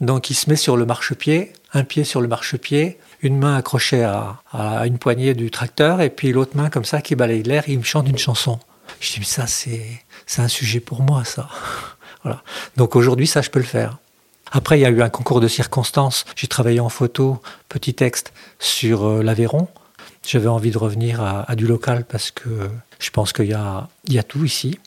Donc 0.00 0.30
il 0.30 0.34
se 0.34 0.50
met 0.50 0.56
sur 0.56 0.76
le 0.76 0.84
marchepied 0.84 1.52
un 1.74 1.84
pied 1.84 2.04
sur 2.04 2.20
le 2.20 2.28
marchepied, 2.28 2.98
une 3.22 3.38
main 3.38 3.56
accrochée 3.56 4.04
à, 4.04 4.42
une 4.86 4.98
poignée 4.98 5.34
du 5.34 5.50
tracteur, 5.50 6.00
et 6.00 6.10
puis 6.10 6.32
l'autre 6.32 6.56
main 6.56 6.70
comme 6.70 6.84
ça 6.84 7.00
qui 7.00 7.14
balaye 7.14 7.42
l'air, 7.42 7.64
il 7.68 7.78
me 7.78 7.84
chante 7.84 8.08
une 8.08 8.18
chanson. 8.18 8.58
Je 9.00 9.12
dis, 9.12 9.20
mais 9.20 9.24
ça, 9.24 9.46
c'est, 9.46 10.04
un 10.38 10.48
sujet 10.48 10.80
pour 10.80 11.02
moi, 11.02 11.24
ça. 11.24 11.48
voilà. 12.22 12.42
Donc 12.76 12.96
aujourd'hui, 12.96 13.26
ça, 13.26 13.42
je 13.42 13.50
peux 13.50 13.58
le 13.58 13.64
faire. 13.64 13.98
Après, 14.50 14.78
il 14.78 14.82
y 14.82 14.86
a 14.86 14.90
eu 14.90 15.00
un 15.00 15.08
concours 15.08 15.40
de 15.40 15.48
circonstances. 15.48 16.26
J'ai 16.36 16.46
travaillé 16.46 16.80
en 16.80 16.90
photo, 16.90 17.40
petit 17.68 17.94
texte, 17.94 18.34
sur 18.58 19.04
euh, 19.04 19.22
l'Aveyron. 19.22 19.68
J'avais 20.26 20.48
envie 20.48 20.70
de 20.70 20.78
revenir 20.78 21.22
à, 21.22 21.56
du 21.56 21.66
local 21.66 22.04
parce 22.04 22.30
que 22.30 22.70
je 23.00 23.10
pense 23.10 23.32
qu'il 23.32 23.46
y 23.46 23.54
a, 23.54 23.88
y 24.06 24.18
a 24.18 24.22
tout 24.22 24.44
ici. 24.44 24.78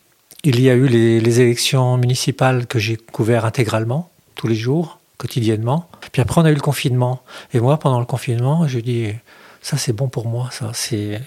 Il 0.47 0.62
y 0.62 0.69
a 0.69 0.75
eu 0.75 0.88
les, 0.88 1.41
élections 1.41 1.97
municipales 1.97 2.67
que 2.67 2.77
j'ai 2.77 2.97
couvert 2.97 3.45
intégralement, 3.45 4.11
tous 4.36 4.47
les 4.47 4.53
jours, 4.53 4.99
quotidiennement. 5.17 5.89
Puis 6.11 6.22
après, 6.22 6.39
on 6.39 6.45
a 6.45 6.51
eu 6.51 6.53
le 6.53 6.61
confinement. 6.61 7.24
Et 7.55 7.59
moi, 7.59 7.80
pendant 7.80 7.99
le 7.99 8.05
confinement, 8.05 8.67
je 8.67 8.80
dis, 8.80 9.07
ça 9.63 9.78
c'est 9.78 9.91
bon 9.91 10.07
pour 10.07 10.28
moi, 10.28 10.49
ça 10.51 10.69
c'est 10.74 11.19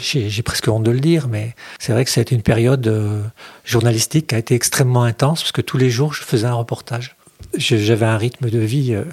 j'ai 0.00 0.42
presque 0.42 0.68
honte 0.68 0.84
de 0.84 0.92
le 0.92 1.00
dire, 1.00 1.26
mais 1.28 1.56
c'est 1.80 1.92
vrai 1.92 2.04
que 2.04 2.10
ça 2.10 2.20
a 2.20 2.22
été 2.22 2.34
une 2.36 2.42
période 2.42 2.86
euh, 2.86 3.22
journalistique 3.64 4.28
qui 4.28 4.34
a 4.34 4.38
été 4.38 4.54
extrêmement 4.54 5.02
intense 5.02 5.42
parce 5.42 5.52
que 5.52 5.62
tous 5.62 5.78
les 5.78 5.90
jours 5.90 6.12
je 6.12 6.22
faisais 6.22 6.46
un 6.46 6.54
reportage. 6.54 7.16
J'avais 7.56 8.06
un 8.06 8.18
rythme 8.18 8.50
de 8.50 8.58
vie 8.58 8.94
euh, 8.94 9.04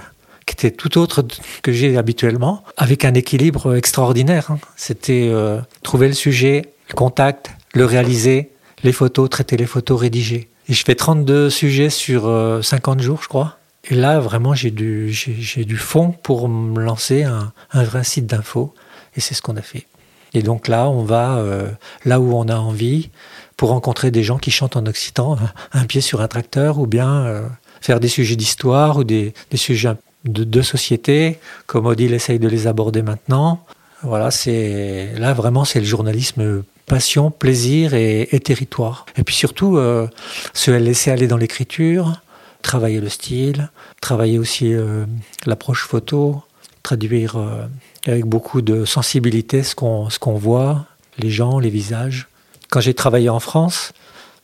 qui 0.46 0.54
était 0.54 0.72
tout 0.72 0.98
autre 0.98 1.26
que 1.64 1.72
j'ai 1.72 1.98
habituellement, 1.98 2.64
avec 2.78 3.06
un 3.06 3.14
équilibre 3.14 3.76
extraordinaire. 3.76 4.52
Hein. 4.52 4.60
C'était 4.76 5.30
euh, 5.32 5.60
trouver 5.82 6.08
le 6.08 6.14
sujet, 6.14 6.74
le 6.90 6.94
contact, 6.94 7.50
le 7.74 7.86
réaliser, 7.86 8.52
les 8.84 8.92
photos, 8.92 9.30
traiter 9.30 9.58
les 9.58 9.66
photos, 9.66 10.00
rédiger. 10.00 10.50
Et 10.70 10.74
je 10.74 10.84
fais 10.84 10.96
32 10.96 11.50
sujets 11.50 11.90
sur 11.90 12.30
50 12.62 13.02
jours, 13.02 13.20
je 13.22 13.28
crois. 13.28 13.58
Et 13.90 13.96
là, 13.96 14.20
vraiment, 14.20 14.54
j'ai 14.54 14.72
du, 14.72 15.12
j'ai, 15.12 15.66
du 15.66 15.78
fond 15.78 16.12
pour 16.12 16.48
me 16.48 16.82
lancer 16.82 17.24
un, 17.24 17.52
vrai 17.74 18.04
site 18.04 18.26
d'info. 18.26 18.74
Et 19.18 19.20
c'est 19.20 19.34
ce 19.34 19.42
qu'on 19.42 19.58
a 19.58 19.62
fait. 19.62 19.86
Et 20.34 20.42
donc 20.42 20.68
là, 20.68 20.90
on 20.90 21.04
va 21.04 21.38
euh, 21.38 21.70
là 22.06 22.20
où 22.20 22.34
on 22.34 22.48
a 22.48 22.56
envie 22.56 23.10
pour 23.58 23.70
rencontrer 23.70 24.10
des 24.10 24.24
gens 24.24 24.38
qui 24.38 24.52
chantent 24.52 24.78
en 24.78 24.86
occitan, 24.86 25.38
un 25.74 25.86
pied 25.86 26.02
sur 26.02 26.22
un 26.22 26.28
tracteur, 26.28 26.80
ou 26.80 26.88
bien 26.88 27.26
euh, 27.26 27.48
faire 27.82 28.00
des 28.00 28.08
sujets 28.08 28.36
d'histoire 28.36 28.98
ou 28.98 29.04
des, 29.04 29.34
des 29.52 29.58
sujets 29.58 29.94
de, 30.24 30.44
de, 30.44 30.62
société, 30.62 31.40
comme 31.68 31.86
Odile 31.86 32.14
essaye 32.14 32.40
de 32.40 32.48
les 32.48 32.66
aborder 32.66 33.04
maintenant. 33.04 33.64
Voilà, 34.02 34.32
c'est 34.32 35.14
là 35.18 35.34
vraiment 35.34 35.66
c'est 35.66 35.80
le 35.80 35.86
journalisme 35.86 36.64
passion, 36.86 37.32
plaisir 37.32 37.94
et, 37.94 38.28
territoire. 38.44 39.06
Et 39.18 39.24
puis 39.24 39.36
surtout 39.36 39.78
euh, 39.78 40.08
se 40.54 40.72
laisser 40.72 41.12
aller 41.12 41.28
dans 41.28 41.38
l'écriture, 41.38 42.22
travailler 42.62 43.00
le 43.00 43.10
style, 43.10 43.70
travailler 44.02 44.40
aussi 44.40 44.74
euh, 44.74 45.06
l'approche 45.46 45.86
photo, 45.86 46.42
traduire 46.82 47.38
euh, 47.38 47.66
avec 48.06 48.26
beaucoup 48.26 48.62
de 48.62 48.86
sensibilité 48.86 49.64
ce 49.64 49.76
qu'on 49.76 50.34
voit, 50.34 50.86
les 51.18 51.30
gens, 51.30 51.60
les 51.60 51.70
visages. 51.70 52.28
Quand 52.70 52.82
j'ai 52.82 52.94
travaillé 52.94 53.30
en 53.30 53.40
France 53.40 53.94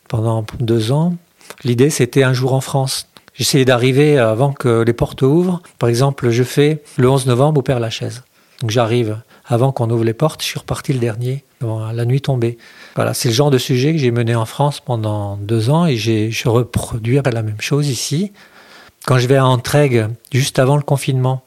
pendant 0.08 0.44
deux 0.60 0.92
ans, 0.92 1.14
l'idée 1.64 1.90
c'était 1.90 2.22
un 2.22 2.32
jour 2.32 2.54
en 2.54 2.60
France. 2.60 3.06
J'essayais 3.34 3.64
d'arriver 3.64 4.18
avant 4.18 4.52
que 4.52 4.82
les 4.82 4.92
portes 4.92 5.22
ouvrent. 5.22 5.62
Par 5.78 5.88
exemple, 5.88 6.30
je 6.30 6.42
fais 6.42 6.82
le 6.96 7.08
11 7.08 7.26
novembre 7.26 7.60
au 7.60 7.62
Père 7.62 7.80
Lachaise. 7.80 8.22
Donc 8.60 8.70
j'arrive 8.70 9.18
avant 9.46 9.72
qu'on 9.72 9.90
ouvre 9.90 10.04
les 10.04 10.14
portes, 10.14 10.42
je 10.42 10.46
suis 10.46 10.58
reparti 10.58 10.92
le 10.92 10.98
dernier, 10.98 11.44
la 11.62 12.04
nuit 12.04 12.20
tombée. 12.20 12.56
Voilà, 12.96 13.14
c'est 13.14 13.28
le 13.28 13.34
genre 13.34 13.50
de 13.50 13.58
sujet 13.58 13.92
que 13.92 13.98
j'ai 13.98 14.10
mené 14.10 14.34
en 14.34 14.46
France 14.46 14.80
pendant 14.80 15.36
deux 15.36 15.70
ans 15.70 15.86
et 15.86 15.96
je 15.96 16.48
reproduis 16.48 17.20
la 17.22 17.42
même 17.42 17.60
chose 17.60 17.88
ici. 17.88 18.32
Quand 19.06 19.18
je 19.18 19.26
vais 19.26 19.36
à 19.36 19.46
Entraigues, 19.46 20.06
juste 20.32 20.58
avant 20.58 20.76
le 20.76 20.82
confinement, 20.82 21.42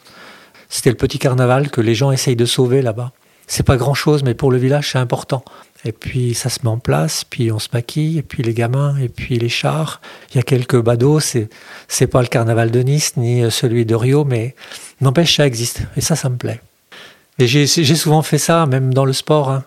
c'était 0.70 0.90
le 0.90 0.98
petit 0.98 1.20
carnaval 1.20 1.70
que 1.70 1.82
les 1.82 1.96
gens 1.96 2.12
essayent 2.12 2.36
de 2.36 2.46
sauver 2.46 2.82
là-bas. 2.82 3.12
C'est 3.48 3.64
pas 3.64 3.78
grand-chose, 3.78 4.24
mais 4.24 4.34
pour 4.34 4.52
le 4.52 4.58
village, 4.58 4.92
c'est 4.92 4.98
important. 4.98 5.44
Et 5.86 5.92
puis 5.92 6.34
ça 6.34 6.50
se 6.50 6.60
met 6.64 6.70
en 6.70 6.78
place, 6.78 7.26
puis 7.26 7.52
on 7.52 7.60
se 7.60 7.68
maquille, 7.74 8.18
et 8.18 8.22
puis 8.22 8.42
les 8.42 8.54
gamins, 8.54 8.96
et 8.98 9.10
puis 9.10 9.38
les 9.38 9.50
chars. 9.50 10.00
Il 10.32 10.38
y 10.38 10.40
a 10.40 10.44
quelques 10.44 10.82
badauds, 10.82 11.20
c'est, 11.20 11.50
c'est 11.88 12.08
pas 12.08 12.22
le 12.22 12.28
carnaval 12.28 12.72
de 12.72 12.80
Nice, 12.80 13.18
ni 13.18 13.52
celui 13.52 13.86
de 13.86 13.94
Rio, 13.94 14.24
mais 14.24 14.56
n'empêche, 15.02 15.36
ça 15.36 15.46
existe. 15.46 15.82
Et 15.98 16.02
ça, 16.02 16.16
ça 16.16 16.30
me 16.30 16.38
plaît. 16.38 16.62
Et 17.38 17.48
j'ai, 17.48 17.66
j'ai 17.66 17.96
souvent 17.96 18.22
fait 18.22 18.38
ça, 18.38 18.66
même 18.66 18.94
dans 18.94 19.06
le 19.06 19.14
sport. 19.14 19.50
Hein. 19.50 19.64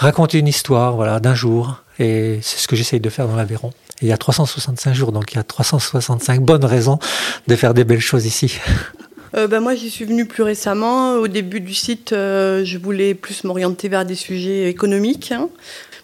Raconter 0.00 0.38
une 0.38 0.48
histoire, 0.48 0.96
voilà, 0.96 1.20
d'un 1.20 1.34
jour. 1.34 1.82
Et 1.98 2.38
c'est 2.40 2.56
ce 2.56 2.66
que 2.66 2.74
j'essaye 2.74 3.00
de 3.00 3.10
faire 3.10 3.28
dans 3.28 3.36
l'Aveyron. 3.36 3.70
il 4.00 4.08
y 4.08 4.12
a 4.12 4.16
365 4.16 4.94
jours, 4.94 5.12
donc 5.12 5.32
il 5.32 5.36
y 5.36 5.38
a 5.38 5.42
365 5.42 6.40
bonnes 6.40 6.64
raisons 6.64 6.98
de 7.46 7.54
faire 7.54 7.74
des 7.74 7.84
belles 7.84 8.00
choses 8.00 8.24
ici. 8.24 8.58
Euh, 9.36 9.46
ben 9.46 9.60
moi, 9.60 9.76
j'y 9.76 9.90
suis 9.90 10.04
venue 10.06 10.26
plus 10.26 10.42
récemment. 10.42 11.12
Au 11.12 11.28
début 11.28 11.60
du 11.60 11.72
site, 11.72 12.12
euh, 12.12 12.64
je 12.64 12.78
voulais 12.78 13.14
plus 13.14 13.44
m'orienter 13.44 13.88
vers 13.88 14.04
des 14.04 14.16
sujets 14.16 14.68
économiques. 14.68 15.30
Hein. 15.30 15.48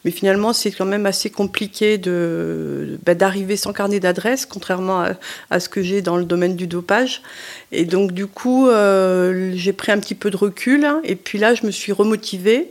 Mais 0.05 0.12
finalement, 0.12 0.53
c'est 0.53 0.70
quand 0.70 0.84
même 0.84 1.07
assez 1.07 1.28
compliqué 1.28 1.99
de, 1.99 3.01
ben, 3.05 3.18
d'arriver 3.18 3.57
sans 3.57 3.72
carnet 3.72 3.99
d'adresse, 3.99 4.47
contrairement 4.47 5.07
à, 5.51 5.59
ce 5.59 5.68
que 5.68 5.82
j'ai 5.82 6.03
dans 6.03 6.16
le 6.16 6.24
domaine 6.24 6.55
du 6.55 6.68
dopage. 6.68 7.20
Et 7.72 7.84
donc, 7.84 8.12
du 8.12 8.28
coup, 8.28 8.68
euh, 8.68 9.51
j'ai 9.57 9.72
pris 9.72 9.90
un 9.90 9.99
petit 9.99 10.14
peu 10.14 10.30
de 10.30 10.36
recul. 10.36 10.84
Hein. 10.84 11.01
et 11.03 11.16
puis 11.16 11.38
là, 11.38 11.57
je 11.57 11.66
me 11.66 11.72
suis 11.72 11.90
remotivée. 11.90 12.70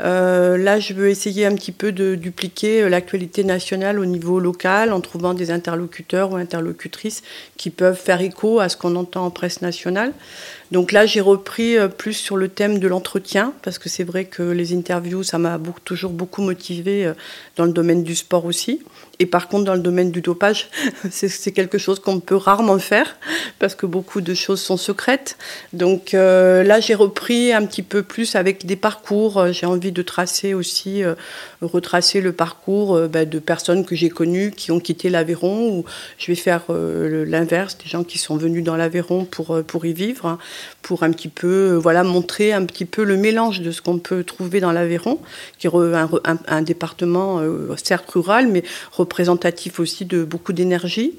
Euh, 0.00 0.56
là, 0.56 0.78
je 0.78 0.94
veux 0.94 1.08
essayer 1.08 1.44
un 1.44 1.54
petit 1.54 1.72
peu 1.72 1.90
de 1.90 2.14
dupliquer 2.14 2.82
euh, 2.82 2.88
l'actualité 2.88 3.42
nationale 3.42 3.98
au 3.98 4.04
niveau 4.04 4.38
local 4.38 4.92
en 4.92 5.00
trouvant 5.00 5.34
des 5.34 5.50
interlocuteurs 5.50 6.30
ou 6.32 6.36
interlocutrices 6.36 7.22
qui 7.56 7.70
peuvent 7.70 7.98
faire 7.98 8.20
écho 8.20 8.60
à 8.60 8.68
ce 8.68 8.76
qu'on 8.76 8.94
entend 8.94 9.26
en 9.26 9.30
presse 9.30 9.60
nationale. 9.60 10.12
Donc 10.70 10.92
là, 10.92 11.06
j'ai 11.06 11.20
repris 11.20 11.76
euh, 11.76 11.88
plus 11.88 12.12
sur 12.12 12.36
le 12.36 12.48
thème 12.48 12.78
de 12.78 12.88
l'entretien, 12.88 13.52
parce 13.62 13.78
que 13.78 13.88
c'est 13.88 14.04
vrai 14.04 14.24
que 14.24 14.42
les 14.42 14.74
interviews, 14.74 15.22
ça 15.22 15.38
m'a 15.38 15.58
toujours 15.84 16.12
beaucoup 16.12 16.42
motivé 16.42 17.12
dans 17.56 17.64
le 17.64 17.72
domaine 17.72 18.04
du 18.04 18.14
sport 18.14 18.44
aussi. 18.44 18.80
Et 19.20 19.26
par 19.26 19.48
contre, 19.48 19.64
dans 19.64 19.74
le 19.74 19.80
domaine 19.80 20.12
du 20.12 20.20
dopage, 20.20 20.68
c'est 21.10 21.52
quelque 21.52 21.78
chose 21.78 21.98
qu'on 21.98 22.20
peut 22.20 22.36
rarement 22.36 22.78
faire 22.78 23.16
parce 23.58 23.74
que 23.74 23.86
beaucoup 23.86 24.20
de 24.20 24.34
choses 24.34 24.60
sont 24.60 24.76
secrètes. 24.76 25.36
Donc 25.72 26.14
euh, 26.14 26.62
là, 26.62 26.78
j'ai 26.78 26.94
repris 26.94 27.52
un 27.52 27.66
petit 27.66 27.82
peu 27.82 28.02
plus 28.02 28.36
avec 28.36 28.64
des 28.64 28.76
parcours. 28.76 29.52
J'ai 29.52 29.66
envie 29.66 29.90
de 29.90 30.02
tracer 30.02 30.54
aussi, 30.54 31.02
euh, 31.02 31.14
retracer 31.62 32.20
le 32.20 32.32
parcours 32.32 32.94
euh, 32.94 33.08
bah, 33.08 33.24
de 33.24 33.38
personnes 33.40 33.84
que 33.84 33.96
j'ai 33.96 34.08
connues 34.08 34.52
qui 34.52 34.70
ont 34.70 34.78
quitté 34.78 35.10
l'Aveyron. 35.10 35.78
Ou 35.78 35.84
je 36.18 36.26
vais 36.28 36.36
faire 36.36 36.62
l'inverse, 36.68 37.76
des 37.78 37.88
gens 37.88 38.04
qui 38.04 38.18
sont 38.18 38.36
venus 38.36 38.62
dans 38.62 38.76
l'Aveyron 38.76 39.24
pour, 39.24 39.62
pour 39.64 39.84
y 39.84 39.92
vivre, 39.92 40.38
pour 40.82 41.02
un 41.02 41.10
petit 41.10 41.28
peu, 41.28 41.74
voilà, 41.74 42.02
montrer 42.02 42.52
un 42.52 42.64
petit 42.64 42.84
peu 42.84 43.04
le 43.04 43.16
mélange 43.16 43.60
de 43.60 43.70
ce 43.70 43.82
qu'on 43.82 43.98
peut 43.98 44.24
trouver 44.24 44.60
dans 44.60 44.72
l'Aveyron, 44.72 45.18
qui 45.58 45.66
est 45.66 45.74
un, 45.74 46.08
un, 46.24 46.38
un 46.46 46.62
département 46.62 47.42
certes 47.76 48.10
rural, 48.10 48.48
mais 48.48 48.62
représentatif 48.92 49.80
aussi 49.80 50.04
de 50.04 50.24
beaucoup 50.24 50.52
d'énergie. 50.52 51.14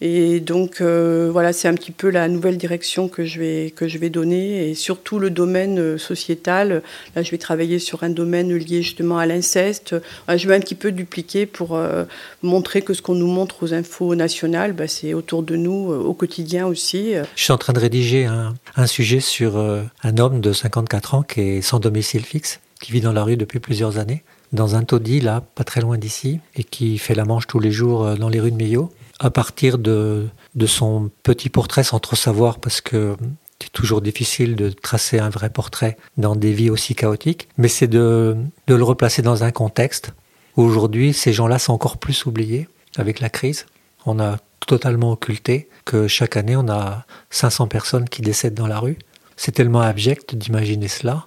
Et 0.00 0.38
donc 0.38 0.80
euh, 0.80 1.28
voilà, 1.32 1.52
c'est 1.52 1.66
un 1.66 1.74
petit 1.74 1.90
peu 1.90 2.08
la 2.10 2.28
nouvelle 2.28 2.56
direction 2.56 3.08
que 3.08 3.24
je 3.24 3.40
vais 3.40 3.72
que 3.74 3.88
je 3.88 3.98
vais 3.98 4.10
donner 4.10 4.68
et 4.68 4.74
surtout 4.74 5.18
le 5.18 5.30
domaine 5.30 5.78
euh, 5.80 5.98
sociétal. 5.98 6.82
Là, 7.16 7.22
je 7.22 7.30
vais 7.32 7.38
travailler 7.38 7.80
sur 7.80 8.04
un 8.04 8.10
domaine 8.10 8.54
lié 8.54 8.82
justement 8.82 9.18
à 9.18 9.26
l'inceste. 9.26 9.96
Je 10.28 10.48
vais 10.48 10.54
un 10.54 10.60
petit 10.60 10.76
peu 10.76 10.92
dupliquer 10.92 11.46
pour 11.46 11.74
euh, 11.74 12.04
montrer 12.42 12.82
que 12.82 12.94
ce 12.94 13.02
qu'on 13.02 13.16
nous 13.16 13.26
montre 13.26 13.64
aux 13.64 13.74
infos 13.74 14.14
nationales, 14.14 14.72
bah, 14.72 14.86
c'est 14.86 15.14
autour 15.14 15.42
de 15.42 15.56
nous 15.56 15.90
au 15.90 16.14
quotidien 16.14 16.66
aussi. 16.66 17.14
Je 17.34 17.42
suis 17.42 17.52
en 17.52 17.58
train 17.58 17.72
de 17.72 17.80
rédiger 17.80 18.26
un, 18.26 18.86
sujet 18.86 19.20
sur 19.20 19.56
un 19.58 20.18
homme 20.18 20.40
de 20.40 20.52
54 20.52 21.14
ans 21.14 21.22
qui 21.22 21.40
est 21.40 21.62
sans 21.62 21.80
domicile 21.80 22.24
fixe, 22.24 22.60
qui 22.80 22.92
vit 22.92 23.00
dans 23.00 23.12
la 23.12 23.24
rue 23.24 23.36
depuis 23.36 23.58
plusieurs 23.58 23.98
années 23.98 24.22
dans 24.52 24.76
un 24.76 24.82
taudis, 24.82 25.20
là, 25.20 25.42
pas 25.54 25.64
très 25.64 25.82
loin 25.82 25.98
d'ici, 25.98 26.40
et 26.54 26.64
qui 26.64 26.96
fait 26.96 27.14
la 27.14 27.26
manche 27.26 27.46
tous 27.46 27.60
les 27.60 27.70
jours 27.70 28.16
dans 28.16 28.30
les 28.30 28.40
rues 28.40 28.50
de 28.50 28.56
Millau, 28.56 28.90
à 29.18 29.30
partir 29.30 29.78
de, 29.78 30.28
son 30.66 31.10
petit 31.22 31.48
portrait, 31.48 31.82
sans 31.82 31.98
trop 31.98 32.16
savoir, 32.16 32.58
parce 32.58 32.80
que 32.80 33.16
c'est 33.60 33.72
toujours 33.72 34.00
difficile 34.00 34.54
de 34.54 34.70
tracer 34.70 35.18
un 35.18 35.30
vrai 35.30 35.50
portrait 35.50 35.96
dans 36.16 36.36
des 36.36 36.52
vies 36.52 36.70
aussi 36.70 36.94
chaotiques, 36.94 37.48
mais 37.56 37.68
c'est 37.68 37.88
de, 37.88 38.36
de 38.66 38.74
le 38.74 38.84
replacer 38.84 39.22
dans 39.22 39.42
un 39.42 39.50
contexte 39.50 40.12
où 40.56 40.62
aujourd'hui, 40.62 41.12
ces 41.12 41.32
gens-là 41.32 41.58
sont 41.58 41.72
encore 41.72 41.98
plus 41.98 42.26
oubliés 42.26 42.68
avec 42.96 43.20
la 43.20 43.30
crise. 43.30 43.66
On 44.06 44.20
a 44.20 44.38
totalement 44.66 45.12
occulté 45.12 45.68
que 45.84 46.08
chaque 46.08 46.36
année, 46.36 46.56
on 46.56 46.68
a 46.68 47.06
500 47.30 47.68
personnes 47.68 48.08
qui 48.08 48.22
décèdent 48.22 48.54
dans 48.54 48.66
la 48.66 48.78
rue. 48.78 48.98
C'est 49.36 49.52
tellement 49.52 49.80
abject 49.80 50.34
d'imaginer 50.34 50.88
cela 50.88 51.26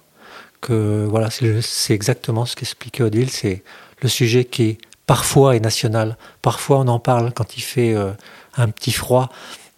que 0.60 1.06
voilà, 1.08 1.28
c'est 1.30 1.92
exactement 1.92 2.46
ce 2.46 2.56
qu'expliquait 2.56 3.02
Odile, 3.02 3.30
c'est 3.30 3.62
le 4.00 4.08
sujet 4.08 4.44
qui 4.44 4.78
parfois 5.12 5.56
est 5.56 5.60
national, 5.60 6.16
parfois 6.40 6.78
on 6.78 6.88
en 6.88 6.98
parle 6.98 7.34
quand 7.34 7.58
il 7.58 7.60
fait 7.60 7.94
euh, 7.94 8.12
un 8.56 8.68
petit 8.68 8.92
froid. 8.92 9.28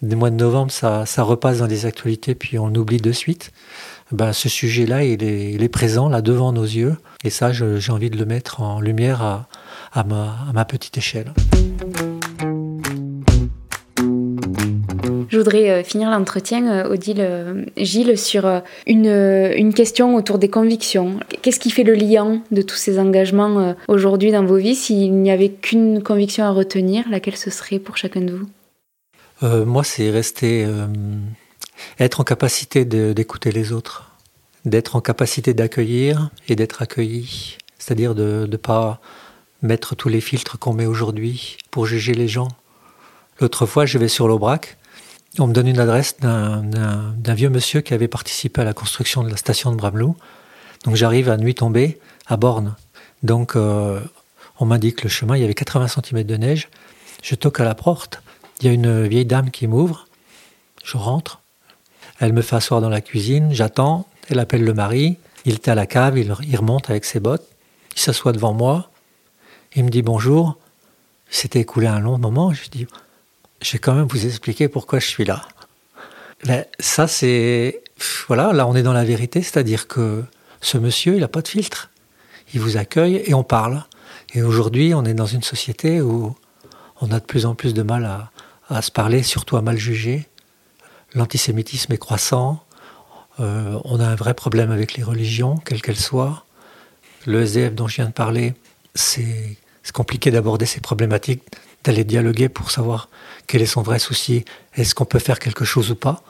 Des 0.01 0.15
mois 0.15 0.29
de 0.29 0.37
novembre, 0.37 0.71
ça, 0.71 1.05
ça 1.05 1.23
repasse 1.23 1.57
dans 1.57 1.65
les 1.65 1.85
actualités, 1.85 2.35
puis 2.35 2.57
on 2.57 2.73
oublie 2.73 3.01
de 3.01 3.11
suite. 3.11 3.51
Ben, 4.13 4.31
ce 4.31 4.47
sujet-là, 4.47 5.03
il 5.03 5.21
est, 5.21 5.67
présent 5.67 6.07
là 6.07 6.21
devant 6.21 6.53
nos 6.53 6.63
yeux, 6.63 6.95
et 7.25 7.29
ça, 7.29 7.51
j'ai 7.51 7.91
envie 7.91 8.09
de 8.09 8.17
le 8.17 8.25
mettre 8.25 8.61
en 8.61 8.79
lumière 8.79 9.45
à 9.91 10.03
ma 10.05 10.63
petite 10.63 10.97
échelle. 10.97 11.33
Je 15.29 15.37
voudrais 15.37 15.83
finir 15.83 16.09
l'entretien, 16.09 16.85
Odile, 16.85 17.65
Gilles, 17.77 18.17
sur 18.17 18.61
une, 18.87 19.07
une 19.55 19.73
question 19.73 20.15
autour 20.15 20.37
des 20.37 20.49
convictions. 20.49 21.19
Qu'est-ce 21.41 21.59
qui 21.59 21.71
fait 21.71 21.83
le 21.83 21.93
lien 21.93 22.41
de 22.51 22.61
tous 22.61 22.75
ces 22.75 22.99
engagements 22.99 23.75
aujourd'hui 23.87 24.31
dans 24.31 24.43
vos 24.43 24.57
vies 24.57 24.75
S'il 24.75 25.13
n'y 25.13 25.31
avait 25.31 25.49
qu'une 25.49 26.01
conviction 26.03 26.45
à 26.45 26.51
retenir, 26.51 27.05
laquelle 27.09 27.37
ce 27.37 27.49
serait 27.49 27.79
pour 27.79 27.97
chacun 27.97 28.21
de 28.21 28.33
vous? 28.33 29.65
Moi, 29.65 29.83
c'est 29.83 30.09
rester, 30.09 30.67
être 31.99 32.21
en 32.21 32.23
capacité 32.23 32.85
d'écouter 32.85 33.51
les 33.51 33.71
autres, 33.71 34.11
d'être 34.65 34.95
en 34.95 35.01
capacité 35.01 35.53
d'accueillir 35.53 36.29
et 36.47 36.55
d'être 36.55 36.81
accueilli. 36.81 37.57
C'est-à-dire 37.77 38.15
de 38.15 38.47
ne 38.49 38.57
pas 38.57 38.99
mettre 39.61 39.95
tous 39.95 40.09
les 40.09 40.21
filtres 40.21 40.57
qu'on 40.57 40.73
met 40.73 40.85
aujourd'hui 40.85 41.57
pour 41.71 41.85
juger 41.85 42.13
les 42.13 42.27
gens. 42.27 42.47
L'autre 43.39 43.65
fois, 43.65 43.85
je 43.85 43.97
vais 43.97 44.07
sur 44.07 44.27
l'Aubrac. 44.27 44.77
On 45.37 45.47
me 45.47 45.53
donne 45.53 45.67
une 45.67 45.79
adresse 45.79 46.17
d'un 46.19 47.33
vieux 47.33 47.49
monsieur 47.49 47.81
qui 47.81 47.93
avait 47.93 48.07
participé 48.07 48.61
à 48.61 48.63
la 48.63 48.73
construction 48.73 49.23
de 49.23 49.29
la 49.29 49.35
station 49.35 49.71
de 49.71 49.75
Bramelou. 49.75 50.15
Donc 50.85 50.95
j'arrive 50.95 51.29
à 51.29 51.37
nuit 51.37 51.55
tombée 51.55 51.99
à 52.27 52.37
Borne. 52.37 52.75
Donc 53.23 53.55
euh, 53.55 53.99
on 54.59 54.65
m'indique 54.65 55.03
le 55.03 55.09
chemin, 55.09 55.35
il 55.35 55.41
y 55.41 55.43
avait 55.43 55.53
80 55.53 55.87
cm 55.87 56.23
de 56.23 56.37
neige. 56.37 56.69
Je 57.21 57.35
toque 57.35 57.59
à 57.59 57.65
la 57.65 57.75
porte. 57.75 58.21
Il 58.61 58.67
y 58.67 58.69
a 58.69 58.73
une 58.73 59.07
vieille 59.07 59.25
dame 59.25 59.51
qui 59.51 59.67
m'ouvre. 59.67 60.07
Je 60.83 60.95
rentre. 60.95 61.41
Elle 62.19 62.31
me 62.31 62.41
fait 62.41 62.55
asseoir 62.55 62.79
dans 62.79 62.89
la 62.89 63.01
cuisine. 63.01 63.51
J'attends. 63.51 64.07
Elle 64.29 64.39
appelle 64.39 64.63
le 64.63 64.73
mari. 64.73 65.17
Il 65.43 65.55
était 65.55 65.71
à 65.71 65.75
la 65.75 65.85
cave. 65.85 66.17
Il, 66.17 66.33
il 66.47 66.55
remonte 66.55 66.89
avec 66.89 67.03
ses 67.03 67.19
bottes. 67.19 67.47
Il 67.95 67.99
s'assoit 67.99 68.31
devant 68.31 68.53
moi. 68.53 68.89
Il 69.75 69.83
me 69.83 69.89
dit 69.89 70.01
bonjour. 70.01 70.57
C'était 71.29 71.59
écoulé 71.59 71.87
un 71.87 71.99
long 71.99 72.17
moment. 72.17 72.53
Je 72.53 72.69
dis, 72.69 72.87
je 73.65 73.71
vais 73.71 73.79
quand 73.79 73.95
même 73.95 74.07
vous 74.07 74.27
expliquer 74.27 74.67
pourquoi 74.67 74.99
je 74.99 75.07
suis 75.07 75.25
là. 75.25 75.41
Mais 76.45 76.69
ça, 76.79 77.07
c'est. 77.07 77.81
Voilà, 78.27 78.53
là, 78.53 78.67
on 78.67 78.75
est 78.75 78.83
dans 78.83 78.93
la 78.93 79.03
vérité, 79.03 79.41
c'est-à-dire 79.41 79.87
que 79.87 80.23
ce 80.61 80.77
monsieur, 80.77 81.15
il 81.15 81.21
n'a 81.21 81.27
pas 81.27 81.41
de 81.41 81.47
filtre. 81.47 81.89
Il 82.53 82.59
vous 82.59 82.77
accueille 82.77 83.23
et 83.25 83.33
on 83.33 83.43
parle. 83.43 83.83
Et 84.35 84.43
aujourd'hui, 84.43 84.93
on 84.93 85.03
est 85.03 85.15
dans 85.15 85.25
une 85.25 85.41
société 85.41 86.01
où 86.01 86.35
on 87.01 87.11
a 87.11 87.19
de 87.19 87.25
plus 87.25 87.45
en 87.45 87.55
plus 87.55 87.73
de 87.73 87.81
mal 87.81 88.29
à, 88.69 88.81
se 88.81 88.91
parler, 88.91 89.23
surtout 89.23 89.57
à 89.57 89.61
mal 89.61 89.77
juger. 89.77 90.27
L'antisémitisme 91.13 91.91
est 91.93 91.97
croissant. 91.97 92.63
Euh, 93.39 93.79
on 93.83 93.99
a 93.99 94.05
un 94.05 94.15
vrai 94.15 94.33
problème 94.33 94.71
avec 94.71 94.93
les 94.93 95.03
religions, 95.03 95.57
quelles 95.57 95.81
qu'elles 95.81 95.95
soient. 95.95 96.45
Le 97.25 97.41
SDF 97.41 97.73
dont 97.73 97.87
je 97.87 97.95
viens 97.95 98.05
de 98.05 98.11
parler, 98.11 98.53
c'est 98.93 99.57
compliqué 99.93 100.29
d'aborder 100.29 100.65
ces 100.65 100.81
problématiques, 100.81 101.43
d'aller 101.85 102.03
dialoguer 102.03 102.49
pour 102.49 102.71
savoir 102.71 103.09
quel 103.47 103.61
est 103.61 103.67
son 103.67 103.81
vrai 103.81 103.99
souci, 103.99 104.43
est-ce 104.75 104.95
qu'on 104.95 105.05
peut 105.05 105.19
faire 105.19 105.39
quelque 105.39 105.65
chose 105.65 105.91
ou 105.91 105.95
pas? 105.95 106.23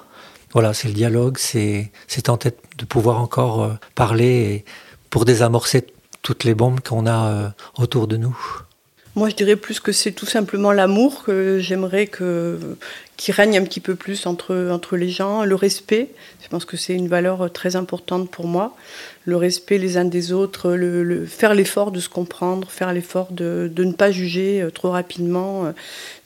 Voilà, 0.53 0.74
c'est 0.74 0.88
le 0.88 0.93
dialogue, 0.93 1.38
c'est 1.38 1.91
tenter 2.24 2.51
de 2.78 2.86
pouvoir 2.86 3.20
encore 3.20 3.64
euh, 3.64 3.74
parler 3.95 4.64
pour 5.10 5.26
désamorcer 5.26 5.88
toutes 6.22 6.43
les 6.43 6.53
bombes 6.53 6.80
qu'on 6.82 7.08
a 7.08 7.28
euh, 7.28 7.49
autour 7.78 8.08
de 8.08 8.18
nous. 8.18 8.38
Moi, 9.16 9.30
je 9.30 9.36
dirais 9.36 9.56
plus 9.56 9.80
que 9.80 9.93
c'est 9.93 10.12
tout 10.12 10.26
simplement 10.26 10.74
l'amour 10.74 11.24
que 11.24 11.60
j'aimerais 11.60 12.08
que 12.08 12.60
qui 13.18 13.32
règne 13.32 13.57
un 13.57 13.63
petit 13.63 13.80
peu 13.80 13.95
plus 13.95 14.26
entre, 14.26 14.70
entre 14.72 14.97
les 14.97 15.09
gens, 15.09 15.43
le 15.43 15.55
respect. 15.55 16.09
Je 16.43 16.49
pense 16.49 16.66
que 16.66 16.78
c'est 16.78 16.93
une 16.93 17.07
valeur 17.07 17.51
très 17.51 17.76
importante 17.76 18.30
pour 18.30 18.45
moi. 18.45 18.76
Le 19.26 19.38
respect 19.38 19.80
les 19.80 19.97
uns 19.97 20.05
des 20.05 20.32
autres, 20.32 20.74
le, 20.74 21.26
faire 21.26 21.55
l'effort 21.55 21.91
de 21.91 21.99
se 21.99 22.09
comprendre, 22.09 22.70
faire 22.70 22.93
l'effort 22.93 23.32
de, 23.32 23.72
de, 23.74 23.84
ne 23.84 23.93
pas 23.93 24.11
juger 24.11 24.61
euh, 24.61 24.70
trop 24.70 24.91
rapidement, 24.91 25.66
euh, 25.66 25.72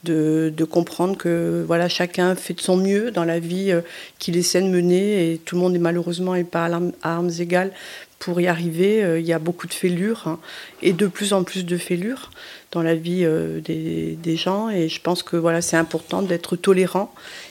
de, 0.04 0.52
de, 0.54 0.64
comprendre 0.64 1.16
que 1.16 1.64
voilà 1.66 1.88
chacun 1.88 2.34
fait 2.34 2.52
de 2.52 2.60
son 2.60 2.76
mieux 2.76 3.10
dans 3.10 3.24
la 3.24 3.38
vie 3.38 3.70
euh, 3.70 3.80
qu'il 4.18 4.36
essaie 4.36 4.60
de 4.60 4.66
mener 4.66 5.32
et 5.32 5.38
tout 5.38 5.54
le 5.54 5.62
monde 5.62 5.74
est 5.74 5.78
malheureusement 5.78 6.34
et 6.34 6.44
pas 6.44 6.66
à 6.66 6.80
armes 7.02 7.30
égales 7.38 7.72
pour 8.18 8.38
y 8.38 8.48
arriver, 8.48 9.18
il 9.18 9.24
y 9.24 9.32
a 9.32 9.38
beaucoup 9.38 9.66
de 9.66 9.72
fêlures 9.72 10.24
hein, 10.26 10.38
et 10.82 10.92
de 10.92 11.06
plus 11.06 11.32
en 11.32 11.42
plus 11.42 11.64
de 11.64 11.78
fêlures 11.78 12.30
dans 12.70 12.82
la 12.82 12.94
vie 12.94 13.26
des, 13.64 14.18
des, 14.22 14.36
gens. 14.36 14.68
Et 14.68 14.90
je 14.90 15.00
pense 15.00 15.22
que 15.22 15.38
voilà, 15.38 15.62
c'est 15.62 15.78
important 15.78 16.20
d'être 16.20 16.54
tolérant. 16.56 16.79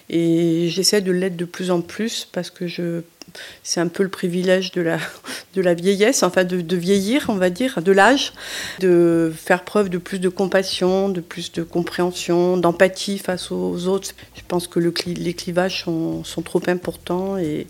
Et 0.09 0.69
j'essaie 0.69 1.01
de 1.01 1.11
l'être 1.11 1.37
de 1.37 1.45
plus 1.45 1.71
en 1.71 1.81
plus 1.81 2.27
parce 2.31 2.49
que 2.49 2.67
je 2.67 3.01
c'est 3.63 3.79
un 3.79 3.87
peu 3.87 4.03
le 4.03 4.09
privilège 4.09 4.71
de 4.71 4.81
la, 4.81 4.97
de 5.55 5.61
la 5.61 5.73
vieillesse, 5.73 6.23
enfin 6.23 6.43
de, 6.43 6.61
de 6.61 6.75
vieillir, 6.75 7.25
on 7.29 7.35
va 7.35 7.49
dire, 7.49 7.81
de 7.81 7.91
l'âge, 7.91 8.33
de 8.79 9.31
faire 9.35 9.63
preuve 9.63 9.89
de 9.89 9.97
plus 9.97 10.19
de 10.19 10.29
compassion, 10.29 11.09
de 11.09 11.21
plus 11.21 11.51
de 11.51 11.63
compréhension, 11.63 12.57
d'empathie 12.57 13.17
face 13.17 13.51
aux 13.51 13.87
autres. 13.87 14.09
Je 14.35 14.41
pense 14.47 14.67
que 14.67 14.79
le, 14.79 14.93
les 15.05 15.33
clivages 15.33 15.83
sont, 15.83 16.23
sont, 16.23 16.41
trop 16.41 16.61
importants 16.67 17.37
et 17.37 17.67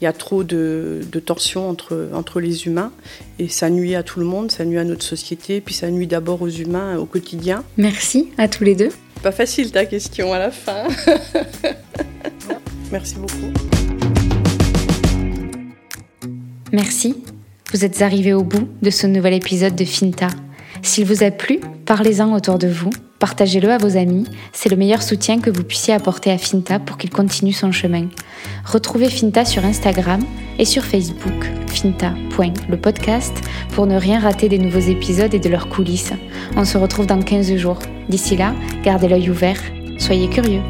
il 0.00 0.04
y 0.04 0.06
a 0.06 0.12
trop 0.12 0.44
de, 0.44 1.00
de 1.10 1.20
tensions 1.20 1.68
entre, 1.68 2.08
entre 2.14 2.40
les 2.40 2.66
humains 2.66 2.92
et 3.38 3.48
ça 3.48 3.70
nuit 3.70 3.94
à 3.94 4.02
tout 4.02 4.20
le 4.20 4.26
monde, 4.26 4.50
ça 4.50 4.64
nuit 4.64 4.78
à 4.78 4.84
notre 4.84 5.04
société, 5.04 5.60
puis 5.60 5.74
ça 5.74 5.90
nuit 5.90 6.06
d'abord 6.06 6.42
aux 6.42 6.48
humains 6.48 6.96
au 6.98 7.06
quotidien. 7.06 7.64
Merci 7.76 8.30
à 8.38 8.48
tous 8.48 8.64
les 8.64 8.74
deux. 8.74 8.90
Pas 9.22 9.32
facile 9.32 9.70
ta 9.70 9.84
question 9.86 10.32
à 10.32 10.38
la 10.38 10.50
fin. 10.50 10.88
Merci 12.90 13.16
beaucoup. 13.16 13.81
Merci. 16.72 17.14
Vous 17.74 17.84
êtes 17.84 18.00
arrivés 18.00 18.32
au 18.32 18.44
bout 18.44 18.66
de 18.80 18.88
ce 18.88 19.06
nouvel 19.06 19.34
épisode 19.34 19.76
de 19.76 19.84
Finta. 19.84 20.28
S'il 20.80 21.04
vous 21.04 21.22
a 21.22 21.30
plu, 21.30 21.60
parlez-en 21.84 22.34
autour 22.34 22.58
de 22.58 22.66
vous, 22.66 22.88
partagez-le 23.18 23.70
à 23.70 23.76
vos 23.76 23.98
amis, 23.98 24.24
c'est 24.54 24.70
le 24.70 24.76
meilleur 24.76 25.02
soutien 25.02 25.38
que 25.38 25.50
vous 25.50 25.64
puissiez 25.64 25.92
apporter 25.92 26.30
à 26.30 26.38
Finta 26.38 26.78
pour 26.78 26.96
qu'il 26.96 27.10
continue 27.10 27.52
son 27.52 27.72
chemin. 27.72 28.08
Retrouvez 28.64 29.10
Finta 29.10 29.44
sur 29.44 29.66
Instagram 29.66 30.22
et 30.58 30.64
sur 30.64 30.82
Facebook, 30.82 31.46
finta.lepodcast, 31.68 33.34
pour 33.74 33.86
ne 33.86 33.96
rien 33.96 34.18
rater 34.18 34.48
des 34.48 34.58
nouveaux 34.58 34.78
épisodes 34.78 35.34
et 35.34 35.40
de 35.40 35.48
leurs 35.50 35.68
coulisses. 35.68 36.14
On 36.56 36.64
se 36.64 36.78
retrouve 36.78 37.06
dans 37.06 37.20
15 37.20 37.54
jours. 37.56 37.80
D'ici 38.08 38.34
là, 38.34 38.54
gardez 38.82 39.08
l'œil 39.08 39.28
ouvert, 39.28 39.60
soyez 39.98 40.28
curieux. 40.30 40.62